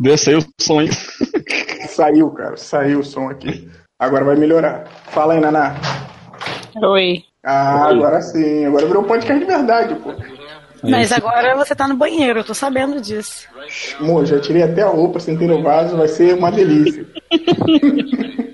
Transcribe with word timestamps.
Deu, 0.00 0.18
saiu 0.18 0.38
o 0.40 0.44
som 0.60 0.80
aí. 0.80 0.88
Saiu, 1.88 2.30
cara, 2.30 2.56
saiu 2.56 3.00
o 3.00 3.04
som 3.04 3.28
aqui. 3.28 3.68
Agora 3.98 4.24
vai 4.24 4.34
melhorar. 4.34 4.88
Fala 5.10 5.34
aí, 5.34 5.40
Naná. 5.40 5.76
Oi. 6.82 7.22
Ah, 7.44 7.86
Oi. 7.86 7.94
agora 7.94 8.20
sim. 8.20 8.64
Agora 8.64 8.86
virou 8.86 9.04
um 9.04 9.06
podcast 9.06 9.38
de 9.38 9.46
verdade, 9.46 9.94
pô. 9.96 10.12
Mas 10.82 11.12
agora 11.12 11.56
você 11.56 11.74
tá 11.74 11.86
no 11.86 11.96
banheiro, 11.96 12.40
eu 12.40 12.44
tô 12.44 12.52
sabendo 12.52 13.00
disso. 13.00 13.48
Amor, 14.00 14.26
já 14.26 14.40
tirei 14.40 14.62
até 14.62 14.82
a 14.82 14.88
roupa, 14.88 15.20
sentei 15.20 15.46
no 15.46 15.62
vaso, 15.62 15.96
vai 15.96 16.08
ser 16.08 16.34
uma 16.34 16.50
delícia. 16.50 17.06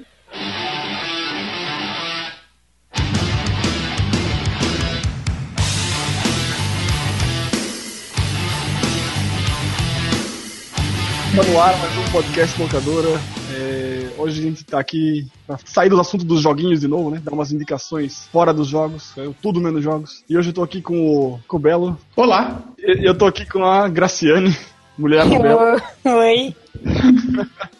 Tá 11.34 11.44
no 11.44 11.60
ar 11.60 11.78
mais 11.78 11.96
um 11.96 12.10
podcast 12.10 12.60
locadora. 12.60 13.08
É, 13.54 14.08
hoje 14.18 14.40
a 14.40 14.42
gente 14.42 14.64
tá 14.64 14.80
aqui 14.80 15.28
pra 15.46 15.58
sair 15.64 15.88
dos 15.88 16.00
assuntos 16.00 16.26
dos 16.26 16.40
joguinhos 16.42 16.80
de 16.80 16.88
novo, 16.88 17.08
né? 17.08 17.20
Dar 17.22 17.32
umas 17.32 17.52
indicações 17.52 18.26
fora 18.32 18.52
dos 18.52 18.66
jogos, 18.66 19.16
é, 19.16 19.30
tudo 19.40 19.60
menos 19.60 19.82
jogos. 19.82 20.24
E 20.28 20.36
hoje 20.36 20.50
eu 20.50 20.52
tô 20.52 20.62
aqui 20.62 20.82
com 20.82 20.98
o, 20.98 21.40
com 21.46 21.56
o 21.56 21.60
Belo. 21.60 21.96
Olá. 22.16 22.60
E 22.76 23.06
eu 23.06 23.14
tô 23.14 23.26
aqui 23.26 23.46
com 23.46 23.64
a 23.64 23.88
Graciane, 23.88 24.56
mulher 24.98 25.24
do 25.24 25.38
Belo. 25.38 25.80
Oi. 26.04 26.54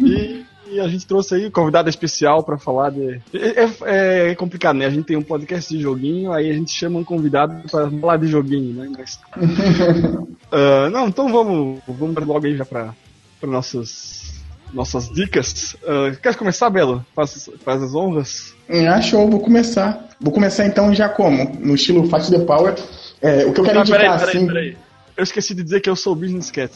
E, 0.00 0.42
e 0.72 0.80
a 0.80 0.88
gente 0.88 1.06
trouxe 1.06 1.34
aí 1.34 1.50
convidada 1.50 1.88
especial 1.90 2.42
pra 2.42 2.58
falar 2.58 2.90
de. 2.90 3.20
É, 3.34 3.64
é- 3.84 4.30
é 4.30 4.34
complicado, 4.34 4.76
né? 4.76 4.86
A 4.86 4.90
gente 4.90 5.04
tem 5.06 5.16
um 5.16 5.22
podcast 5.22 5.74
de 5.74 5.82
joguinho, 5.82 6.32
aí 6.32 6.50
a 6.50 6.54
gente 6.54 6.70
chama 6.72 6.98
um 6.98 7.04
convidado 7.04 7.62
pra 7.70 7.90
falar 7.90 8.16
de 8.16 8.26
joguinho, 8.28 8.74
né? 8.74 8.90
Mas- 8.96 9.20
Ah, 10.54 10.90
não, 10.90 11.08
então 11.08 11.32
vamos, 11.32 11.80
vamos 11.88 12.26
logo 12.26 12.46
aí 12.46 12.56
já 12.56 12.64
pra, 12.64 12.94
pra 13.40 13.48
nossas, 13.50 14.34
nossas 14.72 15.08
dicas. 15.08 15.76
Ah, 15.86 16.14
quer 16.22 16.34
começar, 16.36 16.68
Belo? 16.70 17.04
Faz, 17.14 17.48
faz 17.64 17.82
as 17.82 17.94
honras. 17.94 18.54
Hum, 18.68 18.86
Ah, 18.86 19.00
show, 19.00 19.28
vou 19.30 19.40
começar. 19.40 20.08
Vou 20.20 20.32
começar 20.32 20.66
então 20.66 20.94
já 20.94 21.08
como? 21.08 21.56
No 21.58 21.74
estilo 21.74 22.04
Fight 22.08 22.30
the 22.30 22.38
Power. 22.40 22.74
É, 23.20 23.44
o 23.46 23.52
que 23.52 23.60
eu 23.60 23.64
quero 23.64 23.78
Ah, 23.78 23.82
indicar 23.82 24.00
peraí, 24.00 24.18
peraí, 24.18 24.36
assim. 24.36 24.46
peraí. 24.46 24.76
Eu 25.16 25.24
esqueci 25.24 25.54
de 25.54 25.62
dizer 25.62 25.80
que 25.80 25.88
eu 25.90 25.96
sou 25.96 26.12
o 26.12 26.16
Business 26.16 26.50
Cat. 26.50 26.72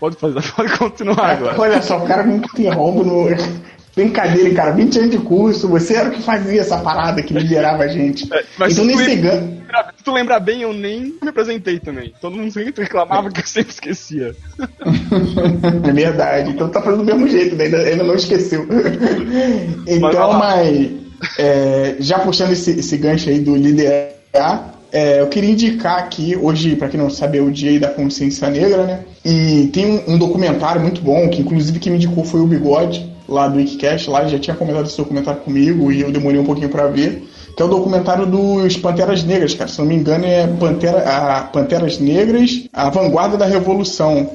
Pode 0.00 0.16
fazer, 0.16 0.42
pode 0.56 0.76
continuar 0.78 1.30
agora. 1.32 1.60
Olha 1.60 1.82
só, 1.82 1.98
o 1.98 2.06
cara 2.06 2.22
me 2.24 2.36
interrompe 2.36 3.06
no. 3.06 3.28
Brincadeira, 3.94 4.54
cara. 4.54 4.70
20 4.70 4.98
anos 5.00 5.10
de 5.10 5.18
curso, 5.18 5.68
você 5.68 5.94
era 5.96 6.08
o 6.08 6.12
que 6.12 6.22
fazia 6.22 6.60
essa 6.60 6.78
parada 6.78 7.20
que 7.22 7.34
liderava 7.34 7.82
a 7.82 7.88
gente. 7.88 8.32
É, 8.32 8.44
mas 8.56 8.72
então 8.72 8.84
se 8.84 8.92
tu 8.92 8.98
nesse 8.98 9.16
lembra- 9.16 9.36
gan... 9.36 9.60
Se 9.96 10.04
tu 10.04 10.12
lembrar 10.12 10.40
bem, 10.40 10.62
eu 10.62 10.72
nem 10.72 11.14
me 11.20 11.28
apresentei 11.28 11.78
também. 11.80 12.14
Todo 12.20 12.36
mundo 12.36 12.52
sempre 12.52 12.84
reclamava 12.84 13.30
que 13.30 13.40
eu 13.40 13.46
sempre 13.46 13.72
esquecia. 13.72 14.34
É 15.86 15.92
verdade. 15.92 16.50
Então 16.50 16.68
tá 16.68 16.80
fazendo 16.80 17.04
do 17.04 17.04
mesmo 17.04 17.28
jeito, 17.28 17.56
né? 17.56 17.64
ainda, 17.64 17.78
ainda 17.78 18.04
não 18.04 18.14
esqueceu. 18.14 18.66
então, 19.86 20.28
lá. 20.30 20.38
mas 20.38 20.90
é, 21.38 21.96
já 21.98 22.20
puxando 22.20 22.52
esse, 22.52 22.70
esse 22.78 22.96
gancho 22.96 23.28
aí 23.28 23.40
do 23.40 23.54
liderar, 23.56 24.74
é, 24.92 25.20
eu 25.20 25.28
queria 25.28 25.50
indicar 25.50 25.98
aqui, 25.98 26.36
hoje, 26.36 26.76
pra 26.76 26.88
quem 26.88 26.98
não 26.98 27.10
sabe, 27.10 27.38
é 27.38 27.40
o 27.40 27.50
Dia 27.50 27.78
da 27.78 27.88
Consciência 27.88 28.48
Negra, 28.50 28.84
né? 28.84 29.00
E 29.24 29.68
tem 29.72 29.86
um, 29.86 30.14
um 30.14 30.18
documentário 30.18 30.80
muito 30.80 31.00
bom, 31.00 31.28
que 31.28 31.40
inclusive 31.40 31.78
quem 31.78 31.92
me 31.92 31.98
indicou 31.98 32.24
foi 32.24 32.40
o 32.40 32.46
Bigode, 32.46 33.10
lá 33.30 33.46
do 33.46 33.56
Wikicast, 33.58 34.10
lá 34.10 34.22
ele 34.22 34.30
já 34.30 34.38
tinha 34.38 34.56
comentado 34.56 34.86
esse 34.86 34.96
documentário 34.96 35.40
comigo 35.40 35.92
e 35.92 36.00
eu 36.00 36.10
demorei 36.10 36.40
um 36.40 36.44
pouquinho 36.44 36.68
pra 36.68 36.88
ver. 36.88 37.28
Que 37.56 37.62
é 37.62 37.64
o 37.64 37.68
documentário 37.68 38.26
dos 38.26 38.76
Panteras 38.76 39.24
Negras, 39.24 39.54
cara. 39.54 39.68
Se 39.68 39.78
não 39.78 39.86
me 39.86 39.94
engano, 39.94 40.24
é 40.24 40.46
Pantera, 40.46 40.98
a 40.98 41.42
Panteras 41.42 41.98
Negras, 41.98 42.68
a 42.72 42.90
vanguarda 42.90 43.36
da 43.36 43.46
Revolução. 43.46 44.30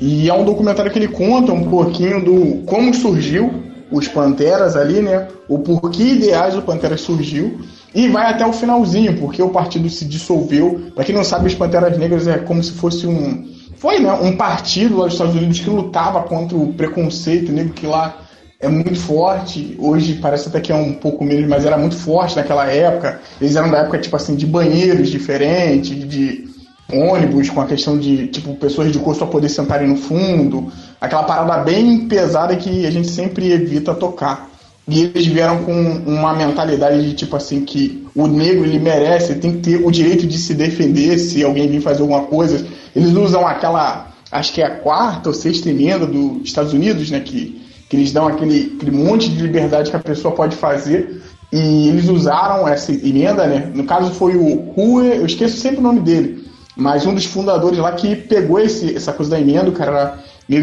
E 0.00 0.28
é 0.28 0.34
um 0.34 0.44
documentário 0.44 0.90
que 0.90 0.98
ele 0.98 1.08
conta 1.08 1.52
um 1.52 1.68
pouquinho 1.68 2.24
do 2.24 2.62
como 2.64 2.92
surgiu 2.92 3.50
os 3.90 4.08
Panteras 4.08 4.76
ali, 4.76 5.00
né? 5.00 5.28
O 5.48 5.58
porquê 5.58 6.02
ideais 6.02 6.54
do 6.54 6.62
Panteras 6.62 7.00
surgiu. 7.00 7.60
E 7.94 8.08
vai 8.08 8.30
até 8.30 8.44
o 8.44 8.52
finalzinho, 8.52 9.16
porque 9.18 9.40
o 9.40 9.50
partido 9.50 9.88
se 9.88 10.04
dissolveu. 10.04 10.90
Pra 10.94 11.04
quem 11.04 11.14
não 11.14 11.22
sabe, 11.22 11.46
os 11.46 11.54
Panteras 11.54 11.96
Negras 11.96 12.26
é 12.26 12.38
como 12.38 12.62
se 12.62 12.72
fosse 12.72 13.06
um. 13.06 13.48
Foi, 13.76 14.00
né? 14.00 14.12
Um 14.14 14.36
partido 14.36 14.96
lá 14.96 15.04
dos 15.04 15.14
Estados 15.14 15.34
Unidos 15.34 15.60
que 15.60 15.70
lutava 15.70 16.22
contra 16.22 16.56
o 16.56 16.72
preconceito 16.72 17.52
negro 17.52 17.72
que 17.72 17.86
lá 17.86 18.16
é 18.58 18.68
muito 18.68 18.98
forte. 18.98 19.76
Hoje 19.78 20.14
parece 20.14 20.48
até 20.48 20.60
que 20.60 20.72
é 20.72 20.74
um 20.74 20.94
pouco 20.94 21.24
menos, 21.24 21.48
mas 21.48 21.64
era 21.64 21.78
muito 21.78 21.96
forte 21.96 22.36
naquela 22.36 22.66
época. 22.66 23.20
Eles 23.40 23.54
eram 23.54 23.70
da 23.70 23.78
época, 23.78 23.98
tipo 23.98 24.16
assim, 24.16 24.34
de 24.34 24.46
banheiros 24.46 25.08
diferentes, 25.10 26.08
de 26.08 26.48
ônibus 26.92 27.50
com 27.50 27.60
a 27.60 27.66
questão 27.66 27.98
de, 27.98 28.26
tipo, 28.28 28.54
pessoas 28.54 28.92
de 28.92 28.98
cor 28.98 29.14
só 29.14 29.26
poder 29.26 29.48
sentarem 29.48 29.88
no 29.88 29.96
fundo. 29.96 30.72
Aquela 31.00 31.22
parada 31.22 31.62
bem 31.62 32.08
pesada 32.08 32.56
que 32.56 32.86
a 32.86 32.90
gente 32.90 33.08
sempre 33.08 33.52
evita 33.52 33.94
tocar. 33.94 34.50
E 34.86 35.04
eles 35.04 35.26
vieram 35.26 35.64
com 35.64 35.72
uma 35.72 36.34
mentalidade 36.34 37.02
de 37.02 37.14
tipo 37.14 37.34
assim 37.36 37.64
que 37.64 38.06
o 38.14 38.26
negro 38.26 38.64
ele 38.64 38.78
merece, 38.78 39.34
tem 39.36 39.52
que 39.52 39.58
ter 39.58 39.84
o 39.84 39.90
direito 39.90 40.26
de 40.26 40.36
se 40.36 40.54
defender 40.54 41.18
se 41.18 41.42
alguém 41.42 41.68
vir 41.68 41.80
fazer 41.80 42.02
alguma 42.02 42.24
coisa. 42.24 42.66
Eles 42.94 43.12
usam 43.12 43.46
aquela, 43.46 44.12
acho 44.30 44.52
que 44.52 44.60
é 44.60 44.66
a 44.66 44.76
quarta 44.76 45.30
ou 45.30 45.34
sexta 45.34 45.70
emenda 45.70 46.06
dos 46.06 46.42
Estados 46.44 46.74
Unidos, 46.74 47.10
né, 47.10 47.20
que, 47.20 47.62
que 47.88 47.96
eles 47.96 48.12
dão 48.12 48.28
aquele, 48.28 48.74
aquele 48.76 48.90
monte 48.90 49.30
de 49.30 49.40
liberdade 49.40 49.90
que 49.90 49.96
a 49.96 50.00
pessoa 50.00 50.34
pode 50.34 50.54
fazer. 50.54 51.22
E 51.50 51.88
eles 51.88 52.08
usaram 52.08 52.68
essa 52.68 52.92
emenda, 52.92 53.46
né? 53.46 53.70
No 53.72 53.84
caso 53.84 54.12
foi 54.12 54.36
o 54.36 54.72
Rue, 54.72 55.06
eu 55.06 55.24
esqueço 55.24 55.56
sempre 55.56 55.78
o 55.78 55.82
nome 55.82 56.00
dele, 56.00 56.44
mas 56.76 57.06
um 57.06 57.14
dos 57.14 57.24
fundadores 57.24 57.78
lá 57.78 57.92
que 57.92 58.16
pegou 58.16 58.58
esse, 58.58 58.96
essa 58.96 59.12
coisa 59.12 59.30
da 59.30 59.40
emenda, 59.40 59.70
o 59.70 59.72
cara 59.72 60.18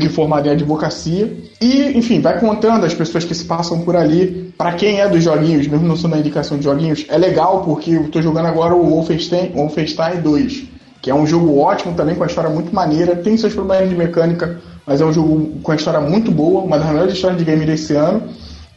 formado 0.09 0.47
em 0.47 0.51
advocacia. 0.51 1.31
E, 1.59 1.97
enfim, 1.97 2.21
vai 2.21 2.39
contando 2.39 2.85
as 2.85 2.93
pessoas 2.93 3.23
que 3.23 3.33
se 3.33 3.45
passam 3.45 3.81
por 3.81 3.95
ali. 3.95 4.53
Pra 4.57 4.73
quem 4.73 4.99
é 4.99 5.07
dos 5.07 5.23
joguinhos, 5.23 5.67
mesmo 5.67 5.87
não 5.87 5.95
sendo 5.95 6.15
a 6.15 6.19
indicação 6.19 6.57
de 6.57 6.63
joguinhos, 6.63 7.05
é 7.09 7.17
legal 7.17 7.63
porque 7.63 7.91
eu 7.91 8.09
tô 8.09 8.21
jogando 8.21 8.45
agora 8.45 8.75
o 8.75 8.89
Wolfenstein, 8.89 9.51
Wolfenstein 9.55 10.21
2, 10.21 10.63
que 11.01 11.09
é 11.09 11.15
um 11.15 11.25
jogo 11.25 11.57
ótimo 11.57 11.93
também, 11.95 12.15
com 12.15 12.23
a 12.23 12.27
história 12.27 12.49
muito 12.49 12.73
maneira. 12.73 13.15
Tem 13.15 13.35
seus 13.37 13.53
problemas 13.53 13.89
de 13.89 13.95
mecânica, 13.95 14.61
mas 14.85 15.01
é 15.01 15.05
um 15.05 15.11
jogo 15.11 15.59
com 15.63 15.71
a 15.71 15.75
história 15.75 15.99
muito 15.99 16.31
boa, 16.31 16.61
uma 16.61 16.77
das 16.77 16.87
melhores 16.87 17.13
histórias 17.13 17.39
de 17.39 17.45
game 17.45 17.65
desse 17.65 17.95
ano 17.95 18.23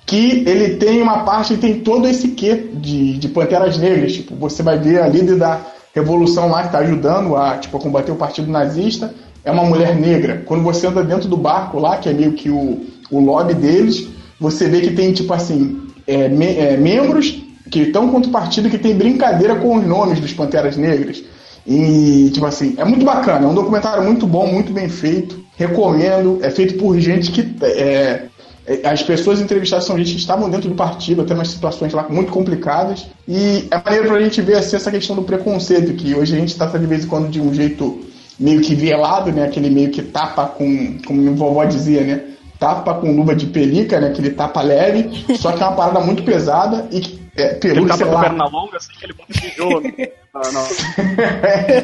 que 0.07 0.45
ele 0.47 0.77
tem 0.77 1.01
uma 1.01 1.21
parte, 1.21 1.57
tem 1.57 1.81
todo 1.81 2.07
esse 2.07 2.29
quê 2.29 2.69
de, 2.75 3.19
de 3.19 3.29
Panteras 3.29 3.79
Negras. 3.79 4.13
Tipo, 4.13 4.35
você 4.35 4.63
vai 4.63 4.79
ver 4.79 5.01
a 5.01 5.09
líder 5.09 5.37
da 5.37 5.61
revolução 5.95 6.49
lá 6.49 6.63
que 6.63 6.67
está 6.67 6.79
ajudando 6.81 7.37
a, 7.37 7.57
tipo, 7.57 7.77
a 7.77 7.81
combater 7.81 8.13
o 8.13 8.17
partido 8.17 8.51
nazista, 8.51 9.15
é 9.45 9.51
uma 9.51 9.65
mulher 9.65 9.95
negra. 9.97 10.43
Quando 10.47 10.63
você 10.63 10.87
anda 10.87 11.03
dentro 11.05 11.29
do 11.29 11.37
barco 11.37 11.79
lá, 11.79 11.99
que 11.99 12.09
é 12.09 12.13
meio 12.13 12.33
que 12.33 12.51
o, 12.51 12.87
o 13.11 13.21
lobby 13.21 13.55
deles, 13.55 14.09
você 14.41 14.69
vê 14.69 14.81
que 14.81 14.91
tem, 14.93 15.13
tipo 15.13 15.33
assim, 15.33 15.81
é, 16.07 16.29
me- 16.29 16.57
é, 16.57 16.77
membros 16.77 17.43
que 17.71 17.81
estão 17.81 18.09
contra 18.09 18.29
o 18.29 18.33
partido 18.33 18.69
que 18.71 18.79
tem 18.79 18.95
brincadeira 18.95 19.57
com 19.57 19.77
os 19.77 19.87
nomes 19.87 20.21
dos 20.21 20.33
Panteras 20.33 20.77
Negras. 20.77 21.23
E, 21.67 22.31
tipo 22.33 22.45
assim, 22.45 22.75
é 22.77 22.85
muito 22.85 23.05
bacana. 23.05 23.47
É 23.47 23.49
um 23.49 23.55
documentário 23.55 24.05
muito 24.05 24.27
bom, 24.27 24.47
muito 24.47 24.73
bem 24.73 24.89
feito. 24.89 25.43
Recomendo. 25.57 26.39
É 26.43 26.51
feito 26.51 26.75
por 26.75 26.99
gente 26.99 27.31
que. 27.33 27.41
É, 27.63 28.23
é, 28.67 28.89
as 28.89 29.03
pessoas 29.03 29.41
entrevistadas 29.41 29.85
são 29.85 29.97
gente 29.99 30.13
que 30.13 30.21
estavam 30.21 30.49
dentro 30.51 30.69
do 30.69 30.75
partido, 30.75 31.23
até 31.23 31.35
umas 31.35 31.49
situações 31.49 31.93
lá 31.93 32.07
muito 32.09 32.33
complicadas. 32.33 33.07
E 33.27 33.67
é 33.71 33.83
maneiro 33.83 34.09
pra 34.09 34.21
gente 34.21 34.41
ver 34.43 34.57
assim, 34.57 34.77
essa 34.77 34.91
questão 34.91 35.17
do 35.17 35.23
preconceito, 35.23 35.95
que 35.95 36.15
hoje 36.15 36.35
a 36.37 36.39
gente 36.39 36.55
trata 36.55 36.79
de 36.79 36.87
vez 36.87 37.05
em 37.05 37.09
quando 37.09 37.29
de 37.31 37.41
um 37.41 37.53
jeito 37.53 38.01
meio 38.39 38.61
que 38.61 38.75
velado, 38.75 39.33
né? 39.33 39.45
Aquele 39.45 39.71
meio 39.71 39.91
que 39.91 40.03
tapa 40.03 40.47
com, 40.47 40.99
como 41.07 41.21
minha 41.21 41.35
vovó 41.35 41.65
dizia, 41.65 42.03
né? 42.03 42.21
Tapa 42.59 42.95
com 42.95 43.15
luva 43.15 43.35
de 43.35 43.47
pelica, 43.47 44.01
né? 44.01 44.09
Aquele 44.09 44.31
tapa 44.31 44.63
leve, 44.63 45.11
só 45.37 45.53
que 45.53 45.63
é 45.63 45.67
uma 45.67 45.77
parada 45.77 46.01
muito 46.01 46.23
pesada 46.23 46.89
e 46.91 47.01
que 47.01 47.25
é, 47.37 47.51
Ele 47.51 47.59
peludo, 47.61 47.89
tapa 47.89 47.97
sei 47.99 48.07
com 48.07 48.13
a 48.13 48.15
lá. 48.15 48.21
perna 48.23 48.47
longa, 48.47 48.77
assim, 48.77 48.93
que 48.99 49.05
ele 49.05 49.13
bota 49.13 49.33
tijolo. 49.33 49.83
Ah, 50.37 50.51
não. 50.51 50.67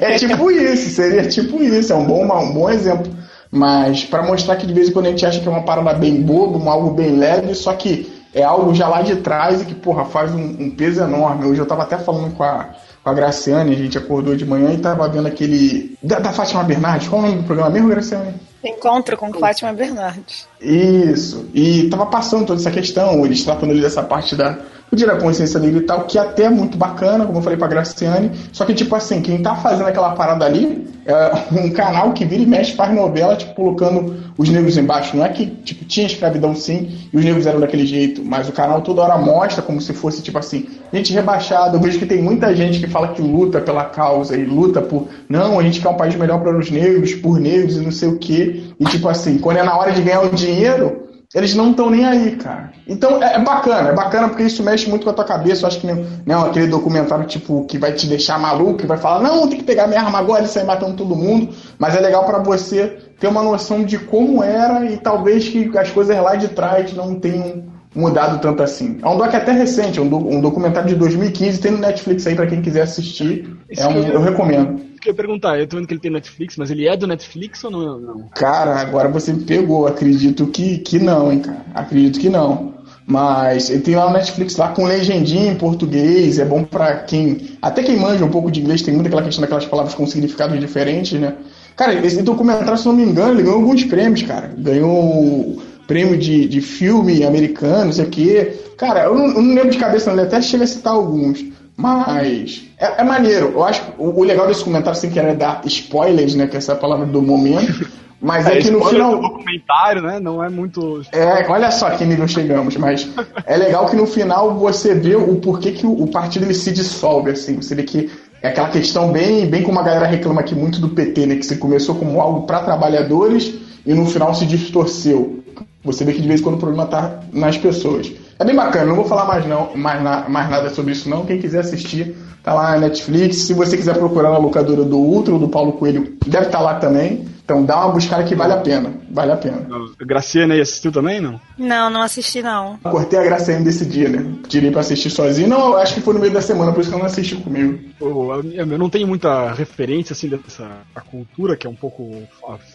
é 0.09 0.19
tipo 0.19 0.51
isso, 0.51 0.91
seria 0.91 1.25
tipo 1.29 1.63
isso, 1.63 1.93
é 1.93 1.97
um 1.97 2.05
bom, 2.05 2.25
um 2.25 2.53
bom 2.53 2.69
exemplo. 2.69 3.15
Mas 3.49 4.05
para 4.05 4.25
mostrar 4.25 4.57
que 4.57 4.67
de 4.67 4.73
vez 4.73 4.89
em 4.89 4.93
quando 4.93 5.07
a 5.07 5.11
gente 5.11 5.25
acha 5.25 5.39
que 5.39 5.47
é 5.47 5.51
uma 5.51 5.63
parada 5.63 5.95
bem 5.95 6.21
boba, 6.21 6.59
um 6.59 6.69
algo 6.69 6.91
bem 6.91 7.17
leve, 7.17 7.55
só 7.55 7.73
que 7.75 8.11
é 8.35 8.43
algo 8.43 8.75
já 8.75 8.89
lá 8.89 9.03
de 9.03 9.15
trás 9.17 9.63
e 9.63 9.67
que, 9.67 9.75
porra, 9.75 10.05
faz 10.05 10.33
um, 10.35 10.57
um 10.59 10.71
peso 10.71 11.01
enorme. 11.01 11.47
Hoje 11.47 11.61
eu 11.61 11.67
tava 11.67 11.83
até 11.83 11.97
falando 11.99 12.35
com 12.35 12.43
a, 12.43 12.71
com 13.03 13.11
a 13.11 13.15
Graciane, 13.15 13.75
a 13.75 13.79
gente 13.79 13.97
acordou 13.97 14.37
de 14.37 14.45
manhã 14.45 14.73
e 14.73 14.79
tava 14.79 15.09
vendo 15.09 15.27
aquele. 15.27 15.97
Da, 16.03 16.19
da 16.19 16.33
Fátima 16.33 16.63
Bernardes, 16.63 17.09
qual 17.09 17.23
é 17.23 17.25
o 17.25 17.29
nome 17.29 17.43
do 17.43 17.47
programa 17.47 17.71
mesmo, 17.71 17.89
Graciane? 17.89 18.35
Encontro 18.63 19.17
com 19.17 19.33
Fátima 19.33 19.73
Bernardes. 19.73 20.47
Isso. 20.61 21.49
E 21.55 21.89
tava 21.89 22.07
passando 22.07 22.47
toda 22.47 22.61
essa 22.61 22.71
questão, 22.71 23.25
eles 23.25 23.43
tratando 23.43 23.71
ali 23.71 23.81
dessa 23.81 24.03
parte 24.03 24.37
da, 24.37 24.59
o 24.93 24.97
da 24.97 25.17
Consciência 25.17 25.61
Negra 25.61 25.79
e 25.79 25.83
tal, 25.83 26.03
que 26.03 26.19
até 26.19 26.45
é 26.45 26.51
muito 26.51 26.77
bacana, 26.77 27.25
como 27.25 27.39
eu 27.39 27.43
falei 27.43 27.59
pra 27.59 27.69
Graciane. 27.69 28.31
Só 28.53 28.65
que, 28.65 28.75
tipo 28.75 28.95
assim, 28.95 29.23
quem 29.23 29.41
tá 29.43 29.55
fazendo 29.55 29.87
aquela 29.87 30.11
parada 30.11 30.45
ali 30.45 30.89
é 31.07 31.33
um 31.53 31.71
canal 31.71 32.13
que 32.13 32.25
vira 32.25 32.43
e 32.43 32.47
mexe, 32.47 32.75
faz 32.75 32.95
novela, 32.95 33.37
tipo, 33.37 33.55
colocando 33.55 34.17
os 34.37 34.49
negros 34.49 34.77
embaixo. 34.77 35.17
Não 35.17 35.25
é 35.25 35.29
que, 35.29 35.47
tipo, 35.47 35.85
tinha 35.85 36.07
escravidão 36.07 36.55
sim 36.55 36.91
e 37.13 37.17
os 37.17 37.25
negros 37.25 37.47
eram 37.47 37.61
daquele 37.61 37.87
jeito, 37.87 38.23
mas 38.25 38.49
o 38.49 38.53
canal 38.53 38.83
toda 38.83 39.03
hora 39.03 39.17
mostra 39.17 39.63
como 39.63 39.81
se 39.81 39.93
fosse, 39.93 40.23
tipo 40.23 40.39
assim, 40.39 40.67
gente 40.93 41.13
rebaixada. 41.13 41.77
Eu 41.77 41.81
vejo 41.81 41.99
que 41.99 42.07
tem 42.07 42.21
muita 42.21 42.55
gente 42.55 42.81
que 42.81 42.89
fala 42.89 43.09
que 43.09 43.23
luta 43.23 43.61
pela 43.61 43.85
causa 43.85 44.37
e 44.37 44.45
luta 44.45 44.81
por. 44.81 45.09
Não, 45.29 45.59
a 45.59 45.63
gente 45.63 45.81
quer 45.81 45.89
um 45.89 45.97
país 45.97 46.17
melhor 46.17 46.41
para 46.41 46.57
os 46.57 46.71
negros, 46.71 47.15
por 47.15 47.39
negros 47.39 47.77
e 47.77 47.81
não 47.81 47.93
sei 47.93 48.09
o 48.09 48.19
quê. 48.19 48.65
E, 48.79 48.85
tipo 48.87 49.09
assim, 49.09 49.39
quando 49.39 49.59
é 49.59 49.63
na 49.63 49.77
hora 49.77 49.93
de 49.93 50.03
ganhar 50.03 50.23
o 50.23 50.31
dinheiro 50.31 51.10
eles 51.33 51.55
não 51.55 51.71
estão 51.71 51.89
nem 51.89 52.05
aí, 52.05 52.35
cara. 52.37 52.73
Então 52.89 53.23
é, 53.23 53.35
é, 53.35 53.39
bacana, 53.39 53.91
é 53.91 53.95
bacana 53.95 54.29
porque 54.29 54.43
isso 54.43 54.65
mexe 54.65 54.91
muito 54.91 55.05
com 55.05 55.11
a 55.11 55.13
tua 55.13 55.25
cabeça. 55.25 55.63
Eu 55.63 55.69
acho 55.69 55.81
que 55.81 55.87
não, 55.87 56.05
não 56.27 56.47
aquele 56.47 56.67
documentário 56.67 57.25
tipo 57.25 57.65
que 57.67 57.79
vai 57.79 57.93
te 57.93 58.09
deixar 58.09 58.37
maluco, 58.37 58.79
que 58.79 58.87
vai 58.87 58.99
falar, 58.99 59.23
não, 59.23 59.47
tem 59.47 59.59
que 59.59 59.65
pegar 59.65 59.87
minha 59.87 60.01
arma 60.01 60.19
agora 60.19 60.43
e 60.43 60.49
sair 60.49 60.65
matando 60.65 60.95
todo 60.95 61.15
mundo. 61.15 61.55
Mas 61.79 61.95
é 61.95 62.01
legal 62.01 62.25
para 62.25 62.39
você 62.39 62.99
ter 63.21 63.29
uma 63.29 63.45
noção 63.45 63.85
de 63.85 63.97
como 63.97 64.43
era 64.43 64.85
e 64.87 64.97
talvez 64.97 65.49
que 65.49 65.71
as 65.79 65.91
coisas 65.91 66.17
lá 66.17 66.35
de 66.35 66.49
trás 66.49 66.93
não 66.95 67.15
tenham 67.15 67.71
mudado 67.95 68.41
tanto 68.41 68.65
assim. 68.65 68.99
É 69.01 69.09
um 69.09 69.17
doc 69.17 69.33
até 69.33 69.53
recente, 69.53 70.01
é 70.01 70.03
um, 70.03 70.07
um 70.07 70.41
documentário 70.41 70.89
de 70.89 70.97
2015, 70.97 71.61
tem 71.61 71.71
no 71.71 71.79
Netflix 71.79 72.27
aí 72.27 72.35
para 72.35 72.49
quem 72.49 72.61
quiser 72.61 72.83
assistir. 72.83 73.57
É 73.79 73.87
um, 73.87 74.03
eu 74.03 74.21
recomendo 74.21 74.90
que 75.01 75.09
eu 75.09 75.13
ia 75.13 75.17
perguntar. 75.17 75.59
Eu 75.59 75.67
tô 75.67 75.77
vendo 75.77 75.87
que 75.87 75.95
ele 75.95 76.01
tem 76.01 76.11
Netflix, 76.11 76.57
mas 76.57 76.71
ele 76.71 76.87
é 76.87 76.97
do 76.97 77.07
Netflix 77.07 77.65
ou 77.65 77.71
não? 77.71 77.99
não? 77.99 78.29
Cara, 78.35 78.81
agora 78.81 79.09
você 79.09 79.33
me 79.33 79.45
pegou. 79.45 79.87
Acredito 79.87 80.47
que, 80.47 80.79
que 80.79 80.99
não, 80.99 81.33
hein, 81.33 81.41
cara. 81.41 81.65
Acredito 81.75 82.21
que 82.21 82.29
não. 82.29 82.75
Mas 83.07 83.71
ele 83.71 83.81
tem 83.81 83.97
lá 83.97 84.07
no 84.07 84.13
Netflix 84.13 84.57
lá 84.57 84.69
com 84.69 84.85
legendinha 84.85 85.51
em 85.51 85.57
português. 85.57 86.39
É 86.39 86.45
bom 86.45 86.63
para 86.63 86.99
quem. 86.99 87.59
Até 87.61 87.83
quem 87.83 87.97
manja 87.97 88.25
um 88.25 88.31
pouco 88.31 88.51
de 88.51 88.61
inglês, 88.61 88.83
tem 88.83 88.95
muita 88.95 89.09
aquela 89.09 89.25
questão 89.25 89.41
daquelas 89.41 89.67
palavras 89.67 89.95
com 89.95 90.07
significados 90.07 90.61
diferentes, 90.61 91.19
né? 91.19 91.35
Cara, 91.75 91.95
esse 91.95 92.23
documentário, 92.23 92.77
se 92.77 92.87
não 92.87 92.93
me 92.93 93.03
engano, 93.03 93.35
ele 93.35 93.43
ganhou 93.43 93.59
alguns 93.59 93.83
prêmios, 93.85 94.23
cara. 94.23 94.53
Ganhou 94.57 95.61
prêmio 95.87 96.17
de, 96.17 96.47
de 96.47 96.61
filme 96.61 97.25
americano, 97.25 97.87
não 97.87 97.93
sei 97.93 98.05
o 98.05 98.09
quê. 98.09 98.53
Cara, 98.77 99.05
eu 99.05 99.15
não, 99.15 99.27
eu 99.27 99.43
não 99.43 99.55
lembro 99.55 99.71
de 99.71 99.79
cabeça, 99.79 100.11
não. 100.11 100.19
Ele 100.19 100.27
até 100.27 100.41
chega 100.41 100.65
a 100.65 100.67
citar 100.67 100.93
alguns. 100.93 101.45
Mas 101.77 102.69
é, 102.79 103.01
é, 103.01 103.05
maneiro. 103.05 103.53
Eu 103.55 103.65
acho 103.65 103.83
que 103.83 103.93
o, 103.99 104.19
o, 104.19 104.25
legal 104.25 104.47
desse 104.47 104.65
comentário, 104.65 104.99
sem 104.99 105.11
querer 105.11 105.37
dar 105.37 105.63
spoilers, 105.65 106.35
né? 106.35 106.47
Que 106.47 106.57
essa 106.57 106.73
é 106.73 106.75
a 106.75 106.79
palavra 106.79 107.07
do 107.07 107.23
momento. 107.23 107.89
Mas 108.21 108.47
é, 108.47 108.59
é 108.59 108.61
que 108.61 108.71
no 108.71 108.85
final. 108.85 109.17
Do 109.17 109.23
documentário, 109.23 110.03
né? 110.03 110.21
Não 110.21 110.45
é 110.45 110.49
muito. 110.51 111.03
É, 111.11 111.47
olha 111.49 111.71
só 111.71 111.91
que 111.91 112.05
nível 112.05 112.29
chegamos. 112.29 112.77
Mas 112.77 113.09
é 113.47 113.57
legal 113.57 113.87
que 113.87 113.97
no 113.97 114.07
final 114.07 114.55
você 114.59 114.95
vê 114.95 115.17
o 115.17 115.37
porquê 115.37 115.73
que 115.73 115.87
o, 115.87 116.03
o 116.03 116.07
partido 116.07 116.45
ele 116.45 116.55
se 116.55 116.71
dissolve, 116.71 117.31
assim. 117.31 117.57
Você 117.57 117.75
vê 117.75 117.83
que 117.83 118.11
é 118.43 118.49
aquela 118.49 118.69
questão 118.69 119.11
bem, 119.11 119.47
bem 119.47 119.63
como 119.63 119.81
a 119.81 119.83
galera 119.83 120.07
reclama 120.07 120.41
aqui 120.41 120.55
muito 120.55 120.81
do 120.81 120.91
PT, 120.91 121.27
né? 121.27 121.37
Que 121.37 121.47
você 121.47 121.57
começou 121.57 121.95
como 121.95 122.21
algo 122.21 122.47
para 122.47 122.63
trabalhadores 122.63 123.55
e 123.87 123.95
no 123.95 124.05
final 124.07 124.35
se 124.35 124.45
distorceu. 124.45 125.43
Você 125.83 126.05
vê 126.05 126.13
que 126.13 126.21
de 126.21 126.29
vez 126.29 126.41
em 126.41 126.43
quando 126.43 126.57
o 126.57 126.59
problema 126.59 126.87
tá 126.87 127.21
nas 127.33 127.57
pessoas. 127.57 128.13
É 128.41 128.45
bem 128.45 128.57
bacana, 128.57 128.87
não 128.87 128.97
vou 128.97 129.05
falar 129.05 129.27
mais, 129.27 129.47
não, 129.47 129.77
mais, 129.77 130.03
na, 130.03 130.27
mais 130.27 130.49
nada 130.49 130.71
sobre 130.71 130.93
isso 130.93 131.11
não. 131.11 131.27
Quem 131.27 131.39
quiser 131.39 131.61
assistir, 131.61 132.17
tá 132.43 132.55
lá 132.55 132.71
na 132.71 132.79
Netflix. 132.79 133.37
Se 133.37 133.53
você 133.53 133.77
quiser 133.77 133.99
procurar 133.99 134.31
na 134.31 134.39
locadora 134.39 134.83
do 134.83 134.97
Ultra 134.97 135.35
ou 135.35 135.39
do 135.39 135.49
Paulo 135.51 135.73
Coelho, 135.75 136.17
deve 136.27 136.47
estar 136.47 136.57
tá 136.57 136.65
lá 136.65 136.75
também. 136.77 137.29
Então 137.45 137.65
dá 137.65 137.85
uma 137.85 137.93
buscada 137.93 138.25
que 138.25 138.35
vale 138.35 138.55
a 138.55 138.57
pena. 138.57 138.95
Vale 139.11 139.33
a 139.33 139.37
pena. 139.37 139.67
A 140.01 140.05
Graciane 140.05 140.53
aí 140.55 140.61
assistiu 140.61 140.91
também, 140.91 141.21
não? 141.21 141.39
Não, 141.59 141.91
não 141.91 142.01
assisti 142.01 142.41
não. 142.41 142.79
Cortei 142.79 143.19
a 143.19 143.25
Graciane 143.25 143.63
desse 143.63 143.85
dia, 143.85 144.09
né? 144.09 144.25
Tirei 144.49 144.71
pra 144.71 144.81
assistir 144.81 145.11
sozinho. 145.11 145.49
Não, 145.49 145.77
acho 145.77 145.95
que 145.95 146.01
foi 146.01 146.15
no 146.15 146.21
meio 146.21 146.33
da 146.33 146.41
semana, 146.41 146.73
por 146.73 146.81
isso 146.81 146.89
que 146.89 146.97
eu 146.97 147.01
não 147.01 147.07
assisti 147.07 147.37
comigo. 147.37 147.79
Eu 148.01 148.79
não 148.79 148.89
tenho 148.89 149.07
muita 149.07 149.53
referência, 149.53 150.15
assim, 150.15 150.29
dessa 150.29 150.67
cultura, 151.11 151.57
que 151.57 151.67
é 151.67 151.71
um 151.71 151.75
pouco 151.75 152.23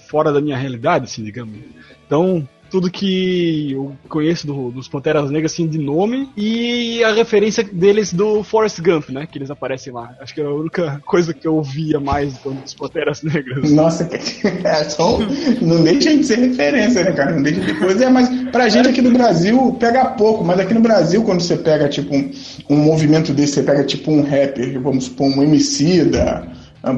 fora 0.10 0.32
da 0.32 0.42
minha 0.42 0.58
realidade, 0.58 1.06
assim, 1.06 1.24
digamos. 1.24 1.58
Então, 2.06 2.48
tudo 2.70 2.90
que 2.90 3.72
eu 3.72 3.96
conheço 4.10 4.48
do, 4.48 4.72
dos 4.72 4.88
Panteras 4.88 5.30
Negras 5.30 5.52
assim 5.52 5.68
de 5.68 5.78
nome 5.78 6.30
e 6.36 7.04
a 7.04 7.14
referência 7.14 7.64
deles 7.64 8.14
do 8.14 8.44
Forrest 8.44 8.80
Gump, 8.82 9.10
né? 9.10 9.28
Que 9.30 9.38
eles 9.38 9.52
aparecem 9.52 9.94
lá. 9.94 10.16
Acho 10.20 10.34
que 10.34 10.42
era 10.42 10.50
a 10.50 10.54
única 10.54 11.02
coisa 11.06 11.34
que 11.34 11.48
eu 11.48 11.56
ouvia 11.56 12.00
mais 12.00 12.38
dos 12.38 12.74
Panteras 12.74 13.22
Negras. 13.22 13.72
Nossa, 13.72 14.10
é 14.12 14.84
só, 14.86 15.20
não 15.62 15.84
deixa 15.84 16.16
de 16.16 16.24
ser 16.24 16.40
referência, 16.40 17.04
né, 17.04 17.12
cara? 17.12 17.34
Não 17.34 17.44
deixa 17.44 17.62
depois. 17.62 18.02
É, 18.02 18.10
mas 18.10 18.30
pra 18.52 18.70
gente 18.70 18.90
aqui 18.90 19.02
no 19.02 19.12
Brasil 19.12 19.74
pega 19.80 20.06
pouco, 20.12 20.44
mas 20.44 20.60
aqui 20.60 20.74
no 20.74 20.82
Brasil, 20.82 21.24
quando 21.24 21.42
você 21.42 21.58
pega 21.58 21.88
tipo 21.88 22.16
um, 22.16 22.32
um 22.70 22.78
movimento 22.78 23.34
desse, 23.34 23.54
você 23.54 23.64
pega 23.64 23.84
tipo 23.84 24.12
um 24.12 24.22
rapper, 24.22 24.80
vamos 24.82 25.06
supor, 25.06 25.28
um 25.28 25.44
MC 25.44 26.06
da. 26.06 26.48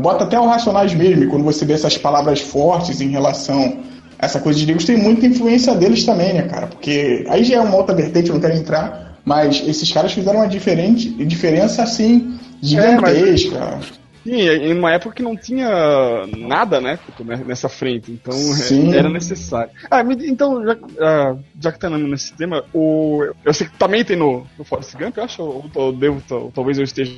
Bota 0.02 0.26
até 0.26 0.38
o 0.38 0.46
Racionais 0.46 0.94
mesmo, 0.94 1.30
quando 1.30 1.46
você 1.46 1.66
vê 1.66 1.72
essas 1.72 1.98
palavras 1.98 2.42
fortes 2.42 3.00
em 3.00 3.08
relação 3.08 3.78
essa 4.20 4.40
coisa 4.40 4.60
de 4.60 4.66
negros 4.66 4.86
tem 4.86 4.98
muita 4.98 5.26
influência 5.26 5.76
deles 5.76 6.06
também, 6.06 6.34
né, 6.34 6.44
cara? 6.44 6.68
Porque 6.68 7.26
aí 7.30 7.44
já 7.44 7.58
é 7.58 7.60
uma 7.60 7.76
outra 7.76 7.96
vertente, 7.96 8.30
eu 8.30 8.36
não 8.36 8.42
quero 8.42 8.56
entrar, 8.56 9.20
mas 9.24 9.64
esses 9.68 9.92
caras 9.92 10.14
fizeram 10.14 10.40
uma 10.40 10.48
diferente, 10.48 11.10
diferença 11.26 11.84
assim, 11.84 12.38
gigantesca. 12.62 13.56
É, 13.56 13.76
mas... 13.76 13.98
Sim, 14.28 14.42
em 14.42 14.74
uma 14.78 14.92
época 14.92 15.16
que 15.16 15.24
não 15.24 15.38
tinha 15.38 15.70
nada, 16.36 16.82
né, 16.82 17.00
nessa 17.46 17.70
frente, 17.70 18.12
então 18.12 18.34
Sim. 18.34 18.94
era 18.94 19.10
necessário. 19.10 19.72
Ah, 19.90 20.02
então, 20.02 20.66
já, 20.66 20.78
ah, 21.00 21.36
já 21.62 21.72
que 21.72 21.80
tá 21.80 21.90
nesse 21.90 22.34
tema, 22.34 22.66
o, 22.74 23.26
eu 23.46 23.54
sei 23.54 23.68
que 23.68 23.78
também 23.78 24.04
tem 24.04 24.18
no, 24.18 24.46
no 24.58 24.66
Forrest 24.66 24.98
Gump, 24.98 25.16
eu 25.16 25.24
acho, 25.24 25.42
ou, 25.42 25.66
ou 25.74 25.94
devo, 25.94 26.22
talvez 26.54 26.78
eu 26.78 26.84
esteja 26.84 27.14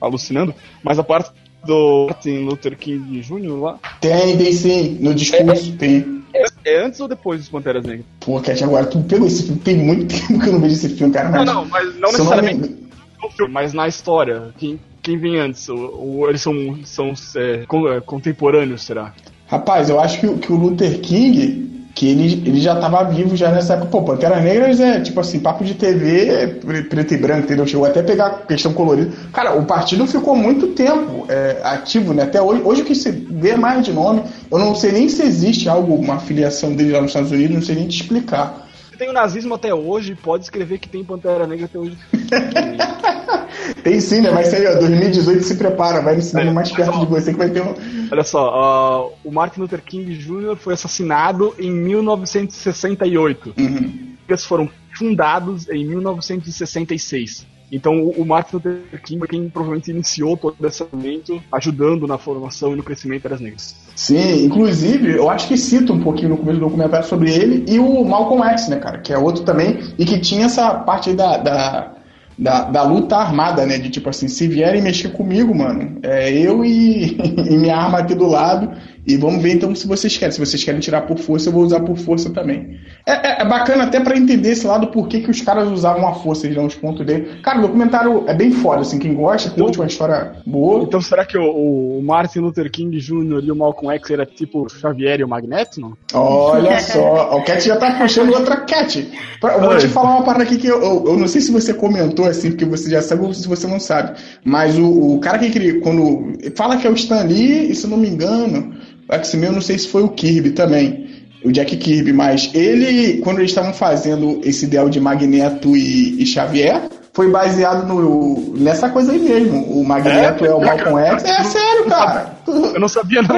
alucinando, 0.00 0.54
mas 0.84 1.00
a 1.00 1.02
parte 1.02 1.32
do 1.64 2.06
Martin 2.08 2.44
Luther 2.44 2.76
King 2.76 3.20
Jr. 3.20 3.60
lá? 3.60 3.78
Tem, 4.00 4.36
tem 4.36 4.52
sim, 4.52 4.98
no 5.00 5.14
discurso 5.14 5.72
é, 5.74 5.76
tem. 5.76 6.22
É, 6.34 6.44
é, 6.64 6.84
antes 6.84 7.00
ou 7.00 7.08
depois 7.08 7.40
dos 7.40 7.48
Panteras 7.48 7.84
Negras? 7.84 8.06
Pô, 8.20 8.40
Cat, 8.40 8.62
agora 8.64 8.86
tu 8.86 9.00
pegou 9.02 9.26
esse 9.26 9.44
filme. 9.44 9.60
Tem 9.60 9.76
muito 9.76 10.14
tempo 10.14 10.40
que 10.40 10.48
eu 10.48 10.52
não 10.52 10.60
vejo 10.60 10.74
esse 10.74 10.88
filme, 10.90 11.12
cara. 11.12 11.30
Mas... 11.30 11.46
Não, 11.46 11.54
não, 11.54 11.64
mas 11.66 11.94
não 11.96 12.12
necessariamente 12.12 12.82
no 13.22 13.30
filme, 13.30 13.52
mas 13.52 13.72
na 13.72 13.86
história. 13.88 14.52
Quem, 14.58 14.80
quem 15.00 15.18
vem 15.18 15.38
antes? 15.38 15.68
Ou, 15.68 16.28
eles 16.28 16.40
são, 16.42 16.54
são 16.84 17.12
é, 17.36 17.64
é, 17.96 18.00
contemporâneos, 18.00 18.82
será? 18.82 19.14
Rapaz, 19.46 19.90
eu 19.90 20.00
acho 20.00 20.20
que, 20.20 20.38
que 20.38 20.52
o 20.52 20.56
Luther 20.56 21.00
King 21.00 21.71
que 22.02 22.08
ele, 22.08 22.42
ele 22.44 22.60
já 22.60 22.74
estava 22.74 23.04
vivo 23.04 23.36
já 23.36 23.52
nessa 23.52 23.74
época. 23.74 23.92
Pô, 23.92 24.02
Panteras 24.02 24.42
Negras 24.42 24.80
é 24.80 24.98
tipo 24.98 25.20
assim, 25.20 25.38
papo 25.38 25.62
de 25.62 25.74
TV, 25.74 26.58
preto 26.90 27.14
e 27.14 27.16
branco, 27.16 27.44
entendeu? 27.44 27.64
Chegou 27.64 27.86
até 27.86 28.00
a 28.00 28.02
pegar 28.02 28.44
questão 28.48 28.72
colorida. 28.72 29.12
Cara, 29.32 29.56
o 29.56 29.64
partido 29.64 30.04
ficou 30.04 30.34
muito 30.34 30.66
tempo 30.68 31.24
é, 31.28 31.60
ativo, 31.62 32.12
né? 32.12 32.24
Até 32.24 32.42
hoje, 32.42 32.62
hoje 32.64 32.82
que 32.82 32.96
se 32.96 33.08
vê 33.12 33.54
mais 33.54 33.84
de 33.84 33.92
nome, 33.92 34.24
eu 34.50 34.58
não 34.58 34.74
sei 34.74 34.90
nem 34.90 35.08
se 35.08 35.22
existe 35.22 35.68
algo, 35.68 35.94
uma 35.94 36.18
filiação 36.18 36.74
dele 36.74 36.90
lá 36.90 37.00
nos 37.00 37.10
Estados 37.10 37.30
Unidos, 37.30 37.54
não 37.54 37.62
sei 37.62 37.76
nem 37.76 37.86
te 37.86 38.02
explicar. 38.02 38.66
Tem 39.02 39.10
o 39.10 39.12
nazismo 39.12 39.54
até 39.54 39.74
hoje, 39.74 40.14
pode 40.14 40.44
escrever 40.44 40.78
que 40.78 40.88
tem 40.88 41.02
Pantera 41.04 41.44
Negra 41.44 41.64
até 41.64 41.76
hoje. 41.76 41.98
tem 43.82 43.98
sim, 43.98 44.20
né? 44.20 44.30
Mas 44.30 44.54
aí, 44.54 44.64
ó, 44.64 44.78
2018 44.78 45.42
se 45.42 45.56
prepara, 45.56 46.00
vai 46.00 46.14
no 46.14 46.22
cinema 46.22 46.50
é, 46.50 46.54
mais 46.54 46.70
perto 46.70 47.00
de 47.00 47.06
você 47.06 47.32
que 47.32 47.38
vai 47.38 47.50
ter 47.50 47.62
um. 47.62 47.74
Olha 48.12 48.22
só, 48.22 49.08
uh, 49.08 49.12
o 49.24 49.32
Martin 49.32 49.58
Luther 49.58 49.82
King 49.82 50.14
Jr. 50.14 50.54
foi 50.54 50.74
assassinado 50.74 51.52
em 51.58 51.68
1968. 51.68 53.54
Uhum. 53.58 54.14
Eles 54.28 54.44
foram 54.44 54.70
fundados 54.96 55.68
em 55.68 55.84
1966. 55.84 57.44
Então 57.72 58.04
o 58.04 58.24
Martin 58.26 58.56
Luther 58.56 59.02
King 59.02 59.18
foi 59.20 59.28
quem 59.28 59.48
provavelmente 59.48 59.90
iniciou 59.90 60.36
todo 60.36 60.54
esse 60.66 60.84
movimento, 60.84 61.42
ajudando 61.50 62.06
na 62.06 62.18
formação 62.18 62.74
e 62.74 62.76
no 62.76 62.82
crescimento 62.82 63.26
das 63.26 63.40
negras. 63.40 63.74
Sim, 63.96 64.44
inclusive, 64.44 65.16
eu 65.16 65.30
acho 65.30 65.48
que 65.48 65.56
cita 65.56 65.92
um 65.92 66.00
pouquinho 66.00 66.30
no 66.30 66.36
começo 66.36 66.58
do 66.58 66.66
documentário 66.66 67.06
sobre 67.06 67.32
ele 67.32 67.64
e 67.66 67.78
o 67.78 68.04
Malcolm 68.04 68.44
X, 68.50 68.68
né, 68.68 68.76
cara? 68.76 68.98
Que 68.98 69.12
é 69.12 69.18
outro 69.18 69.42
também, 69.42 69.78
e 69.98 70.04
que 70.04 70.20
tinha 70.20 70.44
essa 70.44 70.74
parte 70.74 71.14
da, 71.14 71.38
da 71.38 71.92
da, 72.38 72.64
da 72.64 72.82
luta 72.82 73.16
armada, 73.16 73.64
né? 73.66 73.78
De 73.78 73.90
tipo 73.90 74.08
assim, 74.08 74.28
se 74.28 74.48
vierem 74.48 74.82
mexer 74.82 75.10
comigo, 75.10 75.54
mano, 75.54 75.98
é 76.02 76.32
eu 76.32 76.64
e, 76.64 77.16
e 77.48 77.56
minha 77.56 77.76
arma 77.76 77.98
aqui 77.98 78.14
do 78.14 78.26
lado, 78.26 78.72
e 79.04 79.16
vamos 79.16 79.42
ver 79.42 79.54
então 79.54 79.74
se 79.74 79.86
vocês 79.86 80.16
querem. 80.16 80.32
Se 80.32 80.38
vocês 80.38 80.62
querem 80.62 80.80
tirar 80.80 81.02
por 81.02 81.18
força, 81.18 81.48
eu 81.48 81.52
vou 81.52 81.62
usar 81.62 81.80
por 81.80 81.96
força 81.96 82.30
também. 82.30 82.78
É, 83.04 83.12
é, 83.12 83.42
é 83.42 83.44
bacana 83.44 83.84
até 83.84 83.98
para 83.98 84.16
entender 84.16 84.50
esse 84.50 84.66
lado, 84.66 84.88
por 84.88 85.08
que, 85.08 85.20
que 85.20 85.30
os 85.30 85.40
caras 85.40 85.68
usavam 85.68 86.06
a 86.06 86.14
força, 86.14 86.46
eles 86.46 86.56
dão 86.56 86.66
os 86.66 86.74
pontos 86.74 87.04
dele. 87.04 87.40
Cara, 87.42 87.58
o 87.58 87.62
documentário 87.62 88.24
é 88.28 88.34
bem 88.34 88.52
foda, 88.52 88.82
assim, 88.82 88.98
quem 88.98 89.14
gosta, 89.14 89.48
então, 89.48 89.64
curte 89.64 89.78
uma 89.78 89.86
história 89.86 90.36
boa. 90.46 90.84
Então 90.84 91.00
será 91.00 91.26
que 91.26 91.36
o, 91.36 91.98
o 91.98 92.02
Martin 92.02 92.40
Luther 92.40 92.70
King 92.70 92.96
Jr. 92.96 93.42
e 93.42 93.50
o 93.50 93.56
Malcolm 93.56 93.92
X 93.96 94.10
era 94.10 94.24
tipo 94.24 94.68
Xavier 94.68 95.20
e 95.20 95.24
o 95.24 95.28
Magneto, 95.28 95.80
não? 95.80 95.96
Olha 96.14 96.78
só, 96.80 97.36
o 97.36 97.42
Cat 97.42 97.66
já 97.66 97.76
tá 97.76 97.98
puxando 97.98 98.32
outra 98.32 98.58
Cat. 98.58 99.10
Eu 99.42 99.60
vou 99.60 99.78
te 99.78 99.88
falar 99.88 100.10
uma 100.10 100.22
parada 100.24 100.44
aqui 100.44 100.56
que 100.56 100.68
eu, 100.68 100.80
eu, 100.80 101.04
eu, 101.08 101.16
não 101.16 101.26
sei 101.26 101.40
se 101.40 101.50
você 101.50 101.74
comentou 101.74 102.26
assim, 102.26 102.50
porque 102.50 102.64
você 102.64 102.88
já 102.88 103.02
sabe 103.02 103.24
ou 103.24 103.34
se 103.34 103.48
você 103.48 103.66
não 103.66 103.80
sabe, 103.80 104.16
mas 104.44 104.78
o, 104.78 105.16
o 105.16 105.20
cara 105.20 105.38
que 105.38 105.50
queria, 105.50 105.80
quando 105.80 106.38
fala 106.54 106.76
que 106.76 106.86
é 106.86 106.90
o 106.90 106.94
Stan 106.94 107.24
Lee, 107.24 107.72
e 107.72 107.74
se 107.74 107.84
eu 107.84 107.90
não 107.90 107.96
me 107.96 108.08
engano, 108.08 108.72
X-Men, 109.08 109.46
eu 109.46 109.52
não 109.52 109.60
sei 109.60 109.78
se 109.78 109.88
foi 109.88 110.02
o 110.02 110.08
Kirby 110.08 110.50
também, 110.50 111.26
o 111.44 111.50
Jack 111.50 111.76
Kirby, 111.76 112.12
mas 112.12 112.50
ele, 112.54 113.20
quando 113.22 113.38
eles 113.38 113.50
estavam 113.50 113.72
fazendo 113.72 114.40
esse 114.44 114.64
ideal 114.64 114.88
de 114.88 115.00
Magneto 115.00 115.76
e, 115.76 116.22
e 116.22 116.26
Xavier, 116.26 116.88
foi 117.12 117.30
baseado 117.30 117.86
no, 117.86 118.54
nessa 118.56 118.88
coisa 118.88 119.12
aí 119.12 119.18
mesmo. 119.18 119.62
O 119.64 119.84
Magneto 119.84 120.44
é, 120.44 120.48
é 120.48 120.54
o 120.54 120.60
Malcolm 120.60 120.98
X. 120.98 121.24
É 121.24 121.44
sério, 121.44 121.84
cara. 121.86 122.32
Eu 122.46 122.80
não 122.80 122.88
sabia, 122.88 123.22
não. 123.22 123.36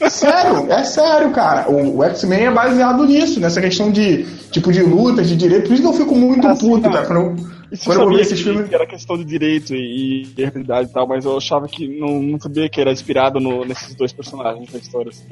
É 0.00 0.10
sério, 0.10 0.72
é 0.72 0.84
sério, 0.84 1.30
cara. 1.30 1.70
O, 1.70 1.98
o 1.98 2.04
X-Men 2.04 2.46
é 2.46 2.50
baseado 2.50 3.04
nisso, 3.04 3.40
nessa 3.40 3.60
questão 3.60 3.90
de 3.90 4.24
tipo 4.50 4.72
de 4.72 4.82
luta, 4.82 5.22
de 5.22 5.36
direito. 5.36 5.68
Por 5.68 5.74
isso 5.74 5.82
que 5.82 5.88
eu 5.88 5.92
fico 5.92 6.14
muito 6.14 6.46
ah, 6.46 6.56
puto, 6.56 6.86
sim, 6.86 6.92
cara. 6.92 7.34
Eu, 7.74 7.76
isso 7.76 7.84
Quando 7.84 8.02
eu 8.02 8.08
vi 8.08 8.20
esses 8.20 8.40
filmes. 8.40 8.68
Que 8.68 8.74
era 8.74 8.86
questão 8.86 9.16
de 9.16 9.24
direito 9.24 9.74
e, 9.74 10.22
e 10.22 10.34
realidade 10.36 10.88
e 10.88 10.92
tal, 10.92 11.06
mas 11.06 11.24
eu 11.24 11.36
achava 11.36 11.66
que 11.66 11.88
não, 11.88 12.22
não 12.22 12.40
sabia 12.40 12.68
que 12.68 12.80
era 12.80 12.92
inspirado 12.92 13.40
no, 13.40 13.64
nesses 13.64 13.94
dois 13.94 14.12
personagens 14.12 14.70
da 14.70 14.78
história. 14.78 15.10
Assim. 15.10 15.24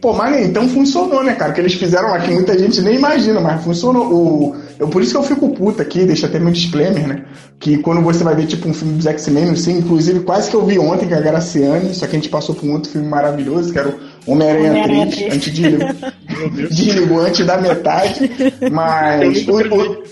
Pô, 0.00 0.12
mas 0.12 0.46
então 0.46 0.68
funcionou, 0.68 1.22
né, 1.22 1.34
cara? 1.34 1.52
O 1.52 1.54
que 1.54 1.60
eles 1.60 1.74
fizeram 1.74 2.12
aqui, 2.12 2.30
muita 2.30 2.58
gente 2.58 2.82
nem 2.82 2.96
imagina, 2.96 3.40
mas 3.40 3.62
funcionou. 3.62 4.12
O, 4.12 4.56
eu, 4.78 4.88
por 4.88 5.02
isso 5.02 5.12
que 5.12 5.18
eu 5.18 5.22
fico 5.22 5.48
puto 5.50 5.80
aqui, 5.80 6.04
deixa 6.04 6.26
até 6.26 6.38
meu 6.38 6.52
disclaimer, 6.52 7.06
né? 7.06 7.24
Que 7.60 7.78
quando 7.78 8.02
você 8.02 8.24
vai 8.24 8.34
ver, 8.34 8.46
tipo, 8.46 8.68
um 8.68 8.74
filme 8.74 8.94
dos 8.94 9.06
X-Men, 9.06 9.50
assim, 9.50 9.78
inclusive 9.78 10.20
quase 10.20 10.50
que 10.50 10.56
eu 10.56 10.66
vi 10.66 10.78
ontem 10.78 11.08
com 11.08 11.14
a 11.14 11.20
Graciane, 11.20 11.94
só 11.94 12.06
que 12.06 12.16
a 12.16 12.18
gente 12.18 12.28
passou 12.28 12.54
por 12.54 12.66
um 12.68 12.72
outro 12.72 12.90
filme 12.90 13.06
maravilhoso, 13.06 13.72
que 13.72 13.78
era 13.78 13.88
o 14.26 14.32
Homem-Aranha 14.32 14.72
Homem 14.72 15.10
3, 15.10 15.34
antes 15.34 15.52
de, 15.52 15.62
de, 16.70 17.14
antes 17.14 17.46
da 17.46 17.56
metade. 17.56 18.30
Mas. 18.70 19.46
O, 19.48 19.58
o, 19.58 20.02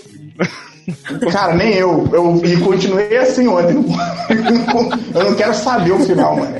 Cara, 1.31 1.55
nem 1.55 1.73
eu. 1.75 2.09
Eu 2.11 2.41
e 2.43 2.57
continuei 2.57 3.17
assim 3.17 3.47
ontem. 3.47 3.75
eu 5.13 5.23
não 5.23 5.35
quero 5.35 5.53
saber 5.53 5.91
o 5.91 5.99
final, 5.99 6.35
mano. 6.35 6.55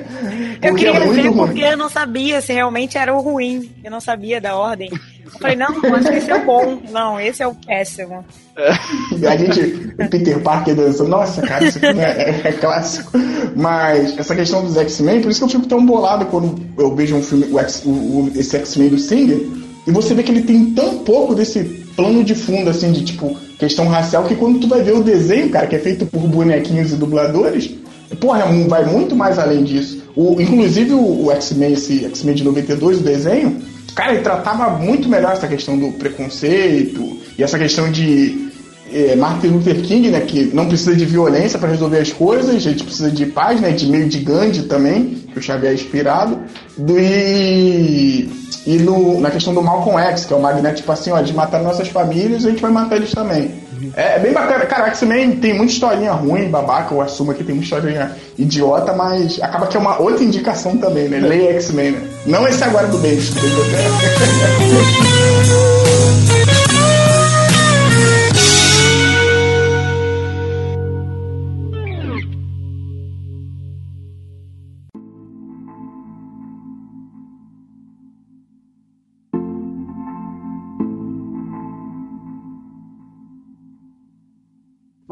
Eu 0.61 0.75
queria 0.75 0.95
é 0.95 0.99
ver 0.99 1.27
ruim. 1.27 1.33
porque 1.33 1.61
eu 1.61 1.77
não 1.77 1.89
sabia 1.89 2.41
se 2.41 2.53
realmente 2.53 2.97
era 2.97 3.13
o 3.13 3.19
ruim. 3.19 3.69
Eu 3.83 3.91
não 3.91 3.99
sabia 3.99 4.39
da 4.39 4.55
ordem. 4.55 4.89
Eu 5.25 5.31
falei, 5.39 5.55
não, 5.55 5.79
que 5.79 5.87
esse 5.87 6.31
é 6.31 6.35
o 6.35 6.45
bom. 6.45 6.81
Não, 6.89 7.19
esse 7.19 7.43
é 7.43 7.47
o 7.47 7.53
péssimo. 7.53 8.23
É. 8.55 9.27
A 9.27 9.35
gente, 9.35 9.61
Peter 10.09 10.39
Parker 10.39 10.75
dançando, 10.75 11.09
nossa, 11.09 11.41
cara, 11.41 11.65
isso 11.65 11.77
aqui 11.79 11.99
é, 11.99 12.01
é, 12.01 12.41
é, 12.45 12.51
clássico. 12.53 13.11
Mas 13.55 14.17
essa 14.17 14.35
questão 14.35 14.63
dos 14.63 14.77
X-Men, 14.77 15.21
por 15.21 15.31
isso 15.31 15.39
que 15.39 15.45
eu 15.45 15.49
fico 15.49 15.67
tão 15.67 15.85
bolado 15.85 16.25
quando 16.27 16.55
eu 16.77 16.95
vejo 16.95 17.15
um 17.15 17.23
filme, 17.23 17.45
o 17.51 17.59
X, 17.59 17.83
o, 17.85 17.89
o, 17.89 18.31
esse 18.35 18.55
X-Men 18.55 18.89
do 18.89 18.99
Singer, 18.99 19.39
e 19.85 19.91
você 19.91 20.13
vê 20.13 20.23
que 20.23 20.31
ele 20.31 20.43
tem 20.43 20.73
tão 20.73 20.99
pouco 20.99 21.35
desse 21.35 21.82
plano 21.95 22.23
de 22.23 22.35
fundo, 22.35 22.69
assim, 22.69 22.91
de 22.91 23.03
tipo, 23.03 23.35
questão 23.57 23.87
racial, 23.87 24.23
que 24.23 24.35
quando 24.35 24.59
tu 24.59 24.67
vai 24.67 24.81
ver 24.81 24.93
o 24.93 25.03
desenho, 25.03 25.49
cara, 25.49 25.67
que 25.67 25.75
é 25.75 25.79
feito 25.79 26.05
por 26.05 26.21
bonequinhos 26.21 26.91
e 26.91 26.95
dubladores, 26.95 27.71
porra, 28.19 28.39
é 28.39 28.67
vai 28.67 28.85
muito 28.85 29.15
mais 29.15 29.39
além 29.39 29.63
disso. 29.63 30.03
O, 30.15 30.39
inclusive 30.41 30.93
o, 30.93 31.25
o 31.25 31.31
X-Men, 31.31 31.73
esse 31.73 32.05
X-Men 32.05 32.35
de 32.35 32.43
92, 32.43 32.99
o 32.99 33.03
desenho, 33.03 33.61
cara, 33.95 34.13
ele 34.13 34.23
tratava 34.23 34.77
muito 34.77 35.07
melhor 35.09 35.33
essa 35.33 35.47
questão 35.47 35.77
do 35.77 35.91
preconceito 35.93 37.17
e 37.37 37.43
essa 37.43 37.57
questão 37.57 37.91
de 37.91 38.51
é, 38.93 39.15
Martin 39.15 39.47
Luther 39.47 39.81
King, 39.81 40.09
né, 40.09 40.21
que 40.21 40.51
não 40.53 40.67
precisa 40.67 40.95
de 40.95 41.05
violência 41.05 41.57
para 41.57 41.69
resolver 41.69 41.99
as 41.99 42.13
coisas, 42.13 42.55
a 42.55 42.59
gente 42.59 42.83
precisa 42.83 43.09
de 43.09 43.25
paz, 43.25 43.59
né, 43.59 43.71
de 43.71 43.87
meio 43.87 44.07
de 44.07 44.19
Gandhi 44.19 44.63
também, 44.63 45.23
que 45.31 45.39
o 45.39 45.41
Xavier 45.41 45.71
é 45.71 45.75
inspirado, 45.75 46.39
do, 46.77 46.97
e, 46.97 48.29
e 48.67 48.77
no, 48.77 49.19
na 49.19 49.31
questão 49.31 49.53
do 49.53 49.61
Malcolm 49.61 49.99
X, 49.99 50.25
que 50.25 50.33
é 50.33 50.35
o 50.35 50.41
Magneto, 50.41 50.77
tipo 50.77 50.91
assim, 50.91 51.11
ó, 51.11 51.21
de 51.21 51.33
matar 51.33 51.61
nossas 51.61 51.87
famílias, 51.87 52.45
a 52.45 52.49
gente 52.49 52.61
vai 52.61 52.71
matar 52.71 52.97
eles 52.97 53.11
também. 53.11 53.63
É, 53.95 54.15
é, 54.15 54.19
bem 54.19 54.33
bacana. 54.33 54.65
Cara, 54.65 54.87
X-Men 54.87 55.37
tem 55.37 55.53
muita 55.53 55.73
historinha 55.73 56.13
ruim, 56.13 56.49
babaca, 56.49 56.93
eu 56.93 57.01
assumo 57.01 57.33
que 57.33 57.43
tem 57.43 57.55
muita 57.55 57.65
historinha 57.65 58.11
idiota, 58.37 58.93
mas 58.93 59.41
acaba 59.41 59.67
que 59.67 59.75
é 59.75 59.79
uma 59.79 59.99
outra 59.99 60.23
indicação 60.23 60.77
também, 60.77 61.09
né? 61.09 61.19
Leia 61.19 61.53
X-Men, 61.53 61.91
né? 61.91 62.01
Não 62.25 62.47
esse 62.47 62.63
agora 62.63 62.87
do 62.87 62.97
beijo. 62.99 63.33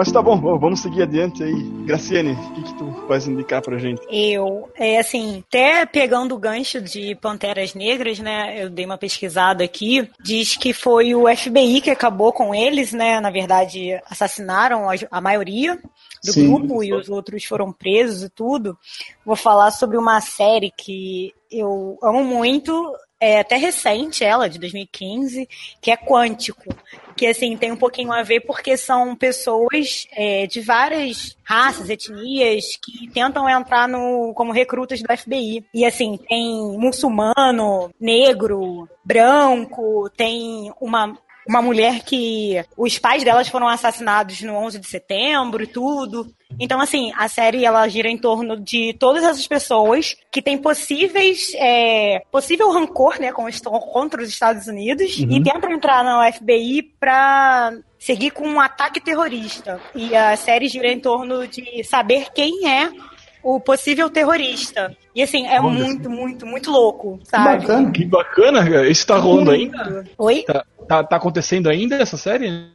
Mas 0.02 0.12
tá 0.12 0.20
bom, 0.20 0.36
vamos 0.58 0.80
seguir 0.80 1.04
adiante 1.04 1.44
aí. 1.44 1.54
Graciane, 1.86 2.32
o 2.32 2.54
que, 2.56 2.64
que 2.64 2.74
tu 2.74 2.86
vais 3.08 3.28
indicar 3.28 3.62
pra 3.62 3.78
gente? 3.78 4.02
Eu, 4.10 4.68
é 4.74 4.98
assim, 4.98 5.44
até 5.48 5.86
pegando 5.86 6.34
o 6.34 6.40
gancho 6.40 6.82
de 6.82 7.14
Panteras 7.14 7.76
Negras, 7.76 8.18
né? 8.18 8.64
Eu 8.64 8.68
dei 8.72 8.84
uma 8.84 8.98
pesquisada 8.98 9.64
aqui. 9.64 10.10
Diz 10.20 10.58
que 10.58 10.74
foi 10.74 11.14
o 11.14 11.28
FBI 11.28 11.82
que 11.82 11.92
acabou 11.92 12.34
com 12.34 12.56
eles, 12.56 12.92
né? 12.92 13.20
Na 13.20 13.30
verdade, 13.30 13.92
assassinaram 14.10 14.90
a, 14.90 14.94
a 15.12 15.22
maioria 15.22 15.80
do 16.26 16.34
Sim. 16.34 16.48
grupo 16.48 16.84
e 16.84 16.92
os 16.92 17.08
outros 17.08 17.46
foram 17.46 17.72
presos 17.72 18.24
e 18.24 18.30
tudo. 18.32 18.76
Vou 19.24 19.36
falar 19.36 19.70
sobre 19.70 20.00
uma 20.00 20.20
série 20.20 20.72
que 20.76 21.32
eu 21.52 22.00
amo 22.02 22.24
muito, 22.24 22.74
é 23.22 23.40
até 23.40 23.56
recente 23.56 24.24
ela, 24.24 24.50
de 24.50 24.58
2015, 24.58 25.48
que 25.80 25.92
é 25.92 25.96
Quântico. 25.96 26.76
Que, 27.16 27.28
assim, 27.28 27.56
tem 27.56 27.72
um 27.72 27.78
pouquinho 27.78 28.12
a 28.12 28.24
ver 28.24 28.40
porque 28.40 28.76
são 28.76 29.16
pessoas 29.16 30.08
é, 30.14 30.48
de 30.48 30.60
várias 30.60 31.38
raças, 31.44 31.88
etnias, 31.88 32.66
que 32.84 33.08
tentam 33.12 33.48
entrar 33.48 33.88
no 33.88 34.34
como 34.34 34.52
recrutas 34.52 35.04
do 35.04 35.18
FBI. 35.18 35.64
E, 35.72 35.86
assim, 35.86 36.18
tem 36.28 36.78
muçulmano, 36.80 37.94
negro, 38.00 38.90
branco, 39.06 40.10
tem 40.18 40.74
uma 40.82 41.16
uma 41.48 41.62
mulher 41.62 42.02
que 42.04 42.64
os 42.78 42.98
pais 43.00 43.24
delas 43.24 43.48
foram 43.48 43.68
assassinados 43.68 44.42
no 44.42 44.54
11 44.54 44.80
de 44.80 44.88
setembro 44.88 45.64
e 45.64 45.68
tudo. 45.68 46.32
Então, 46.60 46.80
assim, 46.80 47.12
a 47.18 47.28
série 47.28 47.66
ela 47.66 47.88
gira 47.88 48.10
em 48.10 48.18
torno 48.18 48.60
de 48.60 48.94
todas 49.00 49.24
essas 49.24 49.48
pessoas 49.48 50.16
que 50.32 50.42
têm 50.42 50.58
possíveis, 50.58 51.52
é, 51.56 52.22
possível 52.32 52.72
rancor, 52.72 53.20
né, 53.20 53.32
contra 53.32 54.22
os 54.22 54.30
Estados 54.30 54.68
Unidos 54.68 55.18
uhum. 55.18 55.32
e 55.32 55.44
tentam 55.44 55.72
entrar 55.72 56.04
no 56.04 56.32
FBI 56.34 56.84
para 57.00 57.74
seguir 57.98 58.32
com 58.32 58.48
um 58.48 58.60
ataque 58.60 59.00
terrorista. 59.00 59.80
E 59.96 60.16
a 60.16 60.36
série 60.36 60.68
gira 60.68 60.92
em 60.92 61.00
torno 61.00 61.48
de 61.48 61.84
saber 61.84 62.28
quem 62.34 62.68
é 62.70 62.92
o 63.44 63.60
possível 63.60 64.10
terrorista. 64.10 64.96
E 65.16 65.22
assim, 65.22 65.48
é 65.48 65.60
Olha 65.60 65.70
muito, 65.72 66.10
muito, 66.10 66.46
muito 66.46 66.72
louco, 66.72 67.20
sabe? 67.24 67.62
Que 67.62 67.68
bacana, 67.68 67.92
que 67.92 68.06
bacana. 68.06 68.88
Isso 68.88 69.08
tá 69.08 69.18
rolando 69.18 69.52
ainda? 69.52 70.06
Oi? 70.18 70.44
Tá, 70.44 70.64
tá, 70.88 71.04
tá 71.04 71.16
acontecendo 71.16 71.70
ainda 71.70 71.96
essa 71.96 72.18
série? 72.18 72.72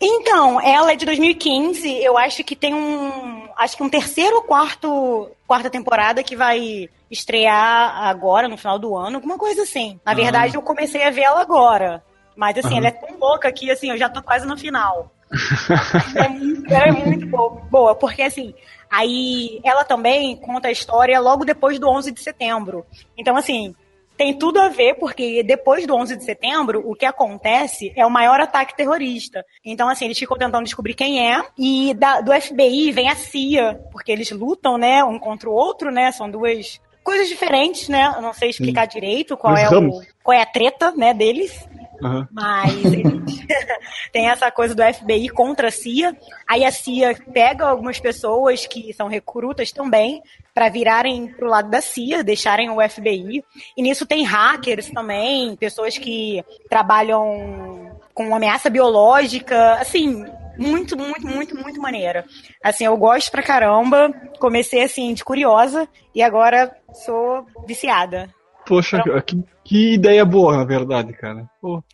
Então, 0.00 0.60
ela 0.60 0.92
é 0.92 0.96
de 0.96 1.04
2015. 1.04 2.02
Eu 2.02 2.16
acho 2.16 2.44
que 2.44 2.54
tem 2.54 2.74
um. 2.74 3.48
Acho 3.56 3.76
que 3.76 3.82
um 3.82 3.88
terceiro 3.88 4.36
ou 4.36 4.42
quarto. 4.42 5.30
Quarta 5.46 5.68
temporada 5.68 6.22
que 6.22 6.36
vai 6.36 6.88
estrear 7.10 8.04
agora, 8.04 8.48
no 8.48 8.56
final 8.56 8.78
do 8.78 8.96
ano, 8.96 9.16
alguma 9.16 9.36
coisa 9.36 9.62
assim. 9.62 10.00
Na 10.04 10.14
verdade, 10.14 10.56
eu 10.56 10.62
comecei 10.62 11.02
a 11.02 11.10
ver 11.10 11.22
ela 11.22 11.40
agora. 11.40 12.02
Mas 12.36 12.58
assim, 12.58 12.78
ela 12.78 12.88
é 12.88 12.90
tão 12.90 13.18
louca 13.18 13.50
que 13.52 13.70
assim, 13.70 13.90
eu 13.90 13.98
já 13.98 14.08
tô 14.08 14.22
quase 14.22 14.46
no 14.46 14.56
final. 14.56 15.12
é 16.16 16.28
muito, 16.28 16.72
ela 16.72 16.86
é 16.86 16.92
muito 16.92 17.26
boa, 17.26 17.50
boa, 17.70 17.94
porque 17.94 18.22
assim, 18.22 18.54
aí 18.90 19.60
ela 19.64 19.84
também 19.84 20.36
conta 20.36 20.68
a 20.68 20.72
história 20.72 21.18
logo 21.20 21.44
depois 21.44 21.78
do 21.78 21.88
11 21.88 22.10
de 22.12 22.20
setembro. 22.20 22.84
Então, 23.16 23.36
assim, 23.36 23.74
tem 24.16 24.36
tudo 24.38 24.60
a 24.60 24.68
ver, 24.68 24.94
porque 24.94 25.42
depois 25.42 25.86
do 25.86 25.94
11 25.94 26.16
de 26.16 26.24
setembro, 26.24 26.82
o 26.84 26.94
que 26.94 27.04
acontece 27.04 27.92
é 27.96 28.06
o 28.06 28.10
maior 28.10 28.40
ataque 28.40 28.76
terrorista. 28.76 29.44
Então, 29.64 29.88
assim, 29.88 30.04
eles 30.04 30.18
ficam 30.18 30.36
tentando 30.36 30.64
descobrir 30.64 30.94
quem 30.94 31.30
é, 31.30 31.44
e 31.58 31.94
da, 31.94 32.20
do 32.20 32.32
FBI 32.32 32.92
vem 32.92 33.08
a 33.08 33.16
CIA, 33.16 33.80
porque 33.90 34.12
eles 34.12 34.30
lutam, 34.30 34.78
né, 34.78 35.02
um 35.04 35.18
contra 35.18 35.48
o 35.48 35.52
outro, 35.52 35.90
né, 35.90 36.12
são 36.12 36.30
duas 36.30 36.80
coisas 37.04 37.28
diferentes, 37.28 37.88
né, 37.88 38.12
eu 38.16 38.22
não 38.22 38.32
sei 38.32 38.50
explicar 38.50 38.90
Sim. 38.90 38.98
direito 38.98 39.36
qual 39.36 39.56
é, 39.56 39.68
o, 39.68 40.02
qual 40.22 40.36
é 40.36 40.42
a 40.42 40.46
treta, 40.46 40.90
né, 40.92 41.14
deles. 41.14 41.68
Uhum. 42.02 42.26
Mas 42.32 42.74
tem 44.12 44.28
essa 44.28 44.50
coisa 44.50 44.74
do 44.74 44.82
FBI 44.82 45.28
contra 45.28 45.68
a 45.68 45.70
CIA. 45.70 46.16
Aí 46.46 46.64
a 46.64 46.72
CIA 46.72 47.16
pega 47.32 47.66
algumas 47.66 48.00
pessoas 48.00 48.66
que 48.66 48.92
são 48.92 49.06
recrutas 49.06 49.70
também 49.70 50.22
para 50.52 50.68
virarem 50.68 51.28
pro 51.28 51.48
lado 51.48 51.70
da 51.70 51.80
CIA, 51.80 52.24
deixarem 52.24 52.68
o 52.70 52.80
FBI. 52.88 53.44
E 53.76 53.82
nisso 53.82 54.06
tem 54.06 54.24
hackers 54.24 54.90
também, 54.90 55.56
pessoas 55.56 55.96
que 55.96 56.44
trabalham 56.68 57.98
com 58.12 58.34
ameaça 58.34 58.70
biológica, 58.70 59.74
assim, 59.74 60.24
muito, 60.58 60.96
muito, 60.96 61.26
muito, 61.26 61.56
muito 61.56 61.80
maneira. 61.80 62.24
Assim, 62.62 62.84
eu 62.84 62.96
gosto 62.96 63.30
pra 63.30 63.42
caramba. 63.42 64.12
Comecei 64.38 64.82
assim 64.82 65.12
de 65.14 65.24
curiosa 65.24 65.88
e 66.14 66.22
agora 66.22 66.70
sou 67.04 67.46
viciada. 67.66 68.28
Poxa, 68.66 68.98
então, 68.98 69.20
que, 69.20 69.44
que 69.62 69.94
ideia 69.94 70.24
boa, 70.24 70.56
na 70.56 70.64
verdade, 70.64 71.12
cara. 71.12 71.44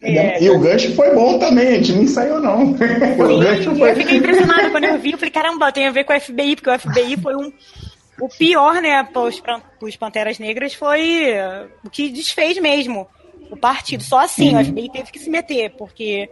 É, 0.00 0.42
e 0.42 0.48
o 0.50 0.58
gancho 0.60 0.94
foi 0.94 1.12
bom 1.14 1.38
também, 1.38 1.66
a 1.66 1.72
gente 1.72 1.92
não 1.92 2.02
ensaiou, 2.04 2.40
não. 2.40 2.76
Sim, 2.76 3.76
foi... 3.76 3.90
Eu 3.90 3.96
fiquei 3.96 4.18
impressionada 4.18 4.70
quando 4.70 4.84
eu 4.84 4.98
vi, 4.98 5.12
eu 5.12 5.18
falei, 5.18 5.32
caramba, 5.32 5.72
tem 5.72 5.88
a 5.88 5.90
ver 5.90 6.04
com 6.04 6.12
o 6.12 6.20
FBI, 6.20 6.56
porque 6.56 6.70
o 6.70 6.78
FBI 6.78 7.16
foi 7.16 7.34
um. 7.34 7.52
O 8.20 8.28
pior, 8.28 8.80
né, 8.82 9.08
os, 9.14 9.42
os 9.82 9.96
Panteras 9.96 10.38
Negras 10.38 10.74
foi 10.74 11.32
o 11.82 11.90
que 11.90 12.10
desfez 12.10 12.58
mesmo 12.58 13.08
o 13.50 13.56
partido. 13.56 14.02
Só 14.02 14.20
assim, 14.20 14.54
uhum. 14.54 14.60
o 14.60 14.64
FBI 14.64 14.90
teve 14.90 15.10
que 15.10 15.18
se 15.18 15.30
meter, 15.30 15.70
porque 15.76 16.28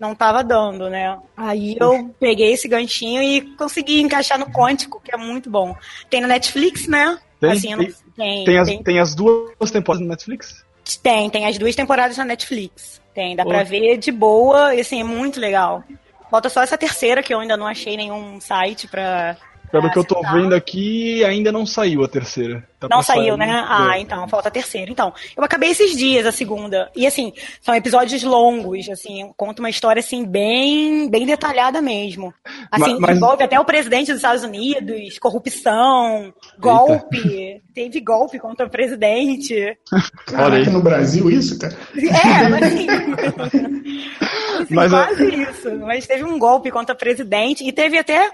não 0.00 0.14
tava 0.14 0.42
dando, 0.42 0.88
né? 0.88 1.18
Aí 1.36 1.76
eu 1.78 2.12
peguei 2.18 2.52
esse 2.52 2.66
ganchinho 2.66 3.22
e 3.22 3.42
consegui 3.56 4.00
encaixar 4.00 4.38
no 4.38 4.46
Quântico, 4.46 5.00
que 5.04 5.14
é 5.14 5.18
muito 5.18 5.50
bom. 5.50 5.76
Tem 6.08 6.22
na 6.22 6.26
Netflix, 6.26 6.88
né? 6.88 7.18
Tem, 7.38 7.50
assim, 7.52 7.76
tem, 7.76 7.94
tem, 8.16 8.44
tem, 8.44 8.58
as, 8.58 8.68
tem, 8.68 8.82
tem 8.82 8.98
as 8.98 9.14
duas 9.14 9.70
temporadas 9.70 10.06
na 10.06 10.14
Netflix? 10.14 10.64
Tem, 11.02 11.28
tem 11.28 11.46
as 11.46 11.58
duas 11.58 11.76
temporadas 11.76 12.16
na 12.16 12.24
Netflix. 12.24 13.00
Tem, 13.14 13.36
dá 13.36 13.44
pra 13.44 13.62
ver 13.62 13.98
de 13.98 14.10
boa, 14.10 14.74
e 14.74 14.80
assim, 14.80 15.00
é 15.00 15.04
muito 15.04 15.38
legal. 15.38 15.84
Falta 16.30 16.48
só 16.48 16.62
essa 16.62 16.78
terceira 16.78 17.22
que 17.22 17.34
eu 17.34 17.40
ainda 17.40 17.56
não 17.56 17.66
achei 17.66 17.96
nenhum 17.96 18.40
site 18.40 18.88
pra, 18.88 19.36
pelo 19.70 19.86
ah, 19.86 19.90
que 19.90 19.98
eu 19.98 20.04
tô 20.04 20.20
tá. 20.20 20.32
vendo 20.32 20.54
aqui, 20.54 21.24
ainda 21.24 21.52
não 21.52 21.64
saiu 21.64 22.04
a 22.04 22.08
terceira. 22.08 22.68
Tá 22.80 22.88
não 22.90 23.02
saiu, 23.02 23.36
sair, 23.36 23.38
né? 23.38 23.64
Ah, 23.68 23.98
é. 23.98 24.00
então, 24.00 24.26
falta 24.26 24.48
a 24.48 24.50
terceira. 24.50 24.90
Então, 24.90 25.12
eu 25.36 25.44
acabei 25.44 25.70
esses 25.70 25.96
dias 25.96 26.24
a 26.24 26.32
segunda. 26.32 26.90
E 26.96 27.06
assim, 27.06 27.32
são 27.60 27.74
episódios 27.74 28.22
longos, 28.22 28.88
assim, 28.88 29.30
conta 29.36 29.60
uma 29.60 29.68
história 29.68 30.00
assim 30.00 30.24
bem, 30.24 31.08
bem 31.08 31.26
detalhada 31.26 31.82
mesmo. 31.82 32.32
Assim, 32.70 32.96
mas, 32.98 33.16
envolve 33.16 33.42
até 33.42 33.60
o 33.60 33.64
presidente 33.64 34.08
dos 34.08 34.16
Estados 34.16 34.42
Unidos, 34.42 35.18
corrupção, 35.18 36.32
golpe. 36.58 37.28
Eita. 37.28 37.60
Teve 37.74 38.00
golpe 38.00 38.38
contra 38.38 38.66
o 38.66 38.70
presidente. 38.70 39.76
Olha 40.34 40.60
aqui 40.60 40.70
no 40.70 40.82
Brasil 40.82 41.30
isso, 41.30 41.58
cara. 41.58 41.76
É, 41.96 42.48
mas 42.48 42.62
assim, 42.62 42.86
assim 44.60 44.74
mas, 44.74 44.90
quase 44.90 45.24
é... 45.24 45.50
isso. 45.50 45.76
Mas 45.78 46.06
teve 46.06 46.24
um 46.24 46.38
golpe 46.38 46.70
contra 46.70 46.94
o 46.94 46.98
presidente 46.98 47.62
e 47.62 47.72
teve 47.72 47.98
até 47.98 48.30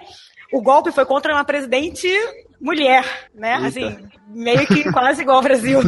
o 0.53 0.63
golpe 0.63 0.93
foi 0.93 1.05
contra 1.05 1.33
uma 1.35 1.45
presidente 1.45 2.09
mulher, 2.61 3.05
né? 3.35 3.55
Eita. 3.55 3.67
Assim, 3.67 4.09
meio 4.29 4.67
que 4.67 4.91
quase 4.93 5.23
igual 5.23 5.39
ao 5.39 5.43
Brasil. 5.43 5.81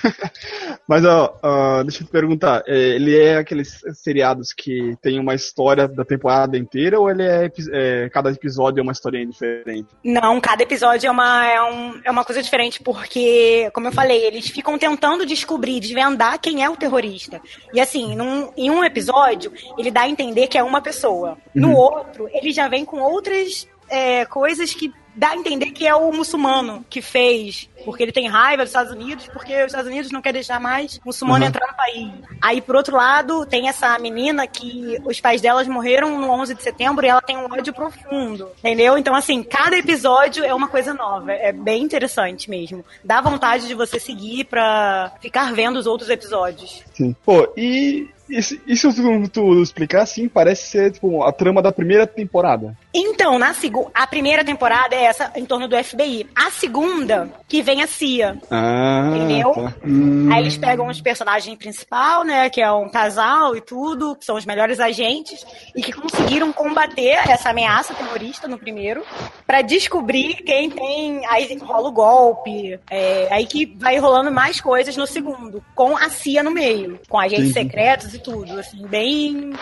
Mas, 0.86 1.04
ó, 1.04 1.38
uh, 1.42 1.82
deixa 1.84 2.02
eu 2.02 2.06
te 2.06 2.12
perguntar, 2.12 2.62
é, 2.66 2.76
ele 2.76 3.16
é 3.16 3.38
aqueles 3.38 3.80
seriados 3.94 4.52
que 4.52 4.96
tem 5.00 5.18
uma 5.18 5.34
história 5.34 5.88
da 5.88 6.04
temporada 6.04 6.58
inteira 6.58 7.00
ou 7.00 7.10
ele 7.10 7.22
é, 7.22 7.50
é 7.72 8.08
cada 8.10 8.30
episódio 8.30 8.80
é 8.80 8.82
uma 8.82 8.92
historinha 8.92 9.26
diferente? 9.26 9.88
Não, 10.04 10.40
cada 10.40 10.62
episódio 10.62 11.06
é 11.06 11.10
uma, 11.10 11.46
é, 11.46 11.62
um, 11.62 12.00
é 12.04 12.10
uma 12.10 12.24
coisa 12.24 12.42
diferente, 12.42 12.82
porque, 12.82 13.70
como 13.72 13.88
eu 13.88 13.92
falei, 13.92 14.24
eles 14.24 14.48
ficam 14.48 14.78
tentando 14.78 15.24
descobrir, 15.24 15.80
desvendar 15.80 16.38
quem 16.38 16.62
é 16.62 16.68
o 16.68 16.76
terrorista. 16.76 17.40
E 17.72 17.80
assim, 17.80 18.14
num, 18.14 18.52
em 18.56 18.70
um 18.70 18.84
episódio, 18.84 19.52
ele 19.78 19.90
dá 19.90 20.02
a 20.02 20.08
entender 20.08 20.48
que 20.48 20.58
é 20.58 20.62
uma 20.62 20.82
pessoa. 20.82 21.38
No 21.54 21.68
uhum. 21.68 21.76
outro, 21.76 22.28
ele 22.32 22.52
já 22.52 22.68
vem 22.68 22.84
com 22.84 23.00
outras 23.00 23.66
é, 23.94 24.24
coisas 24.24 24.74
que 24.74 24.92
dá 25.14 25.30
a 25.30 25.36
entender 25.36 25.66
que 25.66 25.86
é 25.86 25.94
o 25.94 26.12
muçulmano 26.12 26.84
que 26.90 27.00
fez, 27.00 27.70
porque 27.84 28.02
ele 28.02 28.10
tem 28.10 28.28
raiva 28.28 28.64
dos 28.64 28.70
Estados 28.70 28.92
Unidos, 28.92 29.28
porque 29.32 29.54
os 29.60 29.66
Estados 29.66 29.88
Unidos 29.88 30.10
não 30.10 30.20
quer 30.20 30.32
deixar 30.32 30.58
mais 30.58 31.00
muçulmano 31.04 31.44
uhum. 31.44 31.48
entrar 31.48 31.68
no 31.68 31.76
país. 31.76 32.10
Aí, 32.42 32.60
por 32.60 32.74
outro 32.74 32.96
lado, 32.96 33.46
tem 33.46 33.68
essa 33.68 33.96
menina 34.00 34.44
que 34.48 34.98
os 35.04 35.20
pais 35.20 35.40
delas 35.40 35.68
morreram 35.68 36.18
no 36.18 36.28
11 36.30 36.56
de 36.56 36.62
setembro 36.64 37.06
e 37.06 37.08
ela 37.08 37.22
tem 37.22 37.36
um 37.36 37.44
ódio 37.44 37.72
profundo, 37.72 38.50
entendeu? 38.58 38.98
Então, 38.98 39.14
assim, 39.14 39.44
cada 39.44 39.78
episódio 39.78 40.44
é 40.44 40.52
uma 40.52 40.66
coisa 40.66 40.92
nova, 40.92 41.30
é 41.30 41.52
bem 41.52 41.84
interessante 41.84 42.50
mesmo. 42.50 42.84
Dá 43.04 43.20
vontade 43.20 43.68
de 43.68 43.74
você 43.74 44.00
seguir 44.00 44.44
pra 44.46 45.12
ficar 45.20 45.52
vendo 45.54 45.76
os 45.76 45.86
outros 45.86 46.10
episódios. 46.10 46.82
Sim. 46.92 47.14
Pô, 47.24 47.52
e 47.56 48.08
isso, 48.28 48.58
isso 48.66 48.92
tu, 48.92 49.28
tu 49.28 49.62
explicar 49.62 50.02
assim, 50.02 50.28
parece 50.28 50.66
ser 50.66 50.90
tipo, 50.90 51.22
a 51.22 51.30
trama 51.30 51.62
da 51.62 51.70
primeira 51.70 52.04
temporada. 52.04 52.76
Então, 52.94 53.38
na 53.38 53.52
a 53.92 54.06
primeira 54.06 54.44
temporada 54.44 54.94
é 54.94 55.04
essa 55.04 55.32
em 55.34 55.44
torno 55.44 55.66
do 55.66 55.76
FBI. 55.82 56.28
A 56.34 56.50
segunda, 56.50 57.28
que 57.48 57.62
vem 57.62 57.82
a 57.82 57.86
CIA. 57.86 58.38
Ah, 58.50 59.10
entendeu? 59.14 59.52
Tá. 59.52 59.74
Hum. 59.84 60.28
Aí 60.32 60.42
eles 60.42 60.56
pegam 60.56 60.86
os 60.86 61.00
personagens 61.00 61.56
principal, 61.56 62.24
né? 62.24 62.48
Que 62.50 62.60
é 62.60 62.70
um 62.70 62.88
casal 62.88 63.56
e 63.56 63.60
tudo, 63.60 64.14
que 64.14 64.24
são 64.24 64.36
os 64.36 64.44
melhores 64.44 64.78
agentes, 64.78 65.44
e 65.74 65.82
que 65.82 65.92
conseguiram 65.92 66.52
combater 66.52 67.18
essa 67.28 67.50
ameaça 67.50 67.94
terrorista 67.94 68.46
no 68.46 68.58
primeiro, 68.58 69.02
para 69.46 69.62
descobrir 69.62 70.34
quem 70.44 70.70
tem. 70.70 71.26
Aí 71.26 71.56
rola 71.58 71.88
o 71.88 71.92
golpe. 71.92 72.78
É, 72.90 73.28
aí 73.30 73.46
que 73.46 73.66
vai 73.76 73.98
rolando 73.98 74.30
mais 74.30 74.60
coisas 74.60 74.96
no 74.96 75.06
segundo, 75.06 75.64
com 75.74 75.96
a 75.96 76.08
CIA 76.08 76.42
no 76.42 76.50
meio, 76.50 77.00
com 77.08 77.18
agentes 77.18 77.48
Sim. 77.48 77.52
secretos 77.52 78.14
e 78.14 78.18
tudo, 78.18 78.58
assim, 78.58 78.86
bem, 78.86 79.52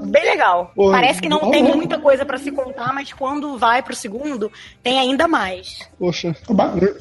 bem 0.00 0.24
legal. 0.24 0.72
Pô, 0.74 0.90
Parece 0.90 1.20
que 1.20 1.28
não 1.28 1.40
bom. 1.40 1.50
tem 1.50 1.62
muita 1.62 1.98
coisa 1.98 2.24
para 2.24 2.38
se 2.38 2.50
contar, 2.50 2.77
mas 2.92 3.12
quando 3.12 3.58
vai 3.58 3.82
pro 3.82 3.94
segundo, 3.94 4.50
tem 4.82 4.98
ainda 4.98 5.26
mais. 5.26 5.78
Poxa, 5.98 6.34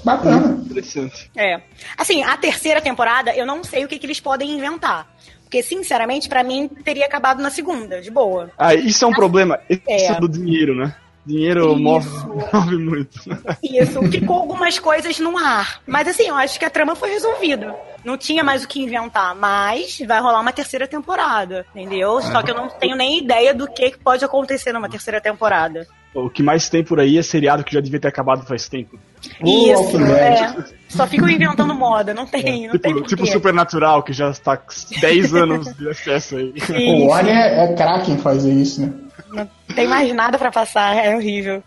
bacana. 0.03 0.57
Interessante. 0.65 1.29
É. 1.35 1.61
Assim, 1.97 2.23
a 2.23 2.35
terceira 2.37 2.81
temporada, 2.81 3.35
eu 3.35 3.45
não 3.45 3.63
sei 3.63 3.85
o 3.85 3.87
que, 3.87 3.99
que 3.99 4.05
eles 4.05 4.19
podem 4.19 4.51
inventar. 4.51 5.07
Porque, 5.43 5.63
sinceramente, 5.63 6.27
para 6.27 6.43
mim, 6.43 6.67
teria 6.67 7.05
acabado 7.05 7.41
na 7.41 7.49
segunda, 7.49 8.01
de 8.01 8.11
boa. 8.11 8.51
Ah, 8.57 8.75
isso 8.75 9.05
é 9.05 9.07
um 9.07 9.13
problema. 9.13 9.59
Isso 9.69 9.81
é. 9.87 10.19
do 10.19 10.27
dinheiro, 10.27 10.75
né? 10.75 10.93
Dinheiro 11.27 11.77
move, 11.77 12.07
move 12.53 12.77
muito. 12.77 13.19
Isso, 13.61 14.01
ficou 14.09 14.37
algumas 14.37 14.79
coisas 14.79 15.19
no 15.19 15.37
ar. 15.37 15.81
Mas 15.85 16.07
assim, 16.07 16.23
eu 16.29 16.35
acho 16.35 16.57
que 16.57 16.63
a 16.63 16.69
trama 16.69 16.95
foi 16.95 17.09
resolvida. 17.09 17.75
Não 18.05 18.17
tinha 18.17 18.45
mais 18.45 18.63
o 18.63 18.67
que 18.67 18.81
inventar, 18.81 19.35
mas 19.35 19.99
vai 20.07 20.21
rolar 20.21 20.39
uma 20.39 20.53
terceira 20.53 20.87
temporada, 20.87 21.65
entendeu? 21.75 22.21
Só 22.21 22.41
que 22.41 22.51
eu 22.51 22.55
não 22.55 22.69
tenho 22.69 22.95
nem 22.95 23.19
ideia 23.19 23.53
do 23.53 23.67
que 23.67 23.97
pode 24.01 24.23
acontecer 24.23 24.71
numa 24.71 24.87
terceira 24.87 25.19
temporada. 25.19 25.85
O 26.13 26.29
que 26.29 26.41
mais 26.41 26.69
tem 26.69 26.81
por 26.81 26.99
aí 26.99 27.17
é 27.17 27.21
seriado 27.21 27.63
que 27.63 27.73
já 27.73 27.81
devia 27.81 27.99
ter 27.99 28.07
acabado 28.07 28.45
faz 28.45 28.69
tempo. 28.69 28.97
Isso, 29.43 29.97
é. 29.97 30.65
Só 30.87 31.05
ficam 31.05 31.27
inventando 31.27 31.75
moda, 31.75 32.13
não 32.13 32.25
tem, 32.25 32.65
é, 32.65 32.67
não 32.67 32.73
tipo, 32.73 32.79
tem 32.79 33.03
Tipo 33.03 33.25
Supernatural, 33.27 34.01
que 34.01 34.13
já 34.13 34.29
está 34.29 34.57
10 35.01 35.35
anos 35.35 35.75
de 35.75 35.89
acesso 35.89 36.37
aí. 36.37 36.53
Sim, 36.61 37.03
o 37.03 37.07
Warner 37.07 37.35
é, 37.35 37.65
é 37.65 37.73
craque 37.75 38.11
em 38.11 38.17
fazer 38.17 38.53
isso, 38.53 38.81
né? 38.81 38.93
Não 39.29 39.56
tem 39.77 39.87
mais 39.87 40.13
nada 40.13 40.37
pra 40.37 40.51
passar, 40.51 40.95
é 40.95 41.15
horrível. 41.15 41.63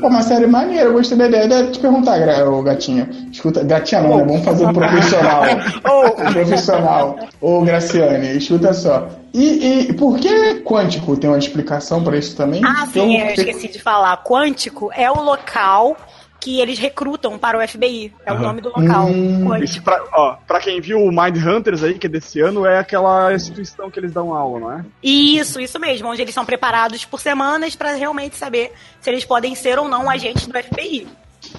Pô, 0.00 0.08
uma 0.08 0.22
série 0.22 0.46
maneira, 0.46 0.84
eu 0.84 0.92
gostei 0.94 1.16
da 1.16 1.26
ideia. 1.26 1.64
de 1.64 1.72
te 1.72 1.78
perguntar, 1.78 2.18
ô 2.48 2.62
gatinha. 2.62 3.08
Escuta, 3.30 3.62
gatinha 3.62 4.00
não, 4.00 4.16
né? 4.18 4.24
Vamos 4.24 4.44
fazer 4.44 4.66
um 4.66 4.72
profissional. 4.72 5.42
um 6.18 6.32
profissional. 6.32 7.18
Ô, 7.40 7.60
Graciane, 7.60 8.36
escuta 8.36 8.72
só. 8.72 9.08
E, 9.34 9.88
e, 9.88 9.92
por 9.92 10.18
que 10.18 10.62
quântico? 10.62 11.16
Tem 11.16 11.28
uma 11.28 11.38
explicação 11.38 12.02
para 12.02 12.16
isso 12.16 12.34
também? 12.34 12.62
Ah, 12.64 12.86
sim, 12.90 13.18
eu 13.18 13.26
esqueci 13.28 13.68
de 13.68 13.78
falar. 13.78 14.24
Quântico 14.24 14.90
é 14.96 15.10
o 15.10 15.22
local 15.22 15.96
que 16.40 16.60
eles 16.60 16.78
recrutam 16.78 17.38
para 17.38 17.58
o 17.58 17.68
FBI. 17.68 18.12
É 18.24 18.32
uhum. 18.32 18.38
o 18.38 18.42
nome 18.42 18.60
do 18.60 18.68
local. 18.68 19.06
Hum, 19.06 19.56
isso 19.56 19.82
pra, 19.82 20.02
ó, 20.12 20.36
pra 20.46 20.60
quem 20.60 20.80
viu 20.80 20.98
o 20.98 21.10
Mind 21.10 21.36
Hunters 21.36 21.82
aí, 21.82 21.94
que 21.94 22.06
é 22.06 22.10
desse 22.10 22.40
ano, 22.40 22.64
é 22.64 22.78
aquela 22.78 23.34
instituição 23.34 23.90
que 23.90 23.98
eles 23.98 24.12
dão 24.12 24.34
aula, 24.34 24.60
não 24.60 24.72
é? 24.72 24.84
Isso, 25.02 25.60
isso 25.60 25.78
mesmo, 25.78 26.08
onde 26.08 26.22
eles 26.22 26.34
são 26.34 26.44
preparados 26.44 27.04
por 27.04 27.20
semanas 27.20 27.74
para 27.74 27.94
realmente 27.94 28.36
saber 28.36 28.72
se 29.00 29.10
eles 29.10 29.24
podem 29.24 29.54
ser 29.54 29.78
ou 29.78 29.88
não 29.88 30.08
agentes 30.08 30.46
do 30.46 30.58
FBI. 30.58 31.06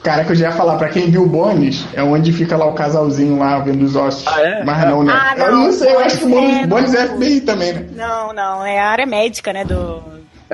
Cara, 0.03 0.23
que 0.23 0.31
eu 0.31 0.35
já 0.35 0.49
ia 0.49 0.55
falar, 0.55 0.77
pra 0.77 0.89
quem 0.89 1.09
viu 1.09 1.23
o 1.23 1.27
Bones, 1.27 1.85
é 1.93 2.03
onde 2.03 2.31
fica 2.31 2.55
lá 2.55 2.65
o 2.65 2.73
casalzinho 2.73 3.39
lá 3.39 3.59
vendo 3.59 3.83
os 3.83 3.95
ossos. 3.95 4.27
Ah, 4.27 4.41
é? 4.41 4.63
Mas 4.63 4.85
não, 4.85 5.03
né? 5.03 5.13
Ah, 5.13 5.35
não, 5.37 5.45
eu 5.45 5.51
não 5.51 5.71
sei, 5.71 5.93
eu 5.93 5.99
acho 5.99 6.17
que 6.19 6.25
o 6.25 6.29
Bones 6.29 6.57
é, 6.57 6.67
Bones 6.67 6.93
é 6.93 7.07
FBI 7.07 7.41
também, 7.41 7.73
né? 7.73 7.87
Não, 7.95 8.33
não, 8.33 8.65
é 8.65 8.79
a 8.79 8.89
área 8.89 9.05
médica, 9.05 9.51
né? 9.51 9.65
Do, 9.65 10.03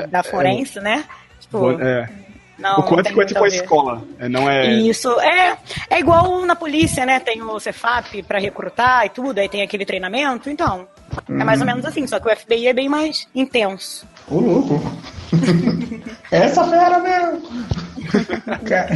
da 0.10 0.24
forense, 0.24 0.80
é, 0.80 0.82
né? 0.82 1.06
Tipo, 1.40 1.72
é. 1.82 2.10
Não, 2.58 2.80
o 2.80 2.84
quântico 2.84 3.22
é 3.22 3.26
tipo 3.26 3.44
a 3.44 3.48
escola, 3.48 4.02
é, 4.18 4.30
não 4.30 4.50
é... 4.50 4.74
Isso, 4.74 5.10
é, 5.20 5.58
é 5.89 6.00
igual 6.00 6.46
na 6.46 6.56
polícia, 6.56 7.06
né? 7.06 7.20
Tem 7.20 7.41
o 7.41 7.60
Cefap 7.60 8.24
para 8.24 8.39
recrutar 8.39 9.06
e 9.06 9.10
tudo, 9.10 9.39
aí 9.39 9.50
tem 9.50 9.62
aquele 9.62 9.86
treinamento, 9.86 10.50
então... 10.50 10.88
É 11.30 11.44
mais 11.44 11.60
ou 11.62 11.68
uhum. 11.68 11.74
menos 11.74 11.86
assim, 11.86 12.06
só 12.08 12.20
que 12.20 12.28
o 12.28 12.36
FBI 12.36 12.68
é 12.68 12.74
bem 12.74 12.89
mais 12.89 13.28
intenso. 13.34 14.08
Ô, 14.30 14.39
louco! 14.39 14.82
Essa 16.32 16.63
fera 16.65 17.00
mesmo! 17.00 17.41
cara, 18.68 18.89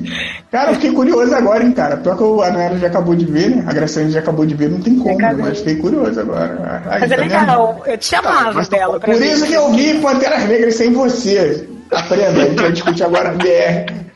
cara, 0.50 0.70
eu 0.70 0.74
fiquei 0.74 0.92
curioso 0.92 1.34
agora, 1.34 1.64
hein, 1.64 1.72
cara. 1.72 1.96
Pior 1.96 2.16
que 2.16 2.44
a 2.44 2.50
Noela 2.50 2.78
já 2.78 2.86
acabou 2.86 3.14
de 3.14 3.24
ver, 3.24 3.50
né? 3.50 3.64
A 3.66 3.72
Graciane 3.72 4.10
já 4.10 4.20
acabou 4.20 4.46
de 4.46 4.54
ver, 4.54 4.70
não 4.70 4.80
tem 4.80 4.96
como, 4.96 5.18
mas 5.38 5.58
fiquei 5.58 5.76
curioso 5.76 6.20
agora. 6.20 6.82
Ai, 6.86 7.00
mas 7.00 7.10
é 7.10 7.16
tá 7.16 7.22
é 7.22 7.26
legal, 7.26 7.74
vendo? 7.74 7.86
eu 7.86 7.98
te 7.98 8.06
chamava 8.06 8.64
tá, 8.64 8.76
dela. 8.76 9.00
Por 9.00 9.14
isso 9.14 9.46
que 9.46 9.52
eu 9.52 9.72
vi 9.72 10.00
Panteras 10.00 10.44
Negras 10.44 10.74
sem 10.74 10.92
você. 10.92 11.68
Aprenda, 11.90 12.42
a 12.42 12.46
gente 12.46 12.62
vai 12.62 12.72
discutir 12.72 13.04
agora 13.04 13.32
BR. 13.32 14.06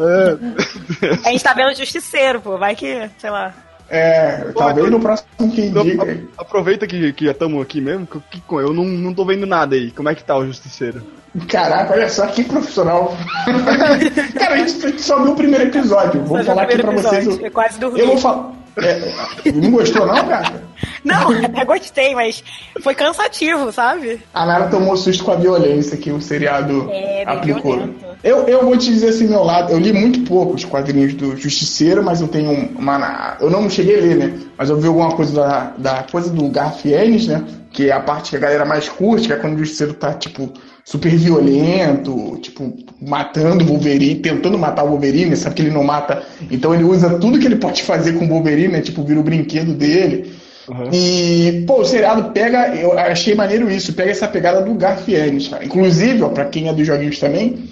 a 1.24 1.30
gente 1.30 1.44
tá 1.44 1.52
vendo 1.52 1.76
Justiceiro, 1.76 2.40
pô. 2.40 2.56
Vai 2.58 2.74
que, 2.74 3.10
sei 3.18 3.30
lá. 3.30 3.54
É, 3.88 4.44
Pô, 4.52 4.60
talvez 4.60 4.88
no 4.88 5.00
próximo 5.00 5.52
que 5.52 5.62
indica. 5.62 6.22
Aproveita 6.38 6.86
que, 6.86 7.12
que 7.12 7.26
estamos 7.26 7.60
aqui 7.60 7.80
mesmo, 7.80 8.06
que, 8.06 8.20
que, 8.40 8.42
eu 8.52 8.72
não, 8.72 8.84
não 8.84 9.12
tô 9.12 9.24
vendo 9.24 9.46
nada 9.46 9.74
aí. 9.74 9.90
Como 9.90 10.08
é 10.08 10.14
que 10.14 10.22
tá 10.22 10.36
o 10.36 10.46
Justiceiro? 10.46 11.02
Caraca, 11.48 11.92
olha 11.92 12.08
só 12.08 12.26
que 12.26 12.42
profissional. 12.42 13.16
Cara, 14.38 14.54
a 14.54 14.58
gente 14.58 15.00
só 15.00 15.22
viu 15.22 15.32
o 15.32 15.36
primeiro 15.36 15.66
episódio. 15.66 16.22
Vou 16.24 16.42
falar 16.42 16.62
aqui 16.62 16.78
pra 16.78 16.92
episódio. 16.92 17.22
vocês. 17.22 17.44
Eu 17.44 17.50
quase 17.50 17.78
dormi. 17.78 18.00
Eu 18.00 18.06
vou 18.08 18.18
falar. 18.18 18.52
É, 18.76 19.52
não 19.52 19.70
gostou, 19.72 20.06
não, 20.06 20.26
cara? 20.26 20.62
Não, 21.04 21.30
até 21.44 21.64
gostei, 21.64 22.14
mas 22.14 22.42
foi 22.82 22.94
cansativo, 22.94 23.72
sabe? 23.72 24.20
A 24.32 24.46
Nara 24.46 24.68
tomou 24.68 24.96
susto 24.96 25.24
com 25.24 25.32
a 25.32 25.36
violência 25.36 25.96
que 25.96 26.10
o 26.10 26.20
seriado 26.20 26.88
é, 26.90 27.24
aplicou. 27.26 27.76
Violento. 27.76 28.10
Eu, 28.22 28.46
eu 28.46 28.64
vou 28.64 28.76
te 28.76 28.86
dizer 28.86 29.08
assim, 29.08 29.28
meu 29.28 29.42
lado, 29.42 29.72
eu 29.72 29.78
li 29.78 29.92
muito 29.92 30.20
pouco 30.22 30.54
os 30.54 30.64
quadrinhos 30.64 31.14
do 31.14 31.36
Justiceiro, 31.36 32.02
mas 32.02 32.20
eu 32.20 32.28
tenho 32.28 32.70
uma. 32.78 33.36
Eu 33.40 33.50
não 33.50 33.68
cheguei 33.68 33.98
a 33.98 34.00
ler, 34.00 34.16
né? 34.16 34.38
Mas 34.56 34.70
eu 34.70 34.78
vi 34.78 34.86
alguma 34.86 35.12
coisa 35.12 35.34
da, 35.34 35.72
da 35.76 36.02
coisa 36.04 36.30
do 36.30 36.48
Garth 36.48 36.84
Ennis, 36.84 37.26
né? 37.26 37.44
Que 37.72 37.88
é 37.88 37.92
a 37.92 38.00
parte 38.00 38.30
que 38.30 38.36
a 38.36 38.40
galera 38.40 38.64
mais 38.64 38.88
curte, 38.88 39.26
que 39.26 39.32
é 39.32 39.36
quando 39.36 39.54
o 39.54 39.58
Justiceiro 39.58 39.94
tá, 39.94 40.12
tipo, 40.12 40.52
super 40.90 41.16
violento, 41.16 42.36
tipo, 42.42 42.74
matando 43.00 43.62
o 43.62 43.68
Wolverine, 43.68 44.16
tentando 44.16 44.58
matar 44.58 44.82
o 44.82 44.88
Wolverine, 44.88 45.36
sabe 45.36 45.54
que 45.54 45.62
ele 45.62 45.70
não 45.70 45.84
mata. 45.84 46.24
Então 46.50 46.74
ele 46.74 46.82
usa 46.82 47.10
tudo 47.10 47.38
que 47.38 47.46
ele 47.46 47.54
pode 47.54 47.84
fazer 47.84 48.14
com 48.14 48.24
o 48.24 48.28
Wolverine, 48.28 48.72
né? 48.72 48.80
Tipo, 48.80 49.04
vira 49.04 49.20
o 49.20 49.22
brinquedo 49.22 49.72
dele. 49.72 50.32
Uhum. 50.68 50.90
E, 50.92 51.64
pô, 51.64 51.82
o 51.82 51.84
seriado 51.84 52.32
pega, 52.32 52.74
eu 52.74 52.98
achei 52.98 53.36
maneiro 53.36 53.70
isso, 53.70 53.92
pega 53.92 54.10
essa 54.10 54.26
pegada 54.26 54.62
do 54.62 54.74
Garfienes, 54.74 55.46
cara. 55.46 55.64
Inclusive, 55.64 56.22
ó, 56.22 56.28
pra 56.30 56.46
quem 56.46 56.68
é 56.68 56.72
dos 56.72 56.84
joguinhos 56.84 57.20
também, 57.20 57.68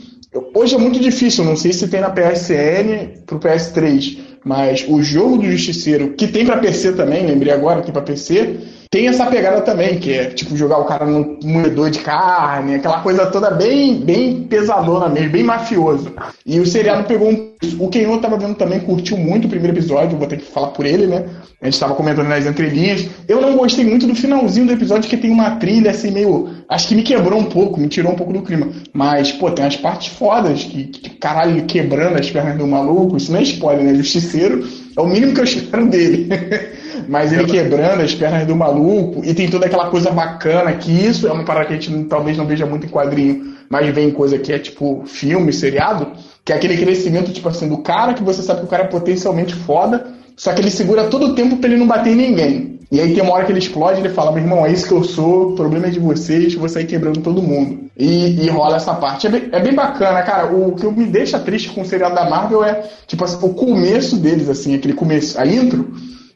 hoje 0.54 0.76
é 0.76 0.78
muito 0.78 1.00
difícil, 1.00 1.44
não 1.44 1.56
sei 1.56 1.72
se 1.72 1.88
tem 1.88 2.00
na 2.00 2.10
PSN 2.10 3.24
pro 3.26 3.40
PS3, 3.40 4.16
mas 4.44 4.86
o 4.88 5.02
jogo 5.02 5.38
do 5.38 5.50
Justiceiro, 5.50 6.10
que 6.10 6.28
tem 6.28 6.46
pra 6.46 6.58
PC 6.58 6.92
também, 6.92 7.26
lembrei 7.26 7.52
agora, 7.52 7.82
tem 7.82 7.92
pra 7.92 8.00
PC, 8.00 8.58
tem 8.90 9.06
essa 9.08 9.26
pegada 9.26 9.60
também, 9.60 9.98
que 9.98 10.12
é 10.12 10.26
tipo 10.26 10.56
jogar 10.56 10.78
o 10.78 10.84
cara 10.84 11.04
no 11.04 11.38
moedor 11.44 11.90
de 11.90 11.98
carne, 11.98 12.76
aquela 12.76 13.00
coisa 13.00 13.26
toda 13.26 13.50
bem, 13.50 14.00
bem 14.00 14.44
pesadona 14.44 15.08
mesmo, 15.08 15.30
bem 15.30 15.42
mafioso. 15.42 16.12
E 16.46 16.58
o 16.58 16.66
seriado 16.66 17.04
pegou 17.04 17.30
um. 17.30 17.48
O 17.78 17.88
Kenô 17.88 18.18
tava 18.18 18.38
vendo 18.38 18.54
também, 18.54 18.80
curtiu 18.80 19.18
muito 19.18 19.46
o 19.46 19.50
primeiro 19.50 19.76
episódio, 19.76 20.16
vou 20.16 20.26
ter 20.26 20.38
que 20.38 20.44
falar 20.44 20.68
por 20.68 20.86
ele, 20.86 21.06
né? 21.06 21.26
A 21.60 21.66
gente 21.66 21.78
tava 21.78 21.94
comentando 21.94 22.28
nas 22.28 22.46
entrelinhas. 22.46 23.06
Eu 23.26 23.40
não 23.40 23.56
gostei 23.56 23.84
muito 23.84 24.06
do 24.06 24.14
finalzinho 24.14 24.66
do 24.66 24.72
episódio, 24.72 25.10
que 25.10 25.16
tem 25.16 25.30
uma 25.30 25.56
trilha 25.56 25.90
assim 25.90 26.10
meio. 26.10 26.48
Acho 26.68 26.88
que 26.88 26.94
me 26.94 27.02
quebrou 27.02 27.40
um 27.40 27.46
pouco, 27.46 27.80
me 27.80 27.88
tirou 27.88 28.12
um 28.12 28.16
pouco 28.16 28.32
do 28.32 28.42
clima. 28.42 28.68
Mas, 28.92 29.32
pô, 29.32 29.50
tem 29.50 29.64
umas 29.64 29.76
partes 29.76 30.14
fodas, 30.14 30.64
que, 30.64 30.84
que 30.84 31.10
caralho, 31.10 31.66
quebrando 31.66 32.16
as 32.16 32.30
pernas 32.30 32.56
do 32.56 32.66
maluco. 32.66 33.16
Isso 33.16 33.32
não 33.32 33.40
é 33.40 33.42
spoiler, 33.42 33.84
né? 33.84 33.94
Justiceiro 33.94 34.66
é 34.96 35.00
o 35.00 35.06
mínimo 35.06 35.34
que 35.34 35.40
eu 35.40 35.44
espero 35.44 35.86
dele. 35.86 36.28
Mas 37.08 37.32
ele 37.32 37.44
quebrando 37.44 38.02
as 38.02 38.14
pernas 38.14 38.46
do 38.46 38.56
maluco 38.56 39.22
e 39.24 39.34
tem 39.34 39.48
toda 39.48 39.66
aquela 39.66 39.90
coisa 39.90 40.10
bacana, 40.10 40.72
que 40.72 40.90
isso 40.90 41.26
é 41.26 41.32
uma 41.32 41.44
parada 41.44 41.66
que 41.66 41.74
a 41.74 41.76
gente 41.76 42.04
talvez 42.04 42.36
não 42.36 42.46
veja 42.46 42.64
muito 42.64 42.86
em 42.86 42.90
quadrinho, 42.90 43.54
mas 43.68 43.94
vem 43.94 44.10
coisa 44.10 44.38
que 44.38 44.52
é 44.52 44.58
tipo 44.58 45.04
filme, 45.06 45.52
seriado, 45.52 46.08
que 46.44 46.52
é 46.52 46.56
aquele 46.56 46.76
crescimento, 46.76 47.32
tipo 47.32 47.48
assim, 47.48 47.68
do 47.68 47.78
cara 47.78 48.14
que 48.14 48.22
você 48.22 48.42
sabe 48.42 48.60
que 48.60 48.66
o 48.66 48.68
cara 48.68 48.84
é 48.84 48.88
potencialmente 48.88 49.54
foda, 49.54 50.06
só 50.36 50.52
que 50.52 50.60
ele 50.60 50.70
segura 50.70 51.04
todo 51.04 51.26
o 51.26 51.34
tempo 51.34 51.56
pra 51.56 51.68
ele 51.68 51.78
não 51.78 51.86
bater 51.86 52.12
em 52.12 52.16
ninguém. 52.16 52.78
E 52.90 53.00
aí 53.00 53.12
tem 53.12 53.22
uma 53.22 53.34
hora 53.34 53.44
que 53.44 53.52
ele 53.52 53.58
explode 53.58 54.00
e 54.00 54.02
ele 54.02 54.14
fala, 54.14 54.32
meu 54.32 54.42
irmão, 54.42 54.64
é 54.64 54.72
isso 54.72 54.88
que 54.88 54.94
eu 54.94 55.04
sou, 55.04 55.50
o 55.50 55.54
problema 55.54 55.88
é 55.88 55.90
de 55.90 56.00
vocês, 56.00 56.54
vou 56.54 56.68
sair 56.70 56.86
quebrando 56.86 57.20
todo 57.20 57.42
mundo. 57.42 57.80
E, 57.94 58.44
e 58.44 58.48
rola 58.48 58.76
essa 58.76 58.94
parte. 58.94 59.26
É 59.26 59.30
bem, 59.30 59.48
é 59.52 59.60
bem, 59.60 59.74
bacana, 59.74 60.22
cara. 60.22 60.50
O 60.50 60.74
que 60.74 60.86
me 60.86 61.04
deixa 61.04 61.38
triste 61.38 61.68
com 61.68 61.82
o 61.82 61.84
seriado 61.84 62.14
da 62.14 62.30
Marvel 62.30 62.64
é, 62.64 62.88
tipo 63.06 63.22
assim, 63.24 63.44
o 63.44 63.52
começo 63.52 64.16
deles, 64.16 64.48
assim, 64.48 64.74
aquele 64.74 64.94
começo, 64.94 65.38
a 65.38 65.46
intro, 65.46 65.92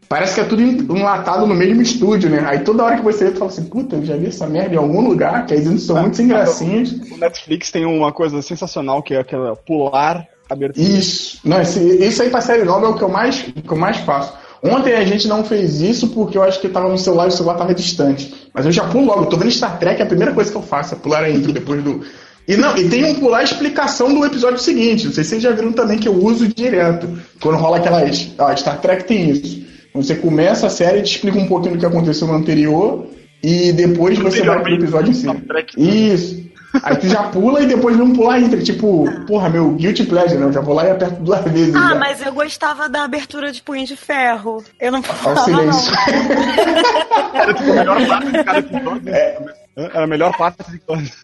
Parece 0.08 0.34
que 0.34 0.40
é 0.40 0.44
tudo 0.44 0.62
enlatado 0.62 1.46
no 1.46 1.54
mesmo 1.54 1.80
estúdio, 1.80 2.28
né? 2.28 2.44
Aí 2.46 2.58
toda 2.60 2.84
hora 2.84 2.96
que 2.96 3.02
você 3.02 3.24
entra, 3.24 3.38
fala 3.38 3.50
assim, 3.50 3.64
puta, 3.64 3.96
eu 3.96 4.04
já 4.04 4.16
vi 4.16 4.26
essa 4.26 4.46
merda 4.46 4.74
em 4.74 4.78
algum 4.78 5.00
lugar, 5.00 5.46
que 5.46 5.54
as 5.54 5.82
são 5.82 6.00
muito 6.00 6.16
sem 6.18 6.28
gracinhas. 6.28 6.92
O 7.10 7.16
Netflix 7.16 7.70
tem 7.70 7.86
uma 7.86 8.12
coisa 8.12 8.42
sensacional, 8.42 9.02
que 9.02 9.14
é 9.14 9.20
aquela 9.20 9.56
pular 9.56 10.26
abertura. 10.50 10.86
Isso. 10.86 11.38
Não, 11.44 11.60
esse, 11.60 11.80
isso 11.80 12.22
aí 12.22 12.30
pra 12.30 12.40
série 12.40 12.64
nova 12.64 12.86
é 12.86 12.88
o 12.90 12.94
que 12.94 13.02
eu 13.02 13.08
mais, 13.08 13.40
que 13.40 13.70
eu 13.72 13.76
mais 13.76 13.96
faço. 13.98 14.34
Ontem 14.62 14.94
a 14.94 15.04
gente 15.04 15.26
não 15.26 15.44
fez 15.44 15.80
isso 15.80 16.08
porque 16.08 16.38
eu 16.38 16.42
acho 16.42 16.60
que 16.60 16.68
tava 16.68 16.88
no 16.88 16.96
celular 16.96 17.24
e 17.24 17.28
o 17.28 17.32
celular 17.32 17.56
tava 17.56 17.74
distante. 17.74 18.32
Mas 18.54 18.64
eu 18.64 18.70
já 18.70 18.84
pulo 18.84 19.06
logo, 19.06 19.22
eu 19.22 19.26
tô 19.26 19.36
vendo 19.36 19.50
Star 19.50 19.78
Trek, 19.78 20.00
a 20.00 20.06
primeira 20.06 20.32
coisa 20.32 20.50
que 20.50 20.56
eu 20.56 20.62
faço 20.62 20.94
é 20.94 20.98
pular 20.98 21.24
a 21.24 21.30
intro 21.30 21.52
depois 21.52 21.82
do. 21.82 22.04
E 22.46 22.56
não, 22.56 22.76
e 22.76 22.88
tem 22.88 23.04
um 23.04 23.14
pular 23.14 23.38
a 23.38 23.44
explicação 23.44 24.14
do 24.14 24.24
episódio 24.24 24.58
seguinte. 24.58 25.06
Não 25.06 25.12
sei 25.12 25.24
se 25.24 25.30
vocês 25.30 25.42
já 25.42 25.50
viram 25.50 25.72
também 25.72 25.98
que 25.98 26.06
eu 26.06 26.14
uso 26.14 26.46
direto. 26.46 27.08
Quando 27.40 27.58
rola 27.58 27.78
aquelas. 27.78 28.30
Ó, 28.38 28.54
Star 28.54 28.80
Trek 28.80 29.04
tem 29.04 29.30
isso. 29.30 29.61
Você 29.94 30.14
começa 30.14 30.66
a 30.66 30.70
série, 30.70 31.02
te 31.02 31.16
explica 31.16 31.38
um 31.38 31.46
pouquinho 31.46 31.74
do 31.74 31.80
que 31.80 31.86
aconteceu 31.86 32.26
no 32.26 32.34
anterior 32.34 33.06
e 33.42 33.72
depois 33.72 34.18
você 34.18 34.42
vai 34.42 34.62
pro 34.62 34.74
episódio 34.74 35.10
em 35.10 35.14
si. 35.14 35.26
Isso. 35.76 36.51
Aí 36.82 36.96
tu 36.96 37.08
já 37.08 37.24
pula 37.24 37.60
e 37.60 37.66
depois 37.66 37.96
vamos 37.96 38.16
pular 38.16 38.40
entre. 38.40 38.62
Tipo, 38.62 39.04
porra, 39.26 39.48
meu 39.48 39.72
guilty 39.72 40.04
pleasure, 40.04 40.38
né? 40.38 40.46
Eu 40.46 40.52
já 40.52 40.60
vou 40.60 40.74
lá 40.74 40.86
e 40.86 40.90
aperto 40.90 41.20
duas 41.22 41.44
vezes. 41.44 41.74
Ah, 41.74 41.90
já. 41.90 41.94
mas 41.96 42.24
eu 42.24 42.32
gostava 42.32 42.88
da 42.88 43.04
abertura 43.04 43.52
de 43.52 43.62
Punho 43.62 43.86
de 43.86 43.96
Ferro. 43.96 44.64
Eu 44.80 44.92
não 44.92 45.02
falava, 45.02 45.40
o 45.40 45.44
silêncio. 45.44 45.92
Era 47.34 47.54
tipo 47.54 47.70
a 47.70 47.74
melhor 47.74 48.06
parte 48.06 48.30
de 48.30 48.44
cada 48.44 48.58
episódio. 48.58 49.08
É. 49.08 49.38
Era 49.74 50.04
a 50.04 50.06
melhor 50.06 50.36
parte 50.36 50.70
de 50.70 50.78
todas. 50.80 51.22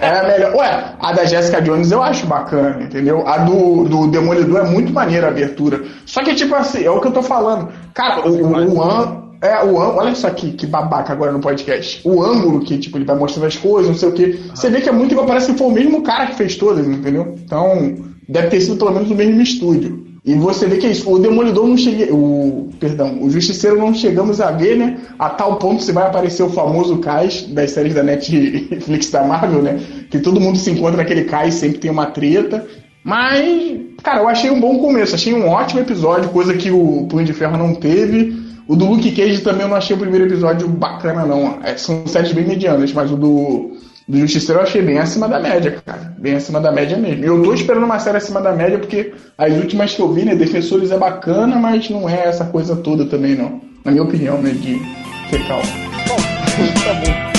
Era 0.00 0.20
a 0.20 0.28
melhor. 0.28 0.54
Ué, 0.54 0.94
a 1.00 1.12
da 1.12 1.24
Jessica 1.24 1.62
Jones 1.62 1.90
eu 1.90 2.02
acho 2.02 2.26
bacana, 2.26 2.82
entendeu? 2.82 3.26
A 3.26 3.38
do, 3.38 3.84
do 3.84 4.06
Demolidor 4.08 4.60
é 4.60 4.64
muito 4.64 4.92
maneira 4.92 5.28
a 5.28 5.30
abertura. 5.30 5.82
Só 6.04 6.22
que, 6.22 6.34
tipo 6.34 6.54
assim, 6.54 6.84
é 6.84 6.90
o 6.90 7.00
que 7.00 7.08
eu 7.08 7.12
tô 7.12 7.22
falando. 7.22 7.72
Cara, 7.94 8.28
o, 8.28 8.34
o, 8.34 8.74
o 8.74 8.82
An. 8.82 9.24
É, 9.44 9.62
o 9.62 9.74
olha 9.74 10.14
só 10.14 10.30
que, 10.30 10.52
que 10.52 10.66
babaca 10.66 11.12
agora 11.12 11.30
no 11.30 11.38
podcast. 11.38 12.00
O 12.02 12.22
ângulo 12.22 12.60
que, 12.60 12.78
tipo, 12.78 12.96
ele 12.96 13.04
vai 13.04 13.14
mostrando 13.14 13.46
as 13.46 13.56
coisas, 13.56 13.90
não 13.90 13.94
sei 13.94 14.08
o 14.08 14.12
que. 14.12 14.40
Você 14.54 14.70
vê 14.70 14.80
que 14.80 14.88
é 14.88 14.92
muito 14.92 15.12
igual, 15.12 15.26
parece 15.26 15.52
que 15.52 15.58
foi 15.58 15.66
o 15.66 15.70
mesmo 15.70 16.02
cara 16.02 16.28
que 16.28 16.36
fez 16.36 16.56
todas, 16.56 16.88
entendeu? 16.88 17.34
Então, 17.44 17.94
deve 18.26 18.48
ter 18.48 18.62
sido 18.62 18.78
pelo 18.78 18.92
menos 18.92 19.10
o 19.10 19.14
mesmo 19.14 19.42
estúdio. 19.42 20.02
E 20.24 20.34
você 20.34 20.66
vê 20.66 20.78
que 20.78 20.86
é 20.86 20.90
isso. 20.92 21.12
O 21.12 21.18
Demolidor 21.18 21.66
não 21.66 21.76
cheguei. 21.76 22.10
O, 22.10 22.70
perdão, 22.80 23.22
o 23.22 23.28
Justiceiro 23.28 23.76
não 23.76 23.92
chegamos 23.92 24.40
a 24.40 24.50
ver, 24.50 24.78
né? 24.78 24.98
A 25.18 25.28
tal 25.28 25.58
ponto 25.58 25.82
se 25.82 25.92
vai 25.92 26.06
aparecer 26.06 26.42
o 26.42 26.48
famoso 26.48 26.96
cais 26.96 27.42
das 27.42 27.72
séries 27.72 27.92
da 27.92 28.02
Netflix 28.02 29.10
da 29.10 29.24
Marvel, 29.24 29.60
né? 29.60 29.78
Que 30.10 30.20
todo 30.20 30.40
mundo 30.40 30.56
se 30.56 30.70
encontra 30.70 30.96
naquele 30.96 31.24
cais, 31.24 31.52
sempre 31.52 31.80
tem 31.80 31.90
uma 31.90 32.06
treta. 32.06 32.66
Mas, 33.04 33.78
cara, 34.02 34.20
eu 34.20 34.28
achei 34.28 34.50
um 34.50 34.58
bom 34.58 34.78
começo, 34.78 35.14
achei 35.14 35.34
um 35.34 35.46
ótimo 35.46 35.82
episódio, 35.82 36.30
coisa 36.30 36.54
que 36.54 36.70
o 36.70 37.06
Punho 37.10 37.26
de 37.26 37.34
Ferro 37.34 37.58
não 37.58 37.74
teve. 37.74 38.43
O 38.66 38.74
do 38.74 38.86
Luke 38.86 39.12
Cage 39.12 39.42
também 39.42 39.62
eu 39.62 39.68
não 39.68 39.76
achei 39.76 39.94
o 39.94 39.98
primeiro 39.98 40.26
episódio 40.26 40.66
bacana, 40.68 41.26
não. 41.26 41.58
É, 41.62 41.76
são 41.76 42.06
séries 42.06 42.32
bem 42.32 42.46
medianas, 42.46 42.92
mas 42.92 43.10
o 43.10 43.16
do, 43.16 43.76
do 44.08 44.18
Justiceiro 44.18 44.60
eu 44.60 44.64
achei 44.64 44.80
bem 44.80 44.98
acima 44.98 45.28
da 45.28 45.38
média, 45.38 45.82
cara. 45.84 46.14
Bem 46.18 46.34
acima 46.34 46.60
da 46.60 46.72
média 46.72 46.96
mesmo. 46.96 47.24
Eu 47.24 47.42
tô 47.42 47.52
esperando 47.52 47.84
uma 47.84 47.98
série 47.98 48.16
acima 48.16 48.40
da 48.40 48.52
média, 48.52 48.78
porque 48.78 49.12
as 49.36 49.52
últimas 49.54 49.94
que 49.94 50.00
eu 50.00 50.12
vi, 50.12 50.24
né, 50.24 50.34
Defensores 50.34 50.90
é 50.90 50.98
bacana, 50.98 51.56
mas 51.56 51.90
não 51.90 52.08
é 52.08 52.26
essa 52.26 52.46
coisa 52.46 52.74
toda 52.76 53.04
também, 53.04 53.34
não. 53.34 53.60
Na 53.84 53.90
minha 53.90 54.04
opinião, 54.04 54.40
né, 54.40 54.50
de 54.50 54.80
fecal. 55.28 55.60
Bom, 56.08 56.16
tá 56.84 56.94
bom. 56.94 57.33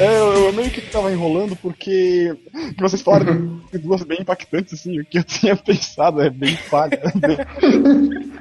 É, 0.00 0.18
eu, 0.20 0.44
eu, 0.44 0.52
meio 0.52 0.70
que 0.70 0.80
tava 0.80 1.10
enrolando 1.10 1.56
porque 1.56 2.36
vocês 2.78 3.02
falaram 3.02 3.60
de 3.72 3.78
duas 3.78 4.04
bem 4.04 4.20
impactantes, 4.20 4.74
assim, 4.74 5.00
o 5.00 5.04
que 5.04 5.18
eu 5.18 5.24
tinha 5.24 5.56
pensado 5.56 6.22
é 6.22 6.30
bem 6.30 6.56
falha. 6.56 7.00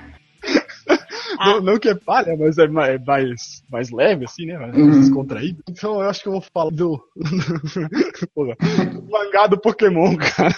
Não, 1.39 1.61
não, 1.61 1.77
que 1.77 1.89
é 1.89 1.93
palha, 1.93 2.35
mas 2.37 2.57
é 2.57 2.67
mais, 2.67 3.03
mais, 3.05 3.63
mais 3.69 3.91
leve, 3.91 4.25
assim, 4.25 4.45
né? 4.45 4.57
Mais 4.57 4.75
uhum. 4.75 5.01
descontraído. 5.01 5.61
Então 5.69 6.01
eu 6.01 6.09
acho 6.09 6.21
que 6.21 6.27
eu 6.27 6.31
vou 6.31 6.41
falar 6.41 6.71
do. 6.71 6.99
Porra, 8.33 8.55
do 8.91 9.03
mangá 9.11 9.45
do 9.45 9.59
Pokémon, 9.59 10.15
cara. 10.15 10.55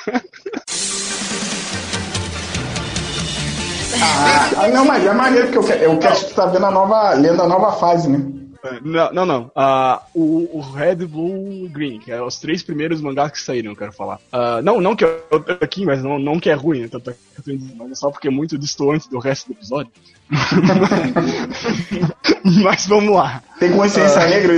Ah, 4.01 4.67
não, 4.69 4.85
mas 4.85 5.05
é 5.05 5.11
maneiro 5.11 5.51
porque 5.51 5.73
eu, 5.73 5.77
eu 5.91 5.99
quero 5.99 6.15
que 6.15 6.25
tu 6.25 6.35
tá 6.35 6.45
vendo 6.45 6.65
a 6.65 6.71
nova. 6.71 7.13
lendo 7.13 7.41
a 7.41 7.47
nova 7.47 7.73
fase, 7.73 8.09
né? 8.09 8.48
Não, 8.83 9.13
não, 9.13 9.25
não. 9.25 9.51
Uh, 9.55 9.99
o, 10.13 10.57
o, 10.57 10.61
Red, 10.61 10.95
Blue 10.95 11.69
Green, 11.69 11.99
que 11.99 12.11
é 12.11 12.21
os 12.21 12.39
três 12.39 12.61
primeiros 12.61 13.01
mangás 13.01 13.31
que 13.31 13.39
saíram, 13.39 13.71
eu 13.71 13.75
quero 13.75 13.93
falar. 13.93 14.19
Uh, 14.33 14.61
não, 14.63 14.81
não 14.81 14.95
que 14.95 15.05
eu, 15.05 15.23
tô 15.29 15.51
aqui, 15.63 15.85
mas 15.85 16.03
não, 16.03 16.19
não 16.19 16.39
que 16.39 16.49
é 16.49 16.53
ruim, 16.53 16.81
né? 16.81 16.87
Tanto 16.89 17.09
é 17.09 17.13
que 17.13 17.51
eu 17.51 17.57
é 17.89 17.95
só 17.95 18.11
porque 18.11 18.27
é 18.27 18.31
muito 18.31 18.57
distante 18.57 19.09
do 19.09 19.19
resto 19.19 19.47
do 19.47 19.53
episódio. 19.53 19.91
mas 22.63 22.85
vamos 22.85 23.15
lá. 23.15 23.41
Tem 23.59 23.71
consciência 23.71 24.25
uh, 24.25 24.29
negra 24.29 24.53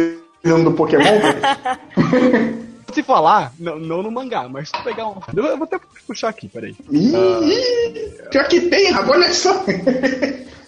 do 0.64 0.72
Pokémon? 0.72 1.04
te 2.92 3.04
falar, 3.04 3.54
não, 3.60 3.80
não, 3.80 4.04
no 4.04 4.12
mangá, 4.12 4.48
mas 4.48 4.68
se 4.68 4.74
tu 4.74 4.84
pegar 4.84 5.08
um. 5.08 5.16
Eu 5.36 5.58
vou 5.58 5.64
até 5.64 5.80
puxar 6.06 6.30
aqui, 6.30 6.48
peraí. 6.48 6.76
Ih, 6.90 7.16
uh... 7.16 8.30
pior 8.30 8.48
que 8.48 8.62
tem, 8.62 8.96
olha 8.96 9.34
só. 9.34 9.64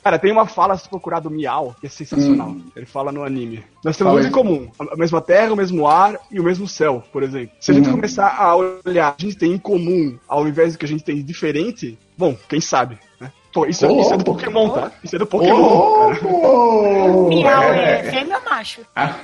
Cara, 0.04 0.20
tem 0.20 0.34
uma 0.34 0.46
fala 0.46 0.78
se 0.78 0.90
procurar 0.90 1.22
do 1.22 1.32
Miau 1.32 1.74
que 1.80 1.88
é 1.88 1.90
sensacional. 1.90 2.50
Hum. 2.50 2.66
Ele 2.76 2.86
fala 2.86 3.10
no 3.10 3.24
anime. 3.24 3.64
Nós 3.86 3.96
temos 3.96 4.12
muito 4.12 4.28
em 4.28 4.32
comum: 4.32 4.70
a 4.78 4.98
mesma 4.98 5.22
terra, 5.22 5.54
o 5.54 5.56
mesmo 5.56 5.88
ar 5.88 6.20
e 6.30 6.42
o 6.42 6.44
mesmo 6.44 6.68
céu, 6.68 7.02
por 7.12 7.24
exemplo. 7.24 7.56
Se 7.60 7.72
a 7.72 7.74
gente 7.74 7.88
uhum. 7.88 7.96
começar 7.96 8.36
a 8.38 8.54
olhar, 8.54 9.16
a 9.18 9.22
gente 9.22 9.38
tem 9.38 9.54
em 9.54 9.58
comum 9.58 10.18
ao 10.28 10.46
invés 10.46 10.74
do 10.74 10.80
que 10.80 10.86
a 10.86 10.88
gente 10.90 11.06
tem 11.06 11.16
de 11.16 11.24
diferente, 11.24 11.98
bom, 12.18 12.36
quem 12.50 12.60
sabe, 12.60 13.00
né? 13.20 13.32
Pô, 13.54 13.66
isso, 13.66 13.88
oh, 13.88 14.02
isso 14.02 14.14
é 14.14 14.18
do 14.18 14.26
Pokémon, 14.26 14.70
tá? 14.72 14.92
Isso 15.04 15.16
é 15.16 15.20
do 15.20 15.28
Pokémon, 15.28 16.12
oh. 16.26 17.30
Miau 17.30 17.64
é, 17.72 18.00
é 18.00 18.04
fêmea 18.04 18.38
ou 18.40 18.44
macho? 18.44 18.82
Ah. 18.96 19.16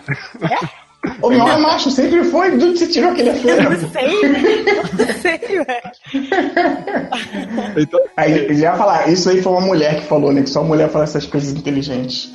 É? 0.42 0.70
O 1.22 1.30
meu 1.30 1.48
é 1.48 1.58
macho, 1.58 1.90
sempre 1.90 2.24
foi. 2.26 2.58
De 2.58 2.66
onde 2.66 2.80
você 2.80 2.88
tirou 2.88 3.12
aquele 3.12 3.30
Eu 3.30 3.36
não 3.64 3.90
sei. 3.90 4.08
Não 4.98 5.14
sei, 5.22 5.38
velho. 5.38 5.92
Então, 7.78 8.00
aí 8.18 8.34
ele 8.34 8.62
ia 8.62 8.76
falar, 8.76 9.10
isso 9.10 9.30
aí 9.30 9.42
foi 9.42 9.52
uma 9.54 9.62
mulher 9.62 10.02
que 10.02 10.08
falou, 10.08 10.34
né? 10.34 10.42
Que 10.42 10.50
só 10.50 10.64
mulher 10.64 10.90
fala 10.90 11.06
essas 11.06 11.26
coisas 11.26 11.52
inteligentes. 11.54 12.34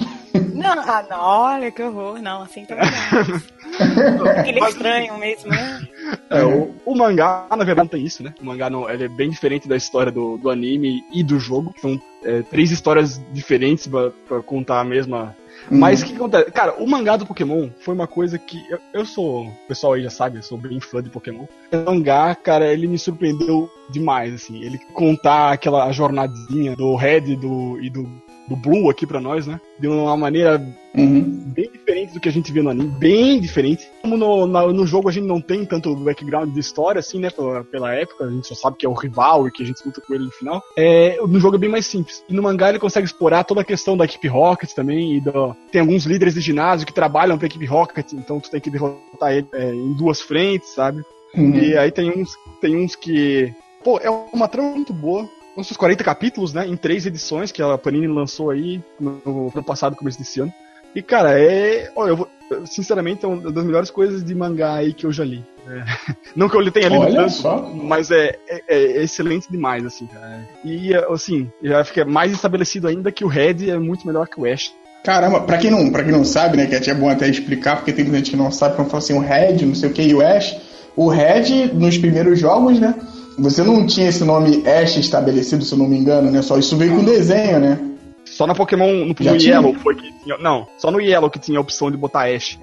Não, 0.53 0.73
ah, 0.81 1.05
não, 1.09 1.21
olha 1.21 1.71
que 1.71 1.83
horror. 1.83 2.21
Não, 2.21 2.43
assim 2.43 2.65
também 2.65 2.85
não. 2.85 4.27
Aquele 4.31 4.61
estranho 4.61 5.19
mesmo, 5.19 5.51
né? 5.51 5.87
É, 6.31 6.45
o, 6.45 6.75
o, 6.85 6.97
mangá, 6.97 7.47
na 7.51 7.65
verdade, 7.65 7.87
não 7.87 7.99
tem 7.99 8.05
isso, 8.05 8.23
né? 8.23 8.35
O 8.41 8.45
mangá 8.45 8.69
não, 8.69 8.89
ele 8.89 9.05
é 9.05 9.09
bem 9.09 9.31
diferente 9.31 9.69
da 9.69 9.77
história 9.77 10.11
do, 10.11 10.37
do 10.37 10.51
anime 10.51 11.05
e 11.13 11.23
do 11.23 11.39
jogo. 11.39 11.75
São 11.81 12.01
é, 12.25 12.43
três 12.43 12.71
histórias 12.71 13.21
diferentes 13.33 13.87
pra, 13.87 14.11
pra 14.29 14.43
contar 14.43 14.81
a 14.81 14.85
mesma. 14.85 15.37
Mas 15.71 16.03
o 16.03 16.07
que 16.07 16.15
acontece? 16.15 16.51
Cara, 16.51 16.75
o 16.83 16.87
mangá 16.87 17.17
do 17.17 17.27
Pokémon 17.27 17.69
foi 17.81 17.95
uma 17.95 18.07
coisa 18.07 18.39
que. 18.39 18.63
Eu, 18.71 18.79
eu, 18.93 19.07
sou. 19.07 19.47
O 19.47 19.69
pessoal 19.69 19.95
aí 19.95 20.03
já 20.03 20.11
sabe, 20.11 20.39
eu 20.39 20.43
sou 20.43 20.59
bem 20.59 20.81
fã 20.81 21.03
de 21.03 21.11
Pokémon. 21.11 21.47
O 21.73 21.77
mangá, 21.91 22.35
cara, 22.35 22.73
ele 22.73 22.87
me 22.87 22.99
surpreendeu 22.99 23.69
demais, 23.91 24.35
assim. 24.35 24.63
Ele 24.63 24.79
contar 24.93 25.53
aquela 25.53 25.91
jornadinha 25.93 26.77
do 26.77 26.95
Red 26.95 27.37
do, 27.37 27.81
e 27.81 27.91
do 27.91 28.09
do 28.49 28.57
Blue 28.57 28.91
aqui 28.91 29.07
para 29.07 29.21
nós, 29.21 29.47
né? 29.47 29.61
De 29.79 29.89
uma 29.89 30.17
maneira 30.17 30.61
uhum. 30.95 31.43
bem 31.47 31.71
diferente 31.71 32.13
do 32.13 32.21
que 32.21 32.29
a 32.29 32.33
gente 32.33 32.53
vê 32.53 32.63
no 32.63 32.71
anime, 32.71 32.91
bem 32.91 33.41
diferente. 33.41 33.89
Como 34.03 34.17
no, 34.17 34.47
na, 34.47 34.67
no 34.67 34.87
jogo 34.87 35.09
a 35.09 35.13
gente 35.13 35.27
não 35.27 35.41
tem 35.41 35.65
tanto 35.65 35.95
background 35.97 36.53
de 36.53 36.61
história, 36.61 36.99
assim, 36.99 37.19
né? 37.19 37.31
Pela, 37.31 37.65
pela 37.65 37.95
época, 37.95 38.25
a 38.25 38.31
gente 38.31 38.47
só 38.47 38.55
sabe 38.55 38.77
que 38.77 38.87
é 38.87 38.89
o 38.89 38.95
rival 38.95 39.47
e 39.47 39.51
que 39.51 39.63
a 39.63 39.67
gente 39.67 39.85
luta 39.85 40.01
com 40.01 40.15
ele 40.15 40.25
no 40.25 40.31
final. 40.31 40.63
É, 40.77 41.17
no 41.27 41.41
jogo 41.41 41.57
é 41.57 41.59
bem 41.59 41.71
mais 41.71 41.87
simples. 41.87 42.23
E 42.29 42.35
no 42.35 42.43
mangá 42.43 42.69
ele 42.69 42.79
consegue 42.79 43.07
explorar 43.07 43.45
toda 43.45 43.63
a 43.63 43.65
questão 43.65 43.97
da 43.97 44.05
equipe 44.05 44.29
Rocket 44.29 44.73
também. 44.73 45.17
E 45.17 45.21
do, 45.21 45.55
tem 45.73 45.81
alguns 45.81 46.05
líderes 46.05 46.35
de 46.35 46.41
ginásio 46.41 46.87
que 46.87 46.93
trabalham 46.93 47.39
pra 47.39 47.47
equipe 47.47 47.67
Rocket, 47.67 48.13
então 48.13 48.41
tu 48.41 48.51
tem 48.51 48.61
que 48.61 48.71
derrotar 48.71 49.33
ele 49.33 49.47
é, 49.55 49.73
em 49.73 49.93
duas 49.95 50.21
frentes, 50.21 50.71
sabe? 50.71 51.03
Uhum. 51.35 51.55
E 51.55 51.77
aí 51.77 51.91
tem 51.91 52.11
uns, 52.11 52.31
tem 52.61 52.77
uns 52.77 52.95
que. 52.95 53.53
Pô, 53.83 53.99
é 53.99 54.09
uma 54.09 54.49
trama 54.49 54.71
muito 54.71 54.93
boa 54.93 55.29
uns 55.57 55.71
40 55.77 56.03
capítulos, 56.03 56.53
né? 56.53 56.67
Em 56.67 56.77
três 56.77 57.07
edições 57.07 57.53
que 57.53 57.63
a 57.63 57.79
Panini 57.79 58.07
lançou 58.07 58.51
aí 58.51 58.83
no 58.99 59.53
ano 59.55 59.65
passado, 59.65 59.97
começo 59.97 60.19
desse 60.19 60.41
ano. 60.41 60.53
E, 60.95 61.03
cara, 61.03 61.39
é. 61.39 61.91
Olha, 61.97 62.11
eu 62.11 62.17
vou, 62.17 62.29
sinceramente, 62.67 63.25
é 63.25 63.29
uma 63.29 63.51
das 63.51 63.65
melhores 63.65 63.91
coisas 63.91 64.23
de 64.23 64.35
mangá 64.35 64.75
aí 64.75 64.93
que 64.93 65.05
eu 65.05 65.13
já 65.13 65.25
li. 65.25 65.45
É, 65.67 66.15
não 66.37 66.49
que 66.49 66.57
eu 66.57 66.71
tenha 66.71 66.89
lido 66.89 67.01
Olha 67.01 67.23
tanto, 67.23 67.33
só. 67.33 67.71
mas 67.75 68.11
é, 68.11 68.37
é, 68.49 68.63
é, 68.69 69.03
excelente 69.03 69.51
demais, 69.51 69.85
assim, 69.85 70.07
cara. 70.07 70.41
E, 70.65 70.95
assim, 70.95 71.51
já 71.63 71.83
fica 71.85 72.05
mais 72.05 72.33
estabelecido 72.33 72.87
ainda 72.87 73.11
que 73.11 73.25
o 73.25 73.29
Red 73.29 73.71
é 73.71 73.79
muito 73.79 74.07
melhor 74.07 74.29
que 74.29 74.41
o 74.41 74.45
Ash. 74.45 74.73
Caramba, 75.03 75.41
pra 75.41 75.59
quem 75.59 75.71
não, 75.71 75.91
pra 75.91 76.03
quem 76.03 76.13
não 76.13 76.25
sabe, 76.25 76.57
né, 76.57 76.67
que 76.67 76.91
é 76.91 76.95
bom 76.95 77.11
até 77.11 77.29
explicar, 77.29 77.77
porque 77.77 77.93
tem 77.93 78.05
muita 78.05 78.19
gente 78.19 78.31
que 78.31 78.37
não 78.37 78.51
sabe, 78.51 78.77
quando 78.77 78.89
fala 78.89 79.03
assim, 79.03 79.13
o 79.13 79.21
Red, 79.21 79.67
não 79.67 79.75
sei 79.75 79.91
o 79.91 79.93
que, 79.93 80.03
e 80.03 80.15
o 80.15 80.25
Ash. 80.25 80.57
O 80.97 81.09
Red, 81.09 81.73
nos 81.75 81.99
primeiros 81.99 82.39
jogos, 82.39 82.79
né, 82.79 82.95
você 83.39 83.63
não 83.63 83.87
tinha 83.87 84.09
esse 84.09 84.25
nome 84.25 84.63
Ash 84.67 84.97
estabelecido, 84.97 85.65
se 85.65 85.73
eu 85.73 85.79
não 85.79 85.89
me 85.89 85.99
engano, 85.99 86.31
né? 86.31 86.43
Só 86.43 86.59
isso 86.59 86.77
veio 86.77 86.97
com 86.97 87.05
desenho, 87.05 87.61
né? 87.61 87.91
Só 88.25 88.47
na 88.47 88.55
Pokémon, 88.55 88.93
no, 88.93 89.15
no 89.15 89.37
Yellow 89.37 89.75
foi 89.75 89.95
que 89.95 90.13
tinha. 90.23 90.39
Não, 90.39 90.67
só 90.79 90.91
no 90.91 91.01
Yellow 91.01 91.31
que 91.31 91.39
tinha 91.39 91.59
a 91.59 91.61
opção 91.61 91.91
de 91.91 91.97
botar 91.97 92.29
Ash. 92.29 92.59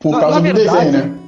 Por 0.00 0.12
na, 0.12 0.20
causa 0.20 0.40
na 0.40 0.48
do 0.48 0.54
verdade, 0.54 0.90
desenho, 0.90 1.06
né? 1.06 1.18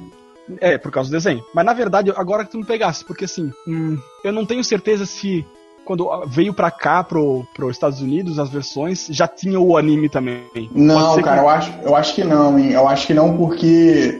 É, 0.59 0.77
por 0.77 0.91
causa 0.91 1.09
do 1.09 1.13
desenho. 1.13 1.43
Mas 1.53 1.65
na 1.65 1.73
verdade, 1.73 2.11
agora 2.15 2.43
que 2.43 2.51
tu 2.51 2.57
me 2.57 2.65
pegasse, 2.65 3.03
porque 3.05 3.25
assim, 3.25 3.51
hum, 3.67 3.97
eu 4.23 4.31
não 4.31 4.45
tenho 4.45 4.63
certeza 4.63 5.05
se 5.05 5.45
quando 5.85 6.09
veio 6.27 6.53
pra 6.53 6.71
cá, 6.71 7.03
pro, 7.03 7.45
pro 7.53 7.69
Estados 7.69 8.01
Unidos, 8.01 8.39
as 8.39 8.49
versões, 8.49 9.07
já 9.11 9.27
tinha 9.27 9.59
o 9.59 9.77
anime 9.77 10.09
também. 10.09 10.69
Não, 10.73 11.21
cara, 11.21 11.37
que... 11.37 11.45
eu, 11.45 11.49
acho, 11.49 11.73
eu 11.83 11.95
acho 11.95 12.15
que 12.15 12.23
não, 12.23 12.57
hein? 12.57 12.71
Eu 12.71 12.87
acho 12.87 13.05
que 13.05 13.13
não, 13.13 13.37
porque 13.37 14.19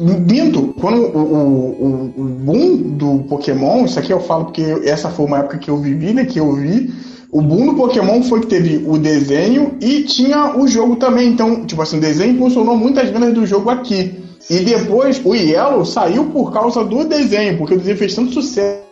minto, 0.00 0.74
quando 0.80 1.00
o, 1.00 1.18
o, 1.18 2.14
o, 2.16 2.24
boom 2.24 2.76
do 2.96 3.18
Pokémon, 3.28 3.84
isso 3.84 3.98
aqui 3.98 4.12
eu 4.12 4.20
falo 4.20 4.46
porque 4.46 4.62
essa 4.84 5.10
foi 5.10 5.26
uma 5.26 5.38
época 5.38 5.58
que 5.58 5.70
eu 5.70 5.78
vivi, 5.78 6.12
né? 6.12 6.24
Que 6.24 6.38
eu 6.38 6.52
vi. 6.54 6.92
O 7.32 7.42
boom 7.42 7.66
do 7.66 7.74
Pokémon 7.74 8.22
foi 8.22 8.40
que 8.40 8.46
teve 8.46 8.84
o 8.86 8.96
desenho 8.96 9.76
e 9.80 10.02
tinha 10.02 10.56
o 10.56 10.68
jogo 10.68 10.96
também. 10.96 11.28
Então, 11.28 11.64
tipo 11.66 11.82
assim, 11.82 11.98
o 11.98 12.00
desenho 12.00 12.38
funcionou 12.38 12.76
muitas 12.76 13.10
vendas 13.10 13.34
do 13.34 13.46
jogo 13.46 13.70
aqui. 13.70 14.22
E 14.48 14.60
depois 14.60 15.20
o 15.24 15.34
Yellow 15.34 15.84
saiu 15.84 16.26
por 16.26 16.52
causa 16.52 16.84
do 16.84 17.04
desenho, 17.04 17.56
porque 17.56 17.74
o 17.74 17.78
desenho 17.78 17.96
fez 17.96 18.14
tanto 18.14 18.32
sucesso. 18.32 18.84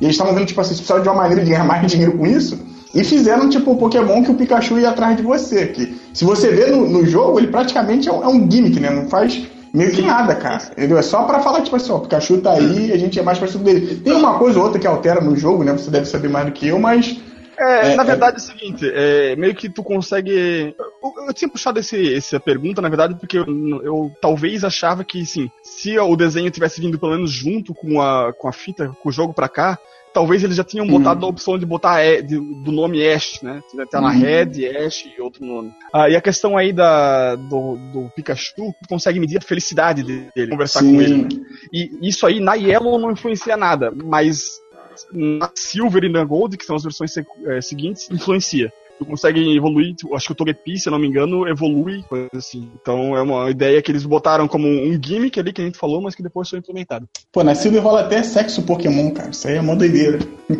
E 0.00 0.04
eles 0.04 0.14
estavam 0.14 0.34
vendo, 0.34 0.46
tipo 0.46 0.60
assim, 0.60 0.70
se 0.70 0.76
precisavam 0.76 1.02
de 1.02 1.08
uma 1.08 1.16
maneira 1.16 1.44
de 1.44 1.50
ganhar 1.50 1.64
mais 1.66 1.90
dinheiro 1.90 2.16
com 2.16 2.26
isso. 2.26 2.58
E 2.94 3.04
fizeram, 3.04 3.48
tipo, 3.48 3.70
o 3.70 3.76
Pokémon 3.76 4.22
que 4.22 4.32
o 4.32 4.34
Pikachu 4.34 4.78
ia 4.78 4.90
atrás 4.90 5.16
de 5.16 5.22
você. 5.22 5.66
Que, 5.66 5.94
se 6.12 6.24
você 6.24 6.48
vê 6.48 6.66
no, 6.66 6.88
no 6.88 7.06
jogo, 7.06 7.38
ele 7.38 7.48
praticamente 7.48 8.08
é 8.08 8.12
um, 8.12 8.24
é 8.24 8.28
um 8.28 8.50
gimmick, 8.50 8.80
né? 8.80 8.90
Não 8.90 9.08
faz 9.08 9.46
meio 9.72 9.92
que 9.92 10.02
nada, 10.02 10.34
cara. 10.34 10.62
Entendeu? 10.72 10.98
É 10.98 11.02
só 11.02 11.24
pra 11.24 11.40
falar, 11.40 11.62
tipo 11.62 11.76
assim, 11.76 11.92
ó, 11.92 11.96
o 11.96 12.00
Pikachu 12.00 12.40
tá 12.40 12.52
aí, 12.52 12.92
a 12.92 12.96
gente 12.96 13.18
é 13.18 13.22
mais 13.22 13.38
parecido 13.38 13.64
dele. 13.64 13.96
Tem 13.96 14.12
uma 14.12 14.38
coisa 14.38 14.58
ou 14.58 14.64
outra 14.64 14.80
que 14.80 14.86
altera 14.86 15.20
no 15.20 15.36
jogo, 15.36 15.64
né? 15.64 15.72
Você 15.72 15.90
deve 15.90 16.06
saber 16.06 16.28
mais 16.28 16.46
do 16.46 16.52
que 16.52 16.68
eu, 16.68 16.78
mas. 16.78 17.20
É, 17.58 17.92
é 17.92 17.96
na 17.96 18.02
é 18.02 18.06
verdade 18.06 18.36
é... 18.36 18.40
é 18.40 18.42
o 18.42 18.46
seguinte, 18.46 18.90
é, 18.92 19.36
meio 19.36 19.54
que 19.54 19.68
tu 19.68 19.82
consegue. 19.82 20.74
Eu, 21.02 21.26
eu 21.26 21.34
tinha 21.34 21.48
puxado 21.50 21.78
esse, 21.78 22.14
essa 22.14 22.40
pergunta, 22.40 22.80
na 22.80 22.88
verdade, 22.88 23.14
porque 23.14 23.38
eu, 23.38 23.46
eu, 23.82 24.12
talvez 24.20 24.64
achava 24.64 25.04
que, 25.04 25.24
sim, 25.26 25.50
se 25.62 25.98
o 25.98 26.16
desenho 26.16 26.50
tivesse 26.50 26.80
vindo 26.80 26.98
pelo 26.98 27.12
menos 27.12 27.30
junto 27.30 27.74
com 27.74 28.00
a, 28.00 28.32
com 28.32 28.48
a 28.48 28.52
fita, 28.52 28.96
com 29.02 29.08
o 29.08 29.12
jogo 29.12 29.34
pra 29.34 29.48
cá, 29.48 29.78
talvez 30.12 30.42
eles 30.42 30.56
já 30.56 30.64
tinham 30.64 30.86
uhum. 30.86 30.98
botado 30.98 31.24
a 31.24 31.28
opção 31.28 31.58
de 31.58 31.66
botar 31.66 32.00
é, 32.00 32.20
de, 32.20 32.36
do 32.36 32.72
nome 32.72 33.06
Ash, 33.06 33.40
né? 33.42 33.62
Tá 33.90 34.00
na 34.00 34.08
uhum. 34.08 34.20
Red, 34.20 34.66
Ash 34.76 35.06
e 35.06 35.20
outro 35.20 35.44
nome. 35.44 35.72
Ah, 35.92 36.08
e 36.08 36.16
a 36.16 36.20
questão 36.20 36.56
aí 36.56 36.72
da, 36.72 37.36
do, 37.36 37.76
do 37.92 38.10
Pikachu, 38.14 38.74
consegue 38.88 39.20
medir 39.20 39.38
a 39.38 39.42
felicidade 39.42 40.02
dele, 40.02 40.50
conversar 40.50 40.80
Sim. 40.80 40.94
com 40.94 41.00
ele. 41.00 41.42
E 41.72 42.08
isso 42.08 42.26
aí 42.26 42.40
na 42.40 42.54
Yellow 42.54 42.98
não 42.98 43.12
influencia 43.12 43.56
nada, 43.56 43.92
mas 43.92 44.60
na 45.12 45.50
Silver 45.54 46.04
e 46.04 46.08
na 46.08 46.24
Gold, 46.24 46.56
que 46.56 46.64
são 46.64 46.76
as 46.76 46.82
versões 46.82 47.12
é, 47.46 47.60
seguintes, 47.60 48.10
influencia 48.10 48.72
tu 49.00 49.06
consegue 49.06 49.56
evoluir, 49.56 49.94
tipo, 49.94 50.14
acho 50.14 50.26
que 50.26 50.32
o 50.32 50.34
Togepi, 50.34 50.78
se 50.78 50.88
eu 50.88 50.90
não 50.90 50.98
me 50.98 51.08
engano, 51.08 51.48
evolui, 51.48 52.02
coisa 52.02 52.28
assim. 52.34 52.70
Então 52.80 53.16
é 53.16 53.22
uma 53.22 53.50
ideia 53.50 53.80
que 53.80 53.90
eles 53.90 54.04
botaram 54.04 54.46
como 54.46 54.68
um 54.68 55.00
gimmick 55.02 55.40
ali 55.40 55.54
que 55.54 55.62
a 55.62 55.64
gente 55.64 55.78
falou, 55.78 56.02
mas 56.02 56.14
que 56.14 56.22
depois 56.22 56.50
foi 56.50 56.58
implementado. 56.58 57.08
Pô, 57.32 57.42
na 57.42 57.54
Silver 57.54 57.82
rola 57.82 58.02
até 58.02 58.22
sexo 58.22 58.62
Pokémon, 58.62 59.10
cara. 59.10 59.30
Isso 59.30 59.48
aí 59.48 59.56
é 59.56 59.60
uma 59.60 59.74
doideira. 59.74 60.18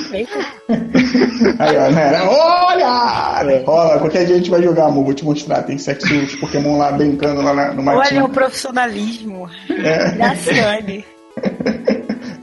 aí, 1.58 1.76
ó, 1.76 1.90
né? 1.90 2.22
Olha! 2.22 3.62
Rola, 3.62 3.98
qualquer 3.98 4.24
dia 4.24 4.36
a 4.36 4.38
gente 4.38 4.50
vai 4.50 4.62
jogar, 4.62 4.86
amor. 4.86 5.04
Vou 5.04 5.14
te 5.14 5.24
mostrar. 5.24 5.62
Tem 5.62 5.76
sexo 5.76 6.08
Pokémon 6.40 6.78
lá 6.78 6.92
brincando 6.92 7.42
lá 7.42 7.52
na, 7.52 7.74
no 7.74 7.90
Olha 7.90 8.24
o 8.24 8.28
profissionalismo. 8.30 9.50
É. 9.68 10.12
Graciane. 10.12 11.04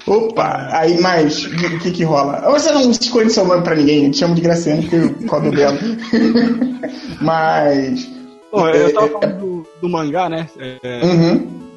Opa, 0.08 0.70
aí 0.72 1.00
mais, 1.02 1.46
o 1.46 1.80
que 1.80 1.92
que 1.92 2.04
rola? 2.04 2.40
Você 2.52 2.72
não 2.72 2.90
escolhe 2.90 3.30
seu 3.30 3.46
nome 3.46 3.62
pra 3.62 3.76
ninguém, 3.76 4.10
te 4.10 4.20
chamo 4.20 4.36
de 4.36 4.42
Graciano 4.42 4.82
porque 4.82 4.98
o 4.98 5.28
código 5.28 5.56
dela. 5.56 5.78
Mas. 7.22 8.10
Bom, 8.50 8.70
eu 8.70 8.94
tava 8.94 9.08
é, 9.08 9.10
falando 9.10 9.24
é, 9.26 9.34
do, 9.34 9.68
do, 9.82 9.90
mangá, 9.90 10.30
né? 10.30 10.48
É, 10.60 11.06
uhum 11.06 11.68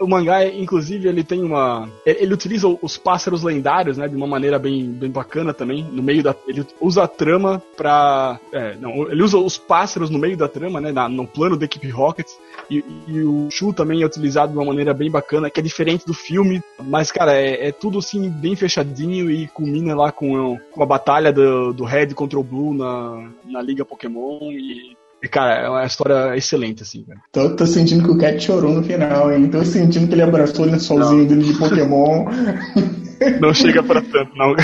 o 0.00 0.06
mangá, 0.06 0.46
inclusive, 0.46 1.08
ele 1.08 1.24
tem 1.24 1.42
uma. 1.42 1.88
Ele 2.04 2.32
utiliza 2.32 2.68
os 2.80 2.96
pássaros 2.96 3.42
lendários, 3.42 3.98
né? 3.98 4.08
De 4.08 4.16
uma 4.16 4.26
maneira 4.26 4.58
bem, 4.58 4.90
bem 4.90 5.10
bacana 5.10 5.52
também. 5.52 5.84
No 5.84 6.02
meio 6.02 6.22
da. 6.22 6.34
Ele 6.46 6.64
usa 6.80 7.04
a 7.04 7.08
trama 7.08 7.62
pra. 7.76 8.38
É, 8.52 8.76
não, 8.76 9.10
ele 9.10 9.22
usa 9.22 9.38
os 9.38 9.58
pássaros 9.58 10.10
no 10.10 10.18
meio 10.18 10.36
da 10.36 10.48
trama, 10.48 10.80
né? 10.80 10.92
Na, 10.92 11.08
no 11.08 11.26
plano 11.26 11.56
da 11.56 11.64
equipe 11.64 11.88
Rocket. 11.90 12.28
E, 12.70 12.84
e, 13.06 13.20
o 13.22 13.48
Shu 13.50 13.72
também 13.72 14.02
é 14.02 14.06
utilizado 14.06 14.52
de 14.52 14.58
uma 14.58 14.64
maneira 14.64 14.92
bem 14.92 15.10
bacana, 15.10 15.50
que 15.50 15.60
é 15.60 15.62
diferente 15.62 16.06
do 16.06 16.14
filme. 16.14 16.62
Mas, 16.82 17.10
cara, 17.10 17.32
é, 17.34 17.68
é 17.68 17.72
tudo 17.72 17.98
assim, 17.98 18.28
bem 18.28 18.54
fechadinho 18.54 19.30
e 19.30 19.46
culmina 19.48 19.94
lá 19.94 20.12
com, 20.12 20.58
com 20.70 20.82
a 20.82 20.86
batalha 20.86 21.32
do, 21.32 21.72
do 21.72 21.84
Red 21.84 22.08
contra 22.08 22.38
o 22.38 22.44
Blue 22.44 22.74
na, 22.74 23.30
na 23.44 23.62
Liga 23.62 23.84
Pokémon. 23.84 24.52
E 24.52 24.96
Cara, 25.30 25.54
é 25.54 25.68
uma 25.68 25.84
história 25.84 26.36
excelente, 26.36 26.84
assim, 26.84 27.02
cara. 27.02 27.18
Tô, 27.32 27.56
tô 27.56 27.66
sentindo 27.66 28.04
que 28.04 28.10
o 28.10 28.18
Cat 28.18 28.40
chorou 28.40 28.72
no 28.72 28.84
final, 28.84 29.32
hein? 29.32 29.48
Tô 29.48 29.64
sentindo 29.64 30.06
que 30.06 30.14
ele 30.14 30.22
abraçou 30.22 30.64
o 30.64 30.68
lençolzinho 30.70 31.26
dele 31.26 31.42
de 31.42 31.58
Pokémon. 31.58 32.26
Não 33.40 33.52
chega 33.52 33.82
pra 33.82 34.00
tanto, 34.00 34.30
não. 34.36 34.54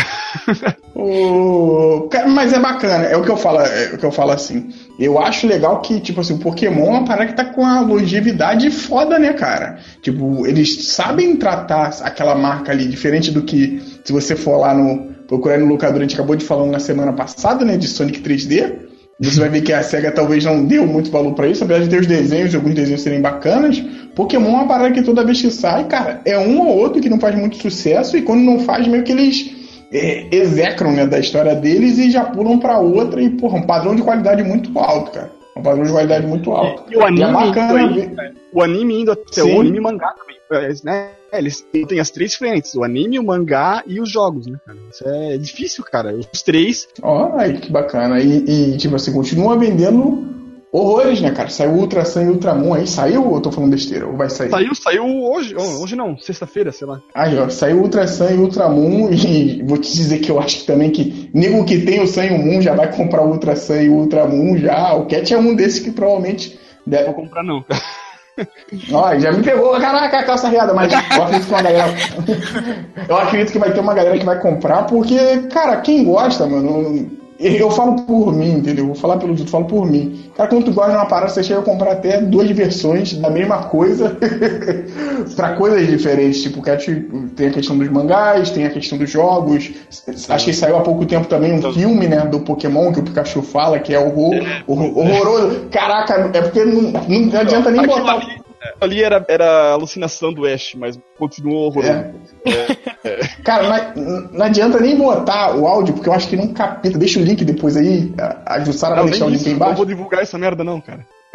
o... 0.94 2.08
Mas 2.28 2.52
é 2.52 2.60
bacana, 2.60 3.04
é 3.06 3.16
o 3.16 3.22
que 3.24 3.30
eu 3.30 3.36
falo, 3.36 3.58
é 3.58 3.94
o 3.94 3.98
que 3.98 4.06
eu 4.06 4.12
falo 4.12 4.30
assim. 4.30 4.68
Eu 4.98 5.18
acho 5.18 5.46
legal 5.46 5.80
que, 5.80 6.00
tipo 6.00 6.20
assim, 6.20 6.34
o 6.34 6.38
Pokémon 6.38 6.86
é 6.86 6.90
uma 6.90 7.04
parada 7.04 7.26
que 7.26 7.36
tá 7.36 7.44
com 7.44 7.64
a 7.64 7.80
longevidade 7.80 8.70
foda, 8.70 9.18
né, 9.18 9.32
cara? 9.32 9.78
Tipo, 10.00 10.46
eles 10.46 10.88
sabem 10.88 11.36
tratar 11.36 11.96
aquela 12.02 12.34
marca 12.34 12.70
ali, 12.70 12.86
diferente 12.86 13.30
do 13.30 13.42
que 13.42 13.82
se 14.04 14.12
você 14.12 14.36
for 14.36 14.58
lá 14.58 14.74
no. 14.74 15.14
Procurar 15.26 15.58
no 15.58 15.64
locador, 15.64 16.00
a 16.00 16.02
gente 16.02 16.14
acabou 16.14 16.36
de 16.36 16.44
falar 16.44 16.66
na 16.66 16.78
semana 16.78 17.10
passada, 17.10 17.64
né, 17.64 17.78
de 17.78 17.88
Sonic 17.88 18.20
3D 18.20 18.84
você 19.20 19.40
vai 19.40 19.48
ver 19.48 19.62
que 19.62 19.72
a 19.72 19.82
SEGA 19.82 20.10
talvez 20.10 20.44
não 20.44 20.64
deu 20.64 20.86
muito 20.86 21.10
valor 21.10 21.34
para 21.34 21.46
isso, 21.46 21.62
apesar 21.62 21.82
de 21.82 21.88
ter 21.88 22.00
os 22.00 22.06
desenhos 22.06 22.54
alguns 22.54 22.74
desenhos 22.74 23.02
serem 23.02 23.20
bacanas. 23.20 23.82
Pokémon 24.14 24.48
é 24.48 24.54
uma 24.54 24.66
parada 24.66 24.92
que 24.92 25.02
toda 25.02 25.24
vez 25.24 25.40
que 25.40 25.50
sai, 25.50 25.84
cara, 25.86 26.20
é 26.24 26.38
um 26.38 26.60
ou 26.60 26.76
outro 26.76 27.00
que 27.00 27.08
não 27.08 27.20
faz 27.20 27.34
muito 27.36 27.56
sucesso, 27.56 28.16
e 28.16 28.22
quando 28.22 28.42
não 28.42 28.60
faz, 28.60 28.86
meio 28.88 29.04
que 29.04 29.12
eles 29.12 29.63
é, 29.94 30.26
execram 30.34 30.92
né, 30.92 31.06
da 31.06 31.18
história 31.18 31.54
deles 31.54 31.98
e 31.98 32.10
já 32.10 32.24
pulam 32.24 32.58
para 32.58 32.80
outra, 32.80 33.22
e, 33.22 33.30
porra, 33.30 33.58
um 33.58 33.66
padrão 33.66 33.94
de 33.94 34.02
qualidade 34.02 34.42
muito 34.42 34.76
alto, 34.78 35.12
cara. 35.12 35.30
um 35.56 35.62
padrão 35.62 35.84
de 35.84 35.92
qualidade 35.92 36.26
muito 36.26 36.50
alto. 36.50 36.84
E, 36.90 36.94
e 36.94 36.96
o 36.96 37.04
anime, 37.04 37.20
e 37.20 37.24
é 37.24 37.32
bacana, 37.32 37.78
aí, 37.78 38.34
o 38.52 38.62
anime 38.62 39.00
indo 39.00 39.12
até 39.12 39.42
Sim. 39.42 39.56
o 39.56 39.60
anime 39.60 39.80
mangá 39.80 40.12
também. 40.12 40.34
É, 40.52 40.72
né? 40.84 41.10
Eles 41.32 41.66
têm 41.88 41.98
as 41.98 42.10
três 42.10 42.34
frentes, 42.34 42.74
o 42.74 42.84
anime, 42.84 43.18
o 43.18 43.24
mangá 43.24 43.82
e 43.86 44.00
os 44.00 44.10
jogos, 44.10 44.46
né, 44.46 44.58
cara? 44.64 44.78
Isso 44.90 45.08
é 45.08 45.36
difícil, 45.38 45.82
cara. 45.84 46.14
Os 46.14 46.42
três. 46.42 46.86
Ó, 47.02 47.30
oh, 47.30 47.38
aí 47.38 47.58
que 47.58 47.72
bacana. 47.72 48.20
E, 48.20 48.72
e, 48.72 48.76
tipo 48.76 48.94
assim, 48.94 49.12
continua 49.12 49.58
vendendo 49.58 50.33
horrores, 50.74 51.20
né, 51.20 51.30
cara? 51.30 51.48
Saiu 51.48 51.70
Ultra 51.70 52.04
Sun 52.04 52.22
e 52.22 52.28
Ultramon 52.30 52.74
aí, 52.74 52.86
saiu 52.86 53.24
ou 53.24 53.36
eu 53.36 53.40
tô 53.40 53.52
falando 53.52 53.70
besteira? 53.70 54.08
Ou 54.08 54.16
vai 54.16 54.28
sair? 54.28 54.50
Saiu, 54.50 54.74
saiu 54.74 55.04
hoje, 55.04 55.54
hoje 55.56 55.94
não, 55.94 56.18
sexta-feira, 56.18 56.72
sei 56.72 56.88
lá. 56.88 57.00
Aí, 57.14 57.38
ó, 57.38 57.48
saiu 57.48 57.80
Ultra 57.80 58.08
Sun 58.08 58.30
e 58.30 58.38
Ultramon 58.38 59.10
e 59.14 59.62
vou 59.62 59.78
te 59.78 59.94
dizer 59.94 60.18
que 60.18 60.30
eu 60.30 60.40
acho 60.40 60.66
também 60.66 60.90
que 60.90 61.30
nego 61.32 61.64
que 61.64 61.82
tem 61.82 62.02
o 62.02 62.08
Sun 62.08 62.24
e 62.24 62.30
o 62.30 62.38
Moon 62.38 62.60
já 62.60 62.74
vai 62.74 62.92
comprar 62.92 63.22
o 63.22 63.30
Ultra 63.30 63.54
Sun 63.54 63.76
e 63.76 63.88
o 63.88 63.94
Ultramon 63.94 64.56
já. 64.58 64.94
O 64.94 65.06
Cat 65.06 65.32
é 65.32 65.38
um 65.38 65.54
desses 65.54 65.78
que 65.78 65.92
provavelmente 65.92 66.58
deve... 66.84 67.04
Vou 67.04 67.14
comprar 67.14 67.44
não. 67.44 67.64
Ó, 68.92 69.16
já 69.16 69.30
me 69.30 69.44
pegou, 69.44 69.78
caraca, 69.78 70.18
a 70.18 70.24
calça 70.24 70.48
riada, 70.48 70.74
mas 70.74 70.92
eu 70.92 70.98
acredito 70.98 71.46
que 71.46 71.52
uma 71.52 71.62
galera. 71.62 71.94
eu 73.08 73.16
acredito 73.16 73.52
que 73.52 73.58
vai 73.60 73.72
ter 73.72 73.78
uma 73.78 73.94
galera 73.94 74.18
que 74.18 74.24
vai 74.24 74.40
comprar, 74.40 74.82
porque, 74.86 75.38
cara, 75.52 75.76
quem 75.76 76.02
gosta, 76.02 76.44
mano, 76.44 77.08
eu 77.38 77.70
falo 77.70 78.02
por 78.02 78.32
mim, 78.32 78.52
entendeu? 78.52 78.86
Vou 78.86 78.94
falar 78.94 79.16
pelo 79.16 79.36
eu 79.36 79.46
falo 79.46 79.64
por 79.64 79.86
mim. 79.86 80.24
Cara, 80.36 80.48
quando 80.48 80.66
tu 80.66 80.72
gosta 80.72 80.92
de 80.92 80.96
uma 80.96 81.06
parada, 81.06 81.32
você 81.32 81.42
chega 81.42 81.60
a 81.60 81.64
comprar 81.64 81.92
até 81.92 82.20
duas 82.20 82.48
versões 82.50 83.14
da 83.14 83.28
mesma 83.28 83.64
coisa 83.64 84.16
para 85.34 85.56
coisas 85.56 85.86
diferentes. 85.86 86.42
Tipo, 86.42 86.62
tem 87.34 87.48
a 87.48 87.50
questão 87.50 87.76
dos 87.76 87.88
mangás, 87.88 88.50
tem 88.50 88.66
a 88.66 88.70
questão 88.70 88.96
dos 88.96 89.10
jogos. 89.10 89.72
Acho 90.28 90.44
que 90.44 90.52
saiu 90.52 90.76
há 90.76 90.80
pouco 90.80 91.04
tempo 91.06 91.26
também 91.26 91.52
um 91.52 91.72
filme, 91.72 92.06
né, 92.06 92.20
do 92.26 92.40
Pokémon 92.40 92.92
que 92.92 93.00
o 93.00 93.02
Pikachu 93.02 93.42
fala, 93.42 93.78
que 93.78 93.92
é 93.92 93.98
horror, 93.98 94.34
horror, 94.66 94.98
horroroso. 94.98 95.66
Caraca, 95.70 96.30
é 96.32 96.40
porque 96.40 96.64
não, 96.64 96.92
não 96.92 97.40
adianta 97.40 97.70
nem 97.70 97.84
botar. 97.84 98.44
Ali 98.80 99.02
era, 99.02 99.24
era 99.28 99.72
alucinação 99.72 100.32
do 100.32 100.46
Ash, 100.46 100.74
mas 100.76 100.98
continuou 101.18 101.66
horroroso. 101.66 102.14
É. 102.46 102.50
É, 103.04 103.10
é. 103.10 103.23
Cara, 103.44 103.92
não, 103.94 104.20
não, 104.32 104.46
adianta 104.46 104.80
nem 104.80 104.96
botar 104.96 105.54
o 105.54 105.66
áudio, 105.66 105.92
porque 105.94 106.08
eu 106.08 106.14
acho 106.14 106.28
que 106.28 106.36
não 106.36 106.48
capeta. 106.48 106.98
Deixa 106.98 107.20
o 107.20 107.22
link 107.22 107.44
depois 107.44 107.76
aí. 107.76 108.12
A 108.46 108.58
Jussara 108.60 108.94
vai 108.94 109.04
deixar 109.04 109.26
o 109.26 109.28
link 109.28 109.46
aí 109.46 109.52
embaixo. 109.52 109.72
Não 109.72 109.76
vou 109.76 109.86
divulgar 109.86 110.22
essa 110.22 110.38
merda, 110.38 110.64
não, 110.64 110.80
cara. 110.80 111.06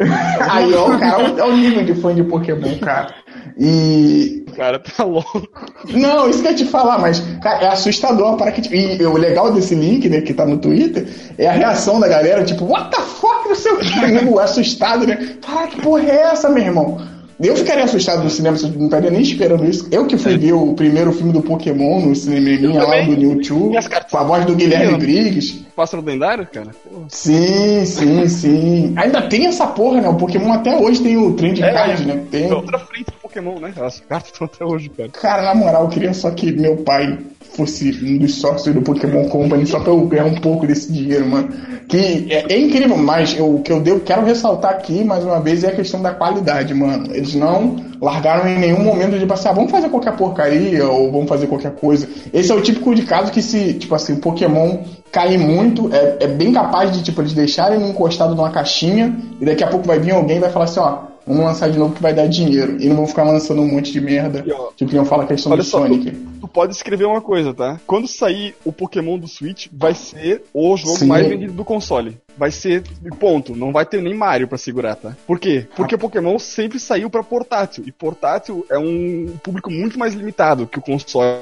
aí, 0.50 0.74
ó, 0.74 0.98
cara, 0.98 1.22
é 1.22 1.44
o 1.44 1.56
nível 1.56 1.84
de 1.84 1.94
fã 1.94 2.12
de 2.12 2.24
Pokémon, 2.24 2.78
cara. 2.80 3.14
E. 3.56 4.44
Cara, 4.56 4.78
tá 4.80 5.04
louco. 5.04 5.46
Não, 5.90 6.28
isso 6.28 6.40
que 6.40 6.48
eu 6.48 6.50
ia 6.50 6.56
te 6.56 6.64
falar, 6.64 6.98
mas, 6.98 7.20
cara, 7.42 7.64
é 7.64 7.68
assustador 7.68 8.36
para 8.36 8.50
que. 8.50 8.74
E 8.74 9.04
o 9.04 9.16
legal 9.16 9.52
desse 9.52 9.74
link, 9.74 10.08
né, 10.08 10.20
que 10.20 10.34
tá 10.34 10.44
no 10.44 10.58
Twitter, 10.58 11.06
é 11.38 11.46
a 11.46 11.52
reação 11.52 12.00
da 12.00 12.08
galera, 12.08 12.42
tipo, 12.44 12.64
what 12.64 12.90
the 12.90 13.00
fuck, 13.02 13.48
não 13.48 13.54
sei 13.54 13.72
o 13.72 13.78
que, 13.78 14.38
assustado, 14.40 15.06
né? 15.06 15.36
Cara, 15.46 15.68
que 15.68 15.80
porra 15.80 16.02
é 16.02 16.22
essa, 16.32 16.48
meu 16.48 16.64
irmão? 16.64 17.19
Eu 17.42 17.56
ficaria 17.56 17.84
assustado 17.84 18.22
no 18.22 18.28
cinema, 18.28 18.56
não 18.76 18.84
estaria 18.84 19.10
nem 19.10 19.22
esperando 19.22 19.64
isso. 19.64 19.88
Eu 19.90 20.06
que 20.06 20.18
fui 20.18 20.34
é. 20.34 20.36
ver 20.36 20.52
o 20.52 20.74
primeiro 20.74 21.10
filme 21.12 21.32
do 21.32 21.40
Pokémon 21.40 22.00
no 22.00 22.14
cineminha 22.14 22.82
lá 22.82 23.00
do 23.02 23.16
New 23.16 23.40
Two, 23.40 23.72
com 24.10 24.18
a 24.18 24.22
voz 24.24 24.44
do 24.44 24.54
Guilherme 24.54 24.98
Briggs. 24.98 25.64
Pássaro 25.74 26.04
lendário, 26.04 26.46
cara? 26.52 26.70
Porra. 26.84 27.06
Sim, 27.08 27.84
sim, 27.86 28.28
sim. 28.28 28.92
Ainda 28.96 29.22
tem 29.22 29.46
essa 29.46 29.66
porra, 29.66 30.02
né? 30.02 30.08
O 30.08 30.16
Pokémon 30.16 30.52
até 30.52 30.76
hoje 30.76 31.02
tem 31.02 31.16
o 31.16 31.32
Trend 31.32 31.62
é, 31.62 31.72
Card, 31.72 32.04
né? 32.04 32.22
Tem... 32.30 32.50
É 32.50 32.54
outra 32.54 32.78
frente 32.78 33.10
Pokémon, 33.30 33.60
né? 33.60 33.72
As 33.80 34.00
cartas 34.00 34.32
estão 34.32 34.46
até 34.46 34.64
hoje, 34.64 34.88
cara. 34.88 35.08
Cara, 35.08 35.42
na 35.42 35.54
moral, 35.54 35.84
eu 35.84 35.88
queria 35.88 36.12
só 36.12 36.30
que 36.32 36.50
meu 36.52 36.78
pai 36.78 37.18
fosse 37.54 37.96
um 38.02 38.18
dos 38.18 38.34
sócios 38.34 38.74
do 38.74 38.82
Pokémon 38.82 39.28
Company 39.28 39.66
só 39.66 39.80
pra 39.80 39.92
eu 39.92 40.04
ganhar 40.06 40.24
um 40.24 40.34
pouco 40.34 40.66
desse 40.66 40.92
dinheiro, 40.92 41.26
mano. 41.26 41.48
Que 41.88 42.26
é, 42.30 42.52
é 42.52 42.58
incrível, 42.58 42.96
mas 42.96 43.38
o 43.38 43.60
que 43.60 43.72
eu 43.72 43.80
devo, 43.80 44.00
quero 44.00 44.24
ressaltar 44.24 44.72
aqui, 44.72 45.04
mais 45.04 45.24
uma 45.24 45.40
vez, 45.40 45.64
é 45.64 45.68
a 45.68 45.74
questão 45.74 46.02
da 46.02 46.12
qualidade, 46.12 46.74
mano. 46.74 47.14
Eles 47.14 47.34
não 47.34 47.76
largaram 48.00 48.48
em 48.48 48.58
nenhum 48.58 48.82
momento 48.82 49.18
de 49.18 49.26
passar, 49.26 49.50
ah, 49.50 49.54
vamos 49.54 49.70
fazer 49.70 49.88
qualquer 49.88 50.16
porcaria 50.16 50.86
ou 50.88 51.10
vamos 51.12 51.28
fazer 51.28 51.46
qualquer 51.46 51.72
coisa. 51.72 52.08
Esse 52.32 52.50
é 52.50 52.54
o 52.54 52.62
típico 52.62 52.94
de 52.94 53.02
caso 53.02 53.30
que 53.30 53.42
se, 53.42 53.74
tipo 53.74 53.94
assim, 53.94 54.14
o 54.14 54.18
Pokémon 54.18 54.78
cair 55.12 55.38
muito, 55.38 55.92
é, 55.92 56.18
é 56.20 56.26
bem 56.26 56.52
capaz 56.52 56.92
de, 56.92 57.02
tipo, 57.02 57.20
eles 57.20 57.32
deixarem 57.32 57.88
encostado 57.88 58.34
numa 58.34 58.50
caixinha 58.50 59.14
e 59.40 59.44
daqui 59.44 59.62
a 59.62 59.66
pouco 59.66 59.86
vai 59.86 59.98
vir 59.98 60.12
alguém 60.12 60.36
e 60.36 60.40
vai 60.40 60.50
falar 60.50 60.66
assim, 60.66 60.80
ó, 60.80 61.09
vamos 61.26 61.44
lançar 61.44 61.70
de 61.70 61.78
novo 61.78 61.94
que 61.94 62.02
vai 62.02 62.14
dar 62.14 62.26
dinheiro. 62.26 62.76
E 62.80 62.88
não 62.88 62.96
vão 62.96 63.06
ficar 63.06 63.24
lançando 63.24 63.62
um 63.62 63.68
monte 63.68 63.92
de 63.92 64.00
merda. 64.00 64.42
E, 64.46 64.52
ó, 64.52 64.70
tipo, 64.76 64.94
não 64.94 65.04
fala 65.04 65.24
a 65.24 65.26
questão 65.26 65.56
do 65.56 65.62
só, 65.62 65.78
Sonic. 65.78 66.10
Tu, 66.10 66.40
tu, 66.40 66.48
pode 66.48 66.72
escrever 66.72 67.04
uma 67.04 67.20
coisa, 67.20 67.54
tá? 67.54 67.80
Quando 67.86 68.08
sair 68.08 68.54
o 68.64 68.72
Pokémon 68.72 69.18
do 69.18 69.28
Switch, 69.28 69.68
vai 69.72 69.94
ser 69.94 70.42
o 70.52 70.76
jogo 70.76 70.98
Sim. 70.98 71.06
mais 71.06 71.26
vendido 71.26 71.52
do 71.52 71.64
console. 71.64 72.18
Vai 72.36 72.50
ser 72.50 72.82
ponto. 73.18 73.54
Não 73.54 73.72
vai 73.72 73.84
ter 73.84 74.00
nem 74.00 74.14
Mario 74.14 74.48
para 74.48 74.58
segurar, 74.58 74.96
tá? 74.96 75.16
Por 75.26 75.38
quê? 75.38 75.66
Porque 75.76 75.94
ah. 75.94 75.98
Pokémon 75.98 76.38
sempre 76.38 76.78
saiu 76.78 77.10
para 77.10 77.22
portátil. 77.22 77.84
E 77.86 77.92
portátil 77.92 78.64
é 78.70 78.78
um 78.78 79.34
público 79.42 79.70
muito 79.70 79.98
mais 79.98 80.14
limitado 80.14 80.66
que 80.66 80.78
o 80.78 80.82
console 80.82 81.40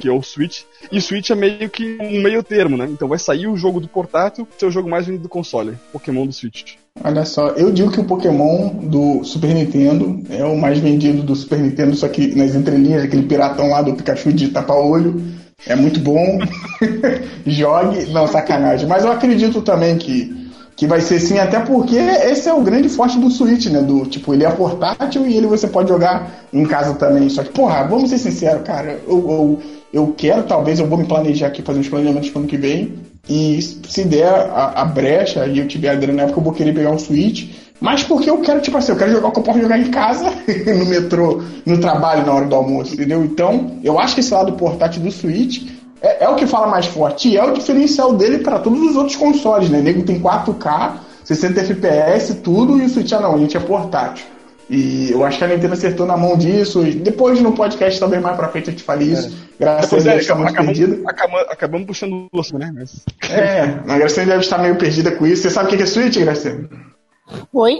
que 0.00 0.08
é 0.08 0.12
o 0.12 0.22
Switch. 0.22 0.62
E 0.90 0.98
o 0.98 1.02
Switch 1.02 1.30
é 1.30 1.34
meio 1.34 1.68
que 1.70 1.96
um 2.00 2.22
meio 2.22 2.42
termo, 2.42 2.76
né? 2.76 2.86
Então 2.86 3.08
vai 3.08 3.18
sair 3.18 3.46
o 3.46 3.56
jogo 3.56 3.80
do 3.80 3.88
portátil, 3.88 4.46
ser 4.58 4.66
o 4.66 4.70
jogo 4.70 4.88
mais 4.88 5.06
vendido 5.06 5.24
do 5.24 5.28
console, 5.28 5.76
Pokémon 5.92 6.26
do 6.26 6.32
Switch. 6.32 6.74
Olha 7.06 7.26
só, 7.26 7.48
eu 7.48 7.70
digo 7.70 7.90
que 7.90 8.00
o 8.00 8.04
Pokémon 8.04 8.70
do 8.82 9.22
Super 9.24 9.54
Nintendo 9.54 10.22
é 10.30 10.42
o 10.42 10.56
mais 10.56 10.78
vendido 10.78 11.22
do 11.22 11.36
Super 11.36 11.58
Nintendo, 11.58 11.94
só 11.94 12.08
que 12.08 12.34
nas 12.34 12.54
entrelinhas, 12.54 13.04
aquele 13.04 13.24
piratão 13.24 13.68
lá 13.68 13.82
do 13.82 13.92
Pikachu 13.92 14.32
de 14.32 14.48
tapa-olho. 14.48 15.22
É 15.66 15.76
muito 15.76 16.00
bom. 16.00 16.38
Jogue. 17.44 18.06
Não, 18.06 18.26
sacanagem. 18.26 18.88
Mas 18.88 19.04
eu 19.04 19.12
acredito 19.12 19.60
também 19.60 19.98
que, 19.98 20.43
que 20.76 20.86
vai 20.86 21.00
ser 21.00 21.20
sim, 21.20 21.38
até 21.38 21.60
porque 21.60 21.96
esse 21.96 22.48
é 22.48 22.52
o 22.52 22.60
grande 22.60 22.88
forte 22.88 23.18
do 23.18 23.30
Switch, 23.30 23.66
né? 23.66 23.80
Do 23.80 24.06
tipo, 24.06 24.34
ele 24.34 24.44
é 24.44 24.50
portátil 24.50 25.26
e 25.26 25.36
ele 25.36 25.46
você 25.46 25.68
pode 25.68 25.88
jogar 25.88 26.46
em 26.52 26.64
casa 26.64 26.94
também. 26.94 27.28
Só 27.28 27.42
que, 27.42 27.50
porra, 27.50 27.84
vamos 27.84 28.10
ser 28.10 28.18
sinceros, 28.18 28.62
cara. 28.62 28.98
Eu, 29.06 29.30
eu, 29.30 29.62
eu 29.92 30.14
quero, 30.16 30.42
talvez, 30.42 30.80
eu 30.80 30.86
vou 30.86 30.98
me 30.98 31.06
planejar 31.06 31.48
aqui, 31.48 31.62
fazer 31.62 31.78
uns 31.78 31.88
planejamentos 31.88 32.30
pro 32.30 32.40
ano 32.40 32.48
que 32.48 32.56
vem 32.56 32.94
e 33.28 33.60
se 33.62 34.04
der 34.04 34.28
a, 34.28 34.82
a 34.82 34.84
brecha 34.84 35.46
e 35.46 35.58
eu 35.58 35.66
tiver 35.66 35.88
a 35.88 35.94
grana 35.94 36.18
na 36.18 36.22
época, 36.24 36.40
eu 36.40 36.44
vou 36.44 36.52
querer 36.52 36.74
pegar 36.74 36.90
um 36.90 36.98
Switch. 36.98 37.50
Mas 37.80 38.02
porque 38.04 38.30
eu 38.30 38.38
quero, 38.38 38.60
tipo 38.60 38.76
assim, 38.76 38.92
eu 38.92 38.98
quero 38.98 39.12
jogar 39.12 39.28
o 39.28 39.32
que 39.32 39.38
eu 39.38 39.42
posso 39.42 39.60
jogar 39.60 39.78
em 39.78 39.90
casa, 39.90 40.30
no 40.78 40.86
metrô, 40.86 41.42
no 41.66 41.78
trabalho, 41.78 42.24
na 42.24 42.32
hora 42.32 42.46
do 42.46 42.54
almoço, 42.54 42.94
entendeu? 42.94 43.24
Então, 43.24 43.78
eu 43.82 43.98
acho 43.98 44.14
que 44.14 44.20
esse 44.20 44.32
lado 44.32 44.52
portátil 44.52 45.02
do 45.02 45.10
Switch 45.10 45.62
é, 46.04 46.24
é 46.24 46.28
o 46.28 46.36
que 46.36 46.46
fala 46.46 46.66
mais 46.66 46.86
forte. 46.86 47.30
E 47.30 47.36
é 47.36 47.42
o 47.42 47.52
diferencial 47.52 48.12
dele 48.12 48.38
para 48.38 48.58
todos 48.58 48.80
os 48.80 48.94
outros 48.94 49.16
consoles, 49.16 49.70
né? 49.70 49.78
O 49.78 49.82
nego 49.82 50.02
tem 50.02 50.20
4K, 50.20 50.98
60 51.24 51.60
FPS, 51.60 52.34
tudo, 52.36 52.78
e 52.78 52.84
o 52.84 52.88
Switch, 52.88 53.12
ah 53.12 53.20
não, 53.20 53.34
a 53.34 53.38
gente 53.38 53.56
é 53.56 53.60
portátil. 53.60 54.26
E 54.68 55.10
eu 55.10 55.24
acho 55.24 55.38
que 55.38 55.44
a 55.44 55.48
Nintendo 55.48 55.74
acertou 55.74 56.06
na 56.06 56.16
mão 56.16 56.36
disso. 56.36 56.82
Depois 56.82 57.40
no 57.40 57.52
podcast, 57.52 58.00
talvez 58.00 58.22
mais 58.22 58.36
pra 58.36 58.48
frente, 58.48 58.68
eu 58.68 58.76
te 58.76 58.82
fale 58.82 59.12
isso. 59.12 59.28
É. 59.28 59.64
Graças 59.64 59.92
a 59.92 59.96
Deus, 59.96 60.06
é, 60.06 60.16
está 60.16 60.34
muito 60.34 60.50
acabamos, 60.50 60.78
perdida. 60.78 61.10
Acabamos, 61.10 61.48
acabamos 61.50 61.86
puxando 61.86 62.28
o 62.32 62.38
osso, 62.38 62.58
né? 62.58 62.72
Mas... 62.74 63.04
É, 63.30 63.62
a 63.62 63.98
Graciane 63.98 64.30
deve 64.30 64.42
estar 64.42 64.58
meio 64.58 64.76
perdida 64.76 65.12
com 65.12 65.26
isso. 65.26 65.42
Você 65.42 65.50
sabe 65.50 65.72
o 65.72 65.76
que 65.76 65.82
é 65.82 65.86
Switch, 65.86 66.18
Graciane? 66.18 66.68
Oi? 67.52 67.78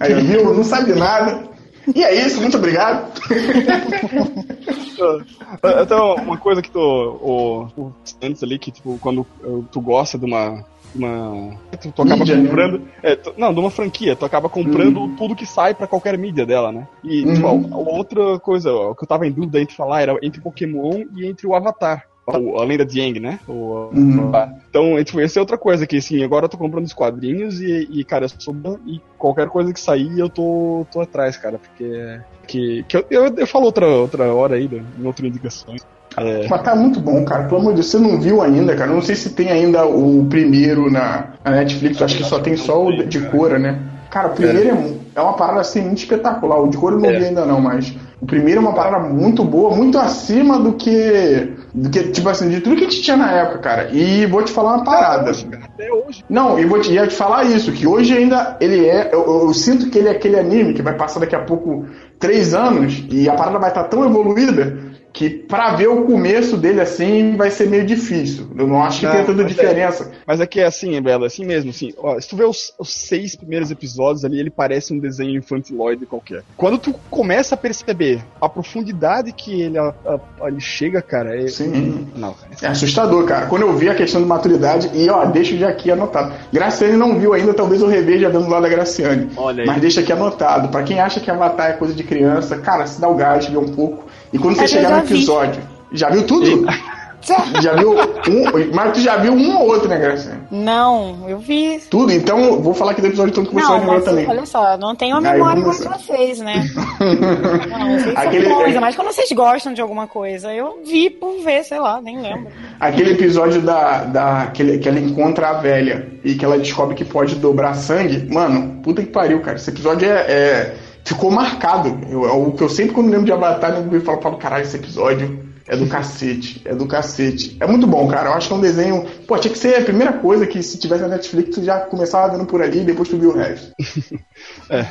Aí, 0.00 0.14
viu? 0.14 0.54
Não 0.54 0.64
sabe 0.64 0.92
nada. 0.94 1.53
E 1.94 2.02
é 2.02 2.14
isso, 2.14 2.40
muito 2.40 2.56
obrigado. 2.56 3.12
então, 5.82 6.14
uma 6.16 6.38
coisa 6.38 6.62
que 6.62 6.70
tu, 6.70 6.80
o, 6.80 7.64
o, 7.76 7.92
antes 8.22 8.42
ali, 8.42 8.58
que 8.58 8.70
tipo, 8.70 8.98
quando 8.98 9.26
tu 9.70 9.80
gosta 9.80 10.18
de 10.18 10.24
uma, 10.24 10.64
uma. 10.94 11.56
Tu, 11.80 11.92
tu 11.92 12.02
acaba 12.02 12.20
mídia, 12.20 12.36
né? 12.36 12.48
comprando. 12.48 12.78
Né? 12.78 12.86
É, 13.02 13.16
tu, 13.16 13.34
não, 13.36 13.52
de 13.52 13.60
uma 13.60 13.70
franquia. 13.70 14.16
Tu 14.16 14.24
acaba 14.24 14.48
comprando 14.48 15.00
uhum. 15.00 15.16
tudo 15.16 15.34
que 15.34 15.44
sai 15.44 15.74
para 15.74 15.86
qualquer 15.86 16.16
mídia 16.16 16.46
dela, 16.46 16.72
né? 16.72 16.88
E 17.02 17.24
uhum. 17.24 17.34
tipo, 17.34 17.46
a, 17.46 17.50
a 17.50 17.78
outra 17.78 18.38
coisa, 18.38 18.72
o 18.72 18.94
que 18.94 19.04
eu 19.04 19.08
tava 19.08 19.26
em 19.26 19.32
dúvida 19.32 19.60
entre 19.60 19.74
falar 19.74 20.02
era 20.02 20.16
entre 20.22 20.40
Pokémon 20.40 21.04
e 21.14 21.26
entre 21.26 21.46
o 21.46 21.54
Avatar. 21.54 22.06
O, 22.26 22.58
a 22.58 22.64
lenda 22.64 22.86
de 22.86 23.00
Yang, 23.00 23.20
né? 23.20 23.38
O, 23.46 23.90
uhum. 23.92 24.32
Então, 24.70 25.02
tipo, 25.04 25.20
essa 25.20 25.38
é 25.38 25.40
outra 25.40 25.58
coisa 25.58 25.86
que, 25.86 25.98
assim, 25.98 26.24
agora 26.24 26.46
eu 26.46 26.48
tô 26.48 26.56
comprando 26.56 26.86
os 26.86 26.94
quadrinhos 26.94 27.60
e, 27.60 27.88
e 27.90 28.04
cara, 28.04 28.24
eu 28.24 28.30
sou 28.38 28.54
e 28.86 29.00
qualquer 29.18 29.48
coisa 29.48 29.72
que 29.72 29.80
sair 29.80 30.18
eu 30.18 30.28
tô, 30.28 30.86
tô 30.90 31.00
atrás, 31.00 31.36
cara, 31.36 31.58
porque. 31.58 32.20
Que, 32.46 32.82
que 32.88 32.96
eu, 32.96 33.04
eu, 33.10 33.34
eu 33.36 33.46
falo 33.46 33.66
outra, 33.66 33.86
outra 33.86 34.32
hora 34.32 34.56
aí, 34.56 34.68
em 34.98 35.06
outras 35.06 35.28
indicações. 35.28 35.82
É. 36.16 36.46
Mas 36.48 36.62
tá 36.62 36.74
muito 36.74 37.00
bom, 37.00 37.24
cara. 37.24 37.44
Pelo 37.44 37.60
amor 37.60 37.70
de 37.70 37.80
Deus, 37.80 37.90
você 37.90 37.98
não 37.98 38.20
viu 38.20 38.40
ainda, 38.40 38.76
cara. 38.76 38.90
Não 38.90 39.02
sei 39.02 39.16
se 39.16 39.30
tem 39.30 39.50
ainda 39.50 39.84
o 39.86 40.24
primeiro 40.26 40.90
na, 40.90 41.34
na 41.44 41.50
Netflix, 41.52 42.00
acho 42.00 42.16
que 42.16 42.24
só 42.24 42.38
tem 42.38 42.56
só 42.56 42.86
o 42.86 43.04
de 43.04 43.20
Cora, 43.28 43.58
né? 43.58 43.80
Cara, 44.10 44.28
o 44.28 44.34
primeiro 44.34 44.68
é, 44.68 44.94
é 45.16 45.20
uma 45.20 45.32
parada 45.32 45.60
assim 45.60 45.82
muito 45.82 45.98
espetacular. 45.98 46.60
O 46.60 46.68
de 46.68 46.76
Cora 46.76 46.94
eu 46.94 47.00
não 47.00 47.10
é. 47.10 47.18
vi 47.18 47.24
ainda 47.24 47.44
não, 47.44 47.60
mas 47.60 47.92
o 48.20 48.26
primeiro 48.26 48.60
é 48.60 48.62
uma 48.62 48.74
parada 48.74 49.08
muito 49.08 49.44
boa, 49.44 49.74
muito 49.74 49.98
acima 49.98 50.58
do 50.58 50.74
que. 50.74 51.52
Do 51.74 51.90
que, 51.90 52.04
tipo 52.04 52.28
assim, 52.28 52.48
de 52.48 52.60
tudo 52.60 52.76
que 52.76 52.84
a 52.84 52.88
gente 52.88 53.02
tinha 53.02 53.16
na 53.16 53.32
época, 53.32 53.58
cara. 53.58 53.90
E 53.90 54.26
vou 54.26 54.44
te 54.44 54.52
falar 54.52 54.76
uma 54.76 54.84
parada. 54.84 55.32
Até 55.32 55.92
hoje. 55.92 56.24
Não, 56.30 56.56
e 56.56 56.64
vou 56.64 56.80
te, 56.80 56.92
ia 56.92 57.04
te 57.08 57.16
falar 57.16 57.42
isso, 57.44 57.72
que 57.72 57.84
hoje 57.84 58.16
ainda 58.16 58.56
ele 58.60 58.86
é. 58.86 59.12
Eu, 59.12 59.24
eu, 59.24 59.40
eu, 59.48 59.54
sinto 59.54 59.90
que 59.90 59.98
ele 59.98 60.06
é 60.06 60.12
aquele 60.12 60.38
anime 60.38 60.72
que 60.72 60.82
vai 60.82 60.94
passar 60.94 61.18
daqui 61.18 61.34
a 61.34 61.42
pouco 61.42 61.86
três 62.20 62.54
anos 62.54 63.04
e 63.10 63.28
a 63.28 63.34
parada 63.34 63.58
vai 63.58 63.70
estar 63.70 63.84
tão 63.84 64.04
evoluída 64.04 64.78
que 65.14 65.30
pra 65.30 65.76
ver 65.76 65.86
o 65.86 66.04
começo 66.06 66.56
dele 66.56 66.80
assim 66.80 67.36
vai 67.36 67.48
ser 67.48 67.68
meio 67.70 67.86
difícil. 67.86 68.48
Eu 68.58 68.66
não 68.66 68.82
acho 68.82 68.98
que 68.98 69.06
Não, 69.06 69.12
tenha 69.12 69.24
tanta 69.24 69.42
é- 69.42 69.46
diferença. 69.46 70.10
Mas 70.26 70.40
é 70.40 70.46
que 70.46 70.58
é 70.60 70.66
assim, 70.66 71.00
Bela, 71.00 71.28
assim 71.28 71.44
mesmo, 71.44 71.70
assim, 71.70 71.94
ó, 71.98 72.18
se 72.20 72.28
tu 72.28 72.34
vê 72.36 72.42
os, 72.44 72.74
os 72.78 72.92
seis 72.92 73.36
primeiros 73.36 73.70
episódios 73.70 74.24
ali, 74.24 74.40
ele 74.40 74.50
parece 74.50 74.92
um 74.92 74.98
desenho 74.98 75.38
infantiloide 75.38 76.04
qualquer. 76.04 76.42
Quando 76.56 76.78
tu 76.78 76.92
começa 77.08 77.54
a 77.54 77.58
perceber 77.58 78.22
a 78.40 78.48
profundidade 78.48 79.32
que 79.32 79.62
ele, 79.62 79.78
a- 79.78 79.94
a- 80.04 80.48
ele 80.48 80.58
chega, 80.60 81.00
cara, 81.00 81.40
é... 81.40 81.46
Sim. 81.46 82.08
Não, 82.16 82.34
cara, 82.34 82.50
É 82.62 82.66
assustador, 82.66 83.24
cara. 83.24 83.46
Quando 83.46 83.62
eu 83.62 83.72
vi 83.76 83.88
a 83.88 83.94
questão 83.94 84.20
de 84.20 84.26
maturidade, 84.26 84.90
e 84.94 85.08
ó, 85.08 85.24
deixo 85.26 85.56
já 85.56 85.68
aqui 85.68 85.92
anotado. 85.92 86.34
Graciane 86.52 86.96
não 86.96 87.20
viu 87.20 87.32
ainda, 87.32 87.54
talvez 87.54 87.80
eu 87.80 87.86
reveja 87.86 88.28
vendo 88.28 88.48
lá 88.48 88.58
da 88.58 88.68
Graciane. 88.68 89.30
Olha 89.36 89.62
aí. 89.62 89.66
Mas 89.68 89.80
deixa 89.80 90.00
aqui 90.00 90.12
anotado. 90.12 90.70
Pra 90.70 90.82
quem 90.82 90.98
acha 90.98 91.20
que 91.20 91.30
Avatar 91.30 91.70
é 91.70 91.72
coisa 91.74 91.94
de 91.94 92.02
criança, 92.02 92.58
cara, 92.58 92.84
se 92.84 93.00
dá 93.00 93.08
o 93.08 93.14
gás, 93.14 93.46
vê 93.46 93.56
um 93.56 93.68
pouco. 93.68 94.12
E 94.34 94.38
quando 94.38 94.56
você 94.56 94.68
chegar 94.68 95.00
no 95.00 95.06
vi. 95.06 95.14
episódio, 95.14 95.62
já 95.92 96.10
viu 96.10 96.26
tudo? 96.26 96.66
já 97.62 97.74
viu 97.74 97.92
um, 97.94 98.74
mas 98.74 98.92
tu 98.92 99.00
já 99.00 99.16
viu 99.16 99.32
um 99.32 99.56
ou 99.56 99.68
outro, 99.68 99.88
né, 99.88 99.96
Graciane? 99.98 100.40
Não, 100.50 101.24
eu 101.26 101.38
vi. 101.38 101.80
Tudo, 101.88 102.12
então 102.12 102.60
vou 102.60 102.74
falar 102.74 102.90
aqui 102.90 103.00
do 103.00 103.06
episódio 103.06 103.32
todo 103.32 103.48
que 103.48 103.54
você 103.54 103.62
Não, 103.62 103.70
vai 103.70 103.80
lembrar 103.80 103.94
mas 103.94 104.04
também. 104.04 104.28
olha 104.28 104.44
só, 104.44 104.76
não 104.76 104.94
tenho 104.94 105.16
a 105.16 105.20
memória 105.22 105.62
como 105.62 105.72
vocês, 105.72 106.40
né? 106.40 106.66
Não, 107.00 107.88
não 107.88 107.98
sei 108.00 108.12
se 108.12 108.18
Aquele- 108.18 108.46
é 108.46 108.54
coisa, 108.54 108.80
mas 108.80 108.94
quando 108.94 109.08
vocês 109.12 109.30
gostam 109.32 109.72
de 109.72 109.80
alguma 109.80 110.06
coisa, 110.06 110.52
eu 110.52 110.80
vi 110.86 111.08
por 111.08 111.40
ver, 111.42 111.64
sei 111.64 111.78
lá, 111.78 111.98
nem 112.00 112.20
lembro. 112.20 112.48
Aquele 112.78 113.12
episódio 113.12 113.62
da, 113.62 114.04
da 114.04 114.46
que, 114.52 114.62
ele- 114.62 114.78
que 114.78 114.88
ela 114.88 114.98
encontra 114.98 115.48
a 115.48 115.52
velha 115.54 116.08
e 116.22 116.34
que 116.34 116.44
ela 116.44 116.58
descobre 116.58 116.94
que 116.94 117.04
pode 117.06 117.36
dobrar 117.36 117.74
sangue, 117.74 118.26
mano, 118.30 118.80
puta 118.82 119.00
que 119.02 119.08
pariu, 119.08 119.40
cara. 119.40 119.56
Esse 119.56 119.70
episódio 119.70 120.06
é. 120.08 120.12
é- 120.28 120.74
ficou 121.04 121.30
marcado. 121.30 121.98
Eu- 122.10 122.26
é 122.28 122.32
o 122.32 122.52
que 122.52 122.62
eu 122.62 122.68
sempre, 122.68 122.94
quando 122.94 123.10
lembro 123.10 123.26
de 123.26 123.32
Avatar, 123.32 123.84
eu 123.90 124.00
falo, 124.00 124.20
falo, 124.20 124.36
caralho, 124.38 124.62
esse 124.64 124.76
episódio 124.76 125.44
é 125.66 125.76
do 125.76 125.86
cacete, 125.86 126.60
é 126.64 126.74
do 126.74 126.86
cacete. 126.86 127.56
É 127.60 127.66
muito 127.66 127.86
bom, 127.86 128.06
cara. 128.08 128.28
Eu 128.30 128.34
acho 128.34 128.48
que 128.48 128.52
é 128.54 128.56
um 128.56 128.60
desenho. 128.60 129.06
Pô, 129.26 129.38
tinha 129.38 129.52
que 129.52 129.58
ser 129.58 129.76
a 129.76 129.84
primeira 129.84 130.12
coisa 130.12 130.46
que 130.46 130.62
se 130.62 130.78
tivesse 130.78 131.02
na 131.02 131.08
Netflix, 131.08 131.54
tu 131.54 131.64
já 131.64 131.80
começava 131.80 132.32
vendo 132.36 132.46
por 132.46 132.60
ali 132.62 132.80
e 132.80 132.84
depois 132.84 133.08
tu 133.08 133.16
viu 133.18 133.30
o 133.30 133.36
resto. 133.36 133.72
É, 134.70 134.86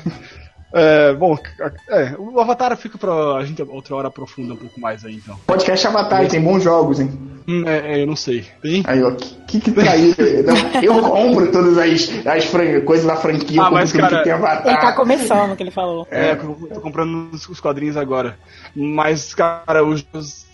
bom, 1.13 1.37
é, 1.89 2.15
o 2.17 2.39
Avatar 2.39 2.75
fica 2.77 2.97
pra 2.97 3.35
a 3.37 3.45
gente 3.45 3.61
outra 3.61 3.95
hora 3.95 4.07
aprofunda 4.07 4.53
um 4.53 4.57
pouco 4.57 4.79
mais 4.79 5.05
aí, 5.05 5.15
então. 5.15 5.37
Podcast 5.45 5.85
Avatar, 5.87 6.27
tem 6.27 6.41
bons 6.41 6.63
jogos, 6.63 6.99
hein? 6.99 7.11
Hum, 7.47 7.63
é, 7.67 7.93
é, 7.99 8.01
eu 8.03 8.07
não 8.07 8.15
sei. 8.15 8.45
Tem? 8.61 8.83
Aí, 8.87 9.03
ó, 9.03 9.11
que 9.11 9.43
que, 9.53 9.59
que 9.59 9.71
traíra. 9.71 10.15
Não, 10.43 10.81
eu 10.81 10.99
compro 11.01 11.51
todas 11.51 11.77
as, 11.77 12.25
as 12.25 12.45
fran- 12.45 12.81
coisas 12.81 13.05
da 13.05 13.15
franquia, 13.15 13.61
Ah, 13.61 13.69
mas, 13.69 13.91
cara, 13.91 14.17
que 14.17 14.23
tem 14.23 14.33
Avatar. 14.33 14.67
Ele 14.73 14.81
tá 14.81 14.93
começando 14.93 15.51
o 15.51 15.55
que 15.55 15.61
ele 15.63 15.71
falou. 15.71 16.07
É, 16.09 16.31
eu 16.31 16.69
tô 16.73 16.81
comprando 16.81 17.29
os, 17.31 17.47
os 17.47 17.59
quadrinhos 17.59 17.95
agora. 17.95 18.37
Mas, 18.75 19.33
cara, 19.35 19.83
os 19.83 20.03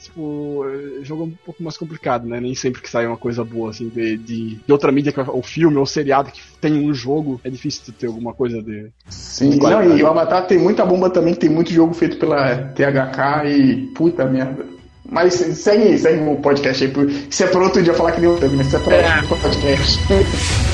tipo, 0.10 0.22
o 0.22 1.04
jogo 1.06 1.24
é 1.24 1.26
um 1.28 1.34
pouco 1.46 1.64
mais 1.64 1.78
complicado, 1.78 2.28
né? 2.28 2.40
Nem 2.40 2.54
sempre 2.56 2.82
que 2.82 2.90
sai 2.90 3.06
uma 3.08 3.18
coisa 3.18 3.44
boa, 3.44 3.70
assim, 3.70 3.88
de, 3.90 4.18
de, 4.18 4.50
de 4.56 4.72
outra 4.72 4.92
mídia, 4.92 5.12
que, 5.12 5.20
ou 5.22 5.42
filme, 5.44 5.78
ou 5.78 5.86
seriado 5.86 6.32
que 6.32 6.42
tem 6.60 6.74
um 6.74 6.94
jogo, 6.94 7.40
é 7.44 7.50
difícil 7.50 7.94
ter 7.98 8.08
alguma 8.08 8.34
coisa 8.34 8.62
de. 8.62 8.88
Sim, 9.08 9.52
de 9.52 9.60
não, 9.60 9.98
e 9.98 10.04
o 10.04 10.08
Avatar 10.08 10.46
tem 10.48 10.58
muita 10.58 10.86
bomba 10.86 11.10
também, 11.10 11.34
tem 11.34 11.50
muito 11.50 11.72
jogo 11.72 11.94
feito 11.94 12.18
pela 12.18 12.56
THK 12.58 13.48
e 13.48 13.76
puta 13.96 14.26
merda. 14.26 14.66
Mas 15.12 15.34
segue, 15.34 15.98
segue 15.98 16.22
o 16.30 16.36
podcast 16.36 16.84
aí. 16.84 16.92
por- 16.92 17.10
Isso 17.10 17.44
é 17.44 17.48
pra 17.48 17.62
outro 17.64 17.82
dia 17.82 17.94
falar 17.96 18.12
que 18.12 18.22
nem 18.22 18.30
o 18.30 18.38
Thug, 18.38 18.56
né? 18.56 18.64
Isso 18.64 18.76
é 18.76 18.80
pra 18.80 18.96
É. 18.96 19.22
outro 19.22 19.38
podcast. 19.38 20.00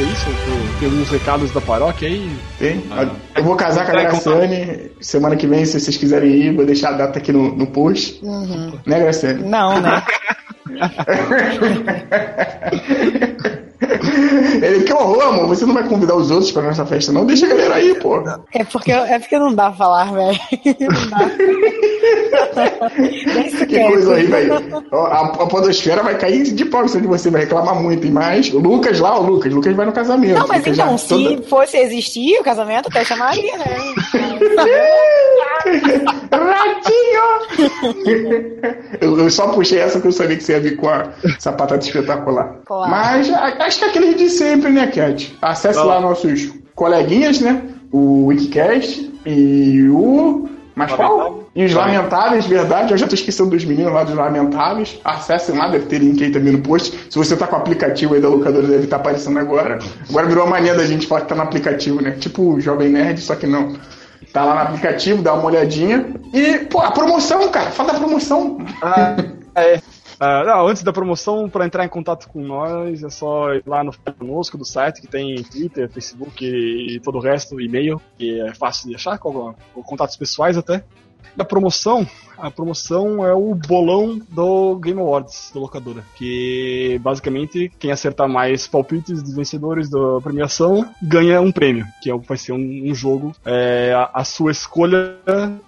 é 0.00 0.04
isso. 0.04 0.26
Tem 0.78 0.88
alguns 0.88 1.10
recados 1.10 1.50
da 1.52 1.60
paróquia 1.60 2.08
aí. 2.08 2.30
Tem? 2.58 2.82
Ah. 2.90 3.08
Eu 3.36 3.44
vou 3.44 3.56
casar 3.56 3.84
com 3.84 3.92
a 3.92 4.02
Graciane. 4.02 4.90
Semana 5.00 5.36
que 5.36 5.46
vem, 5.46 5.64
se 5.64 5.78
vocês 5.78 5.96
quiserem 5.96 6.30
ir, 6.30 6.54
vou 6.54 6.64
deixar 6.64 6.90
a 6.90 6.96
data 6.96 7.18
aqui 7.18 7.32
no, 7.32 7.54
no 7.54 7.66
post. 7.66 8.20
Né, 8.86 9.00
Graciane? 9.00 9.42
Não, 9.42 9.80
né? 9.80 10.02
Ele, 14.62 14.84
que 14.84 14.92
horror, 14.92 15.22
amor. 15.22 15.46
Você 15.48 15.64
não 15.66 15.74
vai 15.74 15.86
convidar 15.88 16.14
os 16.16 16.30
outros 16.30 16.50
pra 16.52 16.62
nossa 16.62 16.84
festa, 16.86 17.12
não? 17.12 17.24
Deixa 17.24 17.46
a 17.46 17.48
galera 17.48 17.74
aí, 17.76 17.94
pô. 17.94 18.22
É 18.54 18.64
porque, 18.64 18.92
é 18.92 19.18
porque 19.18 19.38
não 19.38 19.54
dá 19.54 19.68
pra 19.70 19.76
falar, 19.78 20.12
velho. 20.12 20.38
Não 20.80 21.10
dá. 21.10 21.30
Que 23.60 23.66
quer. 23.66 23.86
coisa 23.88 24.14
aí. 24.14 24.28
Ó, 24.90 25.06
A, 25.06 25.20
a 25.26 25.46
podosfera 25.46 26.02
vai 26.02 26.16
cair 26.18 26.42
de 26.42 26.64
pau 26.64 26.84
de 26.84 26.98
você, 27.06 27.30
vai 27.30 27.42
reclamar 27.42 27.74
muito. 27.80 28.06
E 28.06 28.10
mais, 28.10 28.52
o 28.52 28.58
Lucas 28.58 28.98
lá, 28.98 29.18
o 29.18 29.22
Lucas, 29.22 29.52
o 29.52 29.56
Lucas 29.56 29.74
vai 29.76 29.86
no 29.86 29.92
casamento. 29.92 30.38
Não, 30.38 30.48
mas 30.48 30.58
Lucas 30.58 30.74
então, 30.78 30.90
já- 30.92 30.98
se 30.98 31.08
toda- 31.08 31.42
fosse 31.42 31.76
existir 31.78 32.38
o 32.38 32.42
casamento, 32.42 32.88
até 32.88 33.04
chamaria, 33.04 33.56
né? 33.58 33.66
Ratinho! 36.30 37.70
eu, 39.00 39.18
eu 39.18 39.30
só 39.30 39.48
puxei 39.48 39.78
essa 39.80 39.94
porque 39.94 40.08
eu 40.08 40.12
sabia 40.12 40.36
que 40.36 40.42
você 40.44 40.52
ia 40.52 40.60
vir 40.60 40.76
com 40.76 40.88
a 40.88 41.08
sapatata 41.38 41.84
espetacular. 41.84 42.56
Claro. 42.64 42.90
Mas 42.90 43.30
a- 43.32 43.64
acho 43.66 43.78
que 43.78 43.84
é 43.84 43.88
aquele 43.88 44.14
de 44.14 44.28
sempre, 44.30 44.70
né, 44.70 44.86
Cat? 44.88 45.36
Acesse 45.42 45.78
lá 45.78 46.00
nossos 46.00 46.50
coleguinhas, 46.74 47.40
né? 47.40 47.62
O 47.92 48.26
Wikicast 48.26 49.12
e 49.26 49.88
o. 49.90 50.48
Mas 50.74 50.92
qual? 50.92 51.40
E 51.54 51.64
os 51.64 51.74
Lamentáveis, 51.74 52.46
verdade. 52.46 52.92
Eu 52.92 52.96
já 52.96 53.08
tô 53.08 53.14
esquecendo 53.14 53.50
dos 53.50 53.64
meninos 53.64 53.92
lá 53.92 54.04
dos 54.04 54.14
Lamentáveis. 54.14 54.98
Acessem 55.04 55.56
lá, 55.58 55.68
deve 55.68 55.86
ter 55.86 55.98
link 55.98 56.22
aí 56.22 56.30
também 56.30 56.52
no 56.52 56.60
post. 56.60 56.96
Se 57.10 57.18
você 57.18 57.36
tá 57.36 57.46
com 57.48 57.56
o 57.56 57.58
aplicativo 57.58 58.14
aí 58.14 58.20
da 58.20 58.28
locadora, 58.28 58.66
deve 58.68 58.84
estar 58.84 58.96
aparecendo 58.96 59.38
agora. 59.40 59.78
Agora 60.08 60.26
virou 60.28 60.44
uma 60.44 60.52
mania 60.52 60.74
da 60.74 60.86
gente 60.86 61.08
falar 61.08 61.22
que 61.22 61.28
tá 61.28 61.34
no 61.34 61.42
aplicativo, 61.42 62.00
né? 62.00 62.12
Tipo 62.12 62.54
o 62.54 62.60
Jovem 62.60 62.88
Nerd, 62.90 63.20
só 63.20 63.34
que 63.34 63.48
não. 63.48 63.74
Tá 64.32 64.44
lá 64.44 64.54
no 64.54 64.60
aplicativo, 64.60 65.22
dá 65.22 65.34
uma 65.34 65.44
olhadinha. 65.44 66.06
E, 66.32 66.58
pô, 66.66 66.80
a 66.80 66.90
promoção, 66.92 67.50
cara. 67.50 67.70
Fala 67.70 67.92
da 67.92 67.98
promoção. 67.98 68.58
Ah, 68.82 69.16
é. 69.54 69.80
Ah, 70.22 70.44
não, 70.44 70.68
antes 70.68 70.82
da 70.82 70.92
promoção, 70.92 71.48
para 71.48 71.64
entrar 71.64 71.82
em 71.82 71.88
contato 71.88 72.28
com 72.28 72.40
nós, 72.42 73.02
é 73.02 73.08
só 73.08 73.54
ir 73.54 73.62
lá 73.66 73.82
no 73.82 73.90
conosco 74.18 74.58
do 74.58 74.66
site, 74.66 75.00
que 75.00 75.06
tem 75.06 75.42
Twitter, 75.42 75.90
Facebook 75.90 76.44
e 76.44 77.00
todo 77.00 77.16
o 77.16 77.20
resto, 77.22 77.58
e-mail, 77.58 77.98
que 78.18 78.38
é 78.38 78.52
fácil 78.54 78.90
de 78.90 78.94
achar, 78.94 79.18
com, 79.18 79.54
com 79.72 79.82
contatos 79.82 80.16
pessoais 80.16 80.58
até. 80.58 80.84
E 81.36 81.40
a 81.40 81.44
promoção, 81.44 82.06
a 82.38 82.50
promoção 82.50 83.24
é 83.26 83.32
o 83.32 83.54
bolão 83.54 84.20
do 84.30 84.76
Game 84.76 85.00
Awards 85.00 85.50
da 85.54 85.60
locadora, 85.60 86.04
que 86.16 86.98
basicamente 87.02 87.70
quem 87.78 87.92
acertar 87.92 88.28
mais 88.28 88.66
palpites 88.66 89.22
dos 89.22 89.34
vencedores 89.34 89.88
da 89.88 90.20
premiação 90.22 90.88
ganha 91.02 91.40
um 91.40 91.52
prêmio, 91.52 91.86
que 92.02 92.10
é, 92.10 92.16
vai 92.16 92.36
ser 92.36 92.52
um, 92.52 92.90
um 92.90 92.94
jogo, 92.94 93.32
é, 93.44 93.92
a, 93.94 94.20
a 94.20 94.24
sua 94.24 94.50
escolha 94.50 95.16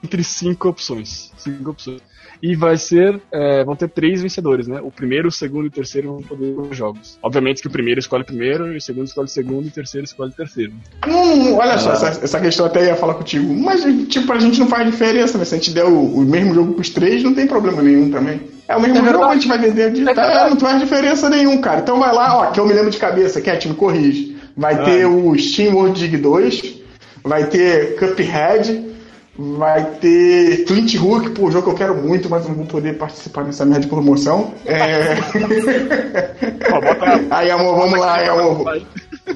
entre 0.02 0.24
cinco 0.24 0.68
opções. 0.68 1.32
Cinco 1.36 1.70
opções. 1.70 2.11
E 2.42 2.56
vai 2.56 2.76
ser. 2.76 3.20
é, 3.30 3.64
vão 3.64 3.76
ter 3.76 3.88
três 3.88 4.20
vencedores, 4.20 4.66
né? 4.66 4.80
O 4.82 4.90
primeiro, 4.90 5.28
o 5.28 5.30
segundo 5.32 5.66
e 5.66 5.68
o 5.68 5.70
terceiro 5.70 6.08
vão 6.14 6.22
poder 6.22 6.52
os 6.58 6.76
jogos. 6.76 7.16
Obviamente 7.22 7.62
que 7.62 7.68
o 7.68 7.70
primeiro 7.70 8.00
escolhe 8.00 8.24
primeiro, 8.24 8.72
e 8.72 8.76
o 8.78 8.80
segundo 8.80 9.06
escolhe 9.06 9.28
segundo, 9.28 9.66
e 9.66 9.68
o 9.68 9.72
terceiro 9.72 10.04
escolhe 10.04 10.32
terceiro. 10.32 10.72
Hum, 11.06 11.54
olha 11.54 11.78
só, 11.78 11.92
essa, 11.92 12.08
essa 12.24 12.40
questão 12.40 12.66
até 12.66 12.86
ia 12.86 12.96
falar 12.96 13.14
contigo. 13.14 13.54
Mas, 13.54 13.82
tipo, 14.08 14.26
pra 14.26 14.40
gente 14.40 14.58
não 14.58 14.66
faz 14.66 14.84
diferença, 14.90 15.38
né? 15.38 15.44
Se 15.44 15.54
a 15.54 15.58
gente 15.58 15.70
der 15.72 15.84
o, 15.84 16.00
o 16.16 16.20
mesmo 16.22 16.52
jogo 16.52 16.72
pros 16.74 16.90
três, 16.90 17.22
não 17.22 17.32
tem 17.32 17.46
problema 17.46 17.80
nenhum 17.80 18.10
também. 18.10 18.40
É 18.66 18.76
o 18.76 18.80
mesmo 18.80 18.98
É 18.98 19.12
jogo, 19.12 19.24
a 19.24 19.34
gente 19.34 19.46
vai 19.48 19.58
vender 19.58 19.92
de. 19.92 20.08
É 20.08 20.12
tá, 20.14 20.50
não 20.50 20.58
faz 20.58 20.80
diferença 20.80 21.30
nenhum, 21.30 21.60
cara. 21.60 21.80
Então 21.80 22.00
vai 22.00 22.12
lá, 22.12 22.38
ó, 22.38 22.46
que 22.50 22.58
eu 22.58 22.66
me 22.66 22.72
lembro 22.72 22.90
de 22.90 22.98
cabeça, 22.98 23.40
Cat, 23.40 23.68
me 23.68 23.74
corrige. 23.74 24.36
Vai 24.56 24.74
Ah. 24.74 24.82
ter 24.82 25.06
o 25.06 25.38
Steam 25.38 25.74
World 25.74 25.98
Dig 25.98 26.16
2, 26.16 26.74
vai 27.22 27.46
ter 27.46 27.96
Cuphead, 27.98 28.91
vai 29.36 29.84
ter 30.00 30.66
Flint 30.66 30.94
Hook, 30.96 31.30
pô, 31.30 31.50
jogo 31.50 31.64
que 31.64 31.70
eu 31.70 31.76
quero 31.76 31.94
muito, 31.94 32.28
mas 32.28 32.46
não 32.46 32.54
vou 32.54 32.66
poder 32.66 32.98
participar 32.98 33.44
dessa 33.44 33.64
merda 33.64 33.80
de 33.80 33.88
promoção. 33.88 34.52
É. 34.66 35.14
Aí, 37.30 37.50
amor, 37.50 37.76
vamos 37.76 37.98
lá, 37.98 38.16
aí, 38.16 38.28
amor. 38.28 38.64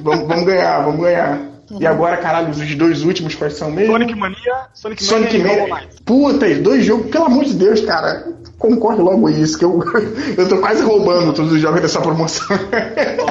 Vamos, 0.01 0.27
vamos 0.27 0.45
ganhar, 0.45 0.81
vamos 0.81 1.01
ganhar. 1.01 1.39
E 1.79 1.85
agora, 1.85 2.17
caralho, 2.17 2.49
os 2.49 2.75
dois 2.75 3.03
últimos 3.03 3.35
quais 3.35 3.53
são 3.53 3.69
mesmo? 3.69 3.91
Sonic 3.91 4.15
Mania, 4.15 4.55
Sonic, 4.73 5.03
Sonic 5.03 5.37
Mania 5.37 5.53
e 5.53 5.55
Hollow 5.55 5.69
Man. 5.69 5.79
Knight. 5.81 6.03
Puta, 6.05 6.55
dois 6.55 6.85
jogos, 6.85 7.11
pelo 7.11 7.25
amor 7.25 7.43
de 7.43 7.53
Deus, 7.55 7.81
cara. 7.81 8.25
Concorre 8.57 9.01
logo 9.01 9.29
isso, 9.29 9.57
que 9.57 9.65
eu, 9.65 9.83
eu 10.37 10.47
tô 10.47 10.57
quase 10.59 10.81
roubando 10.81 11.33
todos 11.33 11.51
os 11.51 11.59
jogos 11.59 11.81
dessa 11.81 12.01
promoção. 12.01 12.47
Eu 12.55 13.25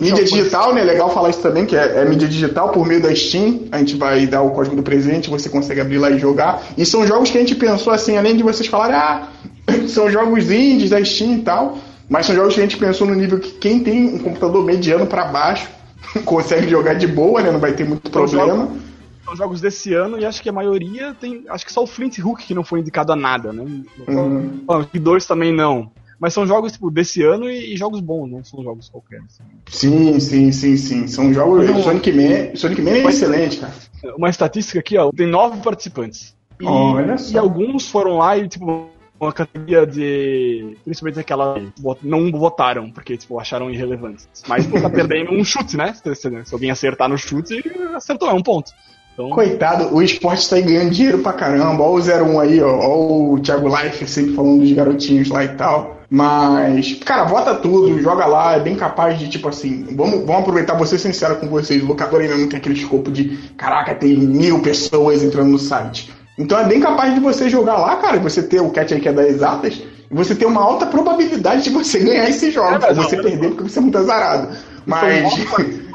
mídia 0.00 0.24
digital, 0.24 0.74
né? 0.74 0.82
Legal 0.84 1.10
falar 1.12 1.30
isso 1.30 1.40
também, 1.42 1.64
que 1.66 1.76
é, 1.76 1.98
é 2.00 2.04
mídia 2.04 2.28
digital 2.28 2.70
por 2.70 2.86
meio 2.86 3.00
da 3.02 3.14
Steam. 3.14 3.60
A 3.72 3.78
gente 3.78 3.96
vai 3.96 4.26
dar 4.26 4.42
o 4.42 4.50
código 4.50 4.76
do 4.76 4.82
presente, 4.82 5.30
você 5.30 5.48
consegue 5.48 5.80
abrir 5.80 5.98
lá 5.98 6.10
e 6.10 6.18
jogar. 6.18 6.62
E 6.76 6.84
são 6.84 7.06
jogos 7.06 7.30
que 7.30 7.38
a 7.38 7.40
gente 7.40 7.54
pensou 7.54 7.92
assim, 7.92 8.16
além 8.16 8.36
de 8.36 8.42
vocês 8.42 8.68
falarem, 8.68 8.96
ah, 8.96 9.28
são 9.88 10.10
jogos 10.10 10.50
indies 10.50 10.90
da 10.90 11.02
Steam 11.04 11.34
e 11.34 11.42
tal. 11.42 11.78
Mas 12.08 12.26
são 12.26 12.34
jogos 12.34 12.54
que 12.54 12.60
a 12.60 12.62
gente 12.62 12.78
pensou 12.78 13.06
no 13.06 13.14
nível 13.14 13.38
que 13.38 13.50
quem 13.52 13.80
tem 13.80 14.14
um 14.14 14.18
computador 14.18 14.64
mediano 14.64 15.06
pra 15.06 15.26
baixo 15.26 15.68
consegue 16.24 16.68
jogar 16.68 16.94
de 16.94 17.06
boa, 17.06 17.42
né? 17.42 17.50
Não 17.50 17.60
vai 17.60 17.72
ter 17.74 17.84
muito 17.84 18.02
São 18.10 18.12
problema. 18.22 18.46
jogos- 18.46 18.88
são 19.24 19.36
jogos 19.36 19.60
desse 19.60 19.92
ano 19.92 20.18
e 20.18 20.24
acho 20.24 20.42
que 20.42 20.48
a 20.48 20.52
maioria 20.52 21.14
tem. 21.20 21.44
Acho 21.50 21.66
que 21.66 21.72
só 21.72 21.82
o 21.82 21.86
Flint 21.86 22.18
Hook 22.18 22.46
que 22.46 22.54
não 22.54 22.64
foi 22.64 22.80
indicado 22.80 23.12
a 23.12 23.16
nada, 23.16 23.52
né? 23.52 23.62
Uhum. 24.08 24.60
O 24.66 24.98
2 24.98 25.26
também 25.26 25.54
não. 25.54 25.90
Mas 26.18 26.34
são 26.34 26.46
jogos 26.46 26.72
tipo, 26.72 26.90
desse 26.90 27.22
ano 27.22 27.48
e, 27.48 27.74
e, 27.74 27.76
jogos 27.76 28.00
bons, 28.00 28.28
não 28.28 28.42
são 28.42 28.62
jogos 28.62 28.88
qualquer. 28.88 29.20
Assim. 29.20 29.44
Sim, 29.68 30.20
sim, 30.20 30.52
sim, 30.52 30.76
sim. 30.76 31.06
São 31.06 31.32
jogos. 31.32 31.68
Não, 31.68 31.82
Sonic 31.82 32.12
Man, 32.12 32.56
Sonic 32.56 32.82
Man 32.82 32.90
é 32.90 33.04
excelente, 33.04 33.58
cara. 33.58 33.72
Uma 34.16 34.28
estatística 34.28 34.80
aqui, 34.80 34.98
ó, 34.98 35.10
tem 35.12 35.26
nove 35.26 35.60
participantes. 35.60 36.36
E, 36.60 36.66
Olha 36.66 37.16
só. 37.18 37.34
e 37.34 37.38
alguns 37.38 37.88
foram 37.88 38.18
lá 38.18 38.36
e, 38.36 38.48
tipo, 38.48 38.88
uma 39.20 39.32
categoria 39.32 39.86
de. 39.86 40.76
Principalmente 40.84 41.20
aquela. 41.20 41.60
Não 42.02 42.30
votaram, 42.32 42.90
porque, 42.90 43.16
tipo, 43.16 43.38
acharam 43.38 43.70
irrelevantes. 43.70 44.28
Mas, 44.46 44.66
pô, 44.66 44.80
tá 44.80 44.90
perdendo 44.90 45.32
um 45.32 45.44
chute, 45.44 45.76
né? 45.76 45.94
Se, 45.94 46.52
alguém 46.52 46.70
acertar 46.70 47.08
no 47.08 47.16
chute, 47.16 47.62
acertou, 47.94 48.28
é 48.28 48.34
um 48.34 48.42
ponto. 48.42 48.72
Então... 49.12 49.30
Coitado, 49.30 49.92
o 49.92 50.00
esporte 50.00 50.48
tá 50.48 50.56
aí 50.56 50.62
ganhando 50.62 50.90
dinheiro 50.90 51.18
pra 51.18 51.32
caramba. 51.32 51.82
Olha 51.82 52.22
o 52.22 52.28
01 52.28 52.40
aí, 52.40 52.62
ó. 52.62 52.70
Olha 52.70 53.32
o 53.34 53.40
Thiago 53.40 53.68
Life 53.68 54.06
sempre 54.06 54.34
falando 54.34 54.60
dos 54.60 54.72
garotinhos 54.72 55.28
lá 55.28 55.44
e 55.44 55.48
tal. 55.56 55.97
Mas, 56.10 56.94
cara, 57.04 57.24
vota 57.24 57.54
tudo, 57.54 58.00
joga 58.00 58.24
lá, 58.24 58.54
é 58.54 58.60
bem 58.60 58.76
capaz 58.76 59.18
de, 59.18 59.28
tipo 59.28 59.48
assim, 59.48 59.86
vamos, 59.94 60.24
vamos 60.24 60.40
aproveitar, 60.40 60.74
vou 60.74 60.86
ser 60.86 60.98
sincero 60.98 61.36
com 61.36 61.48
vocês, 61.48 61.82
o 61.82 61.86
locador 61.86 62.22
ainda 62.22 62.36
não 62.36 62.48
tem 62.48 62.58
aquele 62.58 62.76
escopo 62.76 63.10
de, 63.10 63.36
caraca, 63.58 63.94
tem 63.94 64.16
mil 64.16 64.60
pessoas 64.60 65.22
entrando 65.22 65.50
no 65.50 65.58
site. 65.58 66.10
Então 66.38 66.58
é 66.58 66.64
bem 66.64 66.80
capaz 66.80 67.12
de 67.12 67.20
você 67.20 67.50
jogar 67.50 67.76
lá, 67.76 67.96
cara, 67.96 68.16
e 68.16 68.20
você 68.20 68.42
ter 68.42 68.60
o 68.60 68.70
catch 68.70 68.92
aí 68.92 69.00
que 69.00 69.08
é 69.08 69.12
das 69.12 69.26
exatas, 69.26 69.74
e 69.74 69.87
você 70.10 70.34
ter 70.34 70.46
uma 70.46 70.62
alta 70.62 70.86
probabilidade 70.86 71.64
de 71.64 71.70
você 71.70 71.98
ganhar 71.98 72.28
esse 72.28 72.50
jogo, 72.50 72.84
é, 72.84 72.88
ou 72.88 72.94
você 72.94 73.20
perder 73.20 73.50
porque 73.50 73.64
você 73.64 73.78
é 73.78 73.82
muito 73.82 73.98
azarado. 73.98 74.56
Mas. 74.86 75.32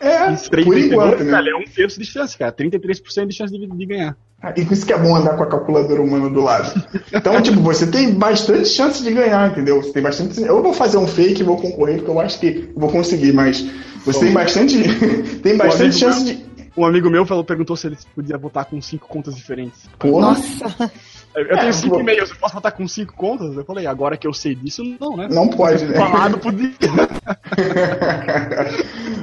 É, 0.00 0.30
por 0.62 0.78
enquanto, 0.78 1.24
né? 1.24 1.30
Cara, 1.30 1.50
é 1.50 1.54
um 1.56 1.64
terço 1.64 1.98
de 1.98 2.06
chance, 2.06 2.36
cara. 2.36 2.52
33% 2.52 3.26
de 3.26 3.34
chance 3.34 3.52
de, 3.52 3.66
de 3.66 3.86
ganhar. 3.86 4.16
Ah, 4.40 4.54
e 4.56 4.62
isso 4.62 4.86
que 4.86 4.92
é 4.92 4.98
bom 4.98 5.16
andar 5.16 5.36
com 5.36 5.42
a 5.42 5.46
calculadora 5.46 6.00
humana 6.00 6.30
do 6.30 6.40
lado. 6.40 6.80
Então, 7.12 7.38
tipo, 7.42 7.60
você 7.60 7.86
tem 7.86 8.14
bastante 8.14 8.68
chance 8.68 9.02
de 9.02 9.12
ganhar, 9.12 9.50
entendeu? 9.50 9.82
Você 9.82 9.92
tem 9.92 10.02
bastante. 10.02 10.40
Eu 10.40 10.62
vou 10.62 10.72
fazer 10.72 10.98
um 10.98 11.06
fake 11.06 11.40
e 11.40 11.44
vou 11.44 11.56
concorrer, 11.56 11.96
porque 11.96 12.10
eu 12.10 12.20
acho 12.20 12.38
que 12.38 12.70
vou 12.76 12.90
conseguir, 12.90 13.32
mas 13.32 13.64
você 14.04 14.20
Bom, 14.20 14.24
tem 14.26 14.32
bastante. 14.32 15.38
tem 15.42 15.56
bastante 15.56 15.96
chance 15.96 16.24
meu, 16.24 16.34
de. 16.34 16.48
Um 16.76 16.84
amigo 16.84 17.10
meu 17.10 17.26
falou, 17.26 17.42
perguntou 17.42 17.76
se 17.76 17.88
ele 17.88 17.96
podia 18.14 18.38
votar 18.38 18.64
com 18.64 18.80
cinco 18.80 19.08
contas 19.08 19.34
diferentes. 19.34 19.88
Porra. 19.98 20.28
Nossa! 20.28 20.92
Eu 21.34 21.46
tenho 21.46 21.68
é, 21.68 21.72
cinco 21.72 21.94
pô. 21.94 22.00
e-mails, 22.00 22.30
eu 22.30 22.36
posso 22.36 22.54
botar 22.54 22.72
com 22.72 22.88
cinco 22.88 23.14
contas? 23.14 23.56
Eu 23.56 23.64
falei, 23.64 23.86
agora 23.86 24.16
que 24.16 24.26
eu 24.26 24.32
sei 24.32 24.54
disso, 24.54 24.82
não, 25.00 25.16
né? 25.16 25.28
Não 25.30 25.48
pode, 25.48 25.86
né? 25.86 25.96
Falado, 25.96 26.38
podia. 26.38 26.72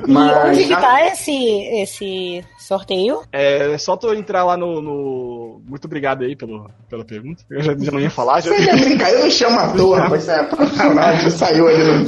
Mas... 0.08 0.32
E 0.32 0.50
onde 0.50 0.68
que 0.68 0.82
tá 0.82 1.08
esse, 1.08 1.34
esse 1.82 2.46
sorteio? 2.60 3.24
É, 3.32 3.74
é 3.74 3.78
só 3.78 3.98
tu 3.98 4.14
entrar 4.14 4.44
lá 4.44 4.56
no, 4.56 4.80
no... 4.82 5.62
Muito 5.66 5.86
obrigado 5.86 6.24
aí 6.24 6.36
pelo, 6.36 6.70
pela 6.90 7.04
pergunta. 7.04 7.44
Eu 7.50 7.62
já, 7.62 7.76
já 7.78 7.92
não 7.92 8.00
ia 8.00 8.10
falar. 8.10 8.42
Já... 8.42 8.52
Você 8.52 8.64
ia 8.64 8.76
brincar, 8.76 9.12
eu 9.12 9.24
não 9.24 9.32
chamo 9.32 9.60
a 9.60 9.74
toa, 9.74 10.00
rapaz. 10.02 10.30
É, 10.30 10.48
já 11.22 11.30
saiu 11.32 11.68
ali 11.68 11.84
no... 11.84 12.04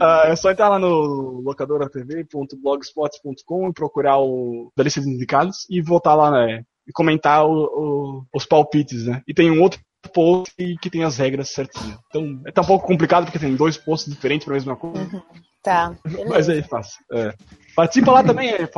uh, 0.00 0.26
é 0.32 0.36
só 0.36 0.50
entrar 0.50 0.70
lá 0.70 0.78
no 0.78 1.42
locadoratv.blogspot.com 1.44 3.68
e 3.68 3.72
procurar 3.72 4.18
o 4.18 4.72
da 4.76 4.82
lista 4.82 5.00
de 5.00 5.10
indicados 5.10 5.66
e 5.68 5.82
votar 5.82 6.16
lá, 6.16 6.30
né? 6.30 6.64
E 6.86 6.92
comentar 6.92 7.46
o, 7.46 7.52
o, 7.52 8.24
os 8.34 8.44
palpites, 8.44 9.06
né? 9.06 9.22
E 9.26 9.34
tem 9.34 9.50
um 9.50 9.60
outro 9.62 9.80
post 10.12 10.54
que 10.80 10.90
tem 10.90 11.04
as 11.04 11.16
regras 11.16 11.50
certinho. 11.50 11.98
Então 12.08 12.40
é 12.46 12.50
tá 12.50 12.62
um 12.62 12.66
pouco 12.66 12.86
complicado 12.86 13.24
porque 13.24 13.38
tem 13.38 13.54
dois 13.54 13.76
posts 13.76 14.12
diferentes 14.12 14.44
para 14.44 14.54
a 14.54 14.56
mesma 14.56 14.76
coisa. 14.76 14.98
Uhum. 14.98 15.22
Tá. 15.62 15.92
Mas 16.28 16.48
é 16.48 16.60
fácil. 16.62 16.98
É. 17.12 17.32
Participa 17.76 18.10
lá 18.10 18.24
também, 18.24 18.50
é, 18.50 18.68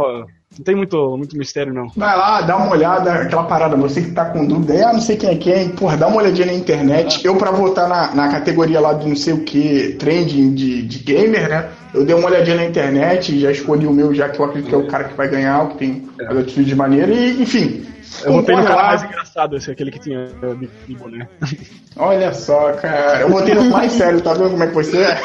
não 0.58 0.64
tem 0.64 0.76
muito, 0.76 1.16
muito 1.16 1.36
mistério, 1.36 1.72
não. 1.72 1.88
Vai 1.96 2.16
lá, 2.16 2.42
dá 2.42 2.56
uma 2.56 2.70
olhada, 2.70 3.12
aquela 3.12 3.44
parada, 3.44 3.74
você 3.74 4.02
que 4.02 4.12
tá 4.12 4.26
com 4.26 4.46
dúvida, 4.46 4.74
é, 4.74 4.84
ah, 4.84 4.92
não 4.92 5.00
sei 5.00 5.16
quem 5.16 5.30
é 5.30 5.36
quem, 5.36 5.70
porra, 5.70 5.96
dá 5.96 6.06
uma 6.06 6.18
olhadinha 6.18 6.46
na 6.46 6.52
internet. 6.52 7.16
Ah. 7.16 7.28
Eu, 7.28 7.36
pra 7.36 7.50
votar 7.50 7.88
na, 7.88 8.14
na 8.14 8.28
categoria 8.30 8.80
lá 8.80 8.92
do 8.92 9.08
não 9.08 9.16
sei 9.16 9.32
o 9.32 9.42
que, 9.42 9.96
trending 9.98 10.54
de, 10.54 10.82
de 10.82 10.98
gamer, 10.98 11.48
né? 11.48 11.70
Eu 11.92 12.04
dei 12.04 12.14
uma 12.14 12.28
olhadinha 12.28 12.56
na 12.56 12.64
internet, 12.66 13.40
já 13.40 13.50
escolhi 13.50 13.86
o 13.86 13.92
meu, 13.92 14.14
já 14.14 14.28
que 14.28 14.38
eu 14.38 14.44
acredito 14.44 14.68
que 14.68 14.74
é 14.74 14.78
o 14.78 14.86
cara 14.86 15.04
que 15.04 15.14
vai 15.14 15.28
ganhar, 15.28 15.62
o 15.62 15.68
que 15.70 15.78
tem 15.78 16.08
é. 16.20 16.26
as 16.26 16.36
atitudes 16.36 16.66
de 16.66 16.76
maneira, 16.76 17.12
e 17.12 17.42
enfim, 17.42 17.86
eu 18.24 18.32
botei 18.32 18.56
no 18.56 18.64
cara 18.64 18.82
mais 18.82 19.02
engraçado, 19.02 19.56
esse 19.56 19.70
aquele 19.70 19.90
que 19.90 19.98
tinha 19.98 20.26
de, 20.26 20.68
de 20.86 20.94
boné. 20.94 21.28
Olha 21.96 22.34
só, 22.34 22.72
cara. 22.72 23.20
Eu 23.20 23.30
botei 23.30 23.54
no 23.54 23.70
mais 23.70 23.92
sério, 23.92 24.20
tá 24.20 24.34
vendo 24.34 24.50
como 24.50 24.64
é 24.64 24.66
que 24.66 24.74
você 24.74 24.98
é? 24.98 25.20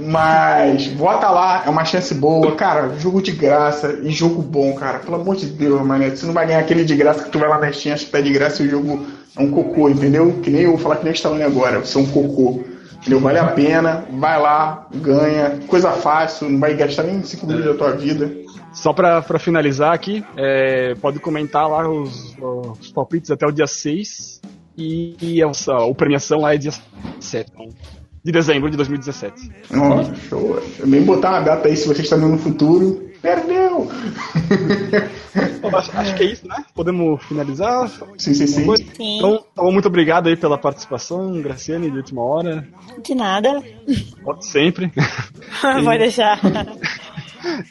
Mas, 0.00 0.86
bota 0.88 1.28
lá, 1.30 1.64
é 1.66 1.68
uma 1.70 1.84
chance 1.84 2.14
boa. 2.14 2.54
Cara, 2.56 2.90
jogo 2.98 3.20
de 3.20 3.32
graça 3.32 3.98
e 4.02 4.10
jogo 4.10 4.40
bom, 4.40 4.74
cara. 4.74 5.00
Pelo 5.00 5.16
amor 5.16 5.36
de 5.36 5.46
Deus, 5.46 5.82
mano. 5.82 6.08
Você 6.08 6.24
não 6.24 6.32
vai 6.32 6.46
ganhar 6.46 6.60
aquele 6.60 6.84
de 6.84 6.96
graça 6.96 7.24
que 7.24 7.30
tu 7.30 7.38
vai 7.38 7.48
lá 7.48 7.58
na 7.58 7.70
Steam, 7.70 7.96
que 7.96 8.06
tá 8.06 8.20
de 8.20 8.32
graça 8.32 8.62
e 8.62 8.66
o 8.66 8.70
jogo 8.70 9.06
é 9.36 9.42
um 9.42 9.50
cocô, 9.50 9.90
entendeu? 9.90 10.40
Que 10.42 10.50
nem 10.50 10.62
eu 10.62 10.70
vou 10.70 10.78
falar 10.78 10.96
que 10.96 11.04
nem 11.04 11.12
Stallone 11.12 11.42
agora, 11.42 11.80
você 11.80 11.98
é 11.98 12.00
um 12.00 12.06
cocô. 12.06 12.64
Entendeu? 13.00 13.20
Vale 13.20 13.38
a 13.38 13.46
pena, 13.46 14.04
vai 14.10 14.40
lá, 14.40 14.86
ganha, 14.94 15.60
coisa 15.68 15.92
fácil, 15.92 16.48
não 16.48 16.58
vai 16.58 16.74
gastar 16.74 17.04
nem 17.04 17.22
5 17.22 17.46
minutos 17.46 17.72
da 17.72 17.78
tua 17.78 17.92
vida. 17.92 18.30
Só 18.78 18.92
para 18.92 19.38
finalizar 19.40 19.92
aqui, 19.92 20.24
é, 20.36 20.94
pode 20.94 21.18
comentar 21.18 21.68
lá 21.68 21.88
os, 21.90 22.36
os 22.80 22.92
palpites 22.92 23.28
até 23.28 23.44
o 23.44 23.50
dia 23.50 23.66
6 23.66 24.40
e, 24.76 25.16
e 25.20 25.42
a, 25.42 25.46
a, 25.46 25.90
a 25.90 25.94
premiação 25.94 26.42
lá 26.42 26.54
é 26.54 26.58
dia 26.58 26.70
7 27.18 27.50
então, 27.52 27.68
de 28.22 28.30
dezembro 28.30 28.70
de 28.70 28.76
2017. 28.76 29.50
Nossa, 29.72 30.14
show. 30.14 30.62
Também 30.78 31.02
botar 31.02 31.30
uma 31.30 31.40
data 31.40 31.66
aí 31.66 31.76
se 31.76 31.88
você 31.88 32.02
está 32.02 32.14
vendo 32.14 32.28
no 32.28 32.38
futuro. 32.38 33.08
Perdeu! 33.20 33.88
acho, 35.76 35.98
acho, 35.98 36.14
que 36.14 36.22
é 36.22 36.26
isso, 36.26 36.46
né? 36.46 36.64
Podemos 36.72 37.20
finalizar? 37.24 37.88
Sim, 38.16 38.32
sim, 38.32 38.46
sim. 38.46 38.76
sim. 38.76 39.16
Então, 39.18 39.44
então, 39.52 39.72
muito 39.72 39.88
obrigado 39.88 40.28
aí 40.28 40.36
pela 40.36 40.56
participação, 40.56 41.42
Graciane, 41.42 41.90
de 41.90 41.96
última 41.96 42.22
hora. 42.22 42.64
De 43.02 43.16
nada. 43.16 43.60
Pode 44.22 44.46
sempre. 44.46 44.92
Pode 45.82 45.98
deixar. 45.98 46.38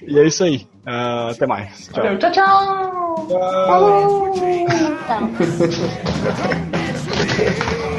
E 0.06 0.20
é 0.20 0.26
isso 0.26 0.44
aí. 0.44 0.68
Uh, 0.86 1.32
até 1.32 1.46
mais. 1.46 1.90
Tchau, 1.94 2.18
tchau. 2.18 2.32
tchau. 2.32 3.28
tchau. 3.28 3.68
Falou. 3.68 4.34
tchau. 4.34 5.30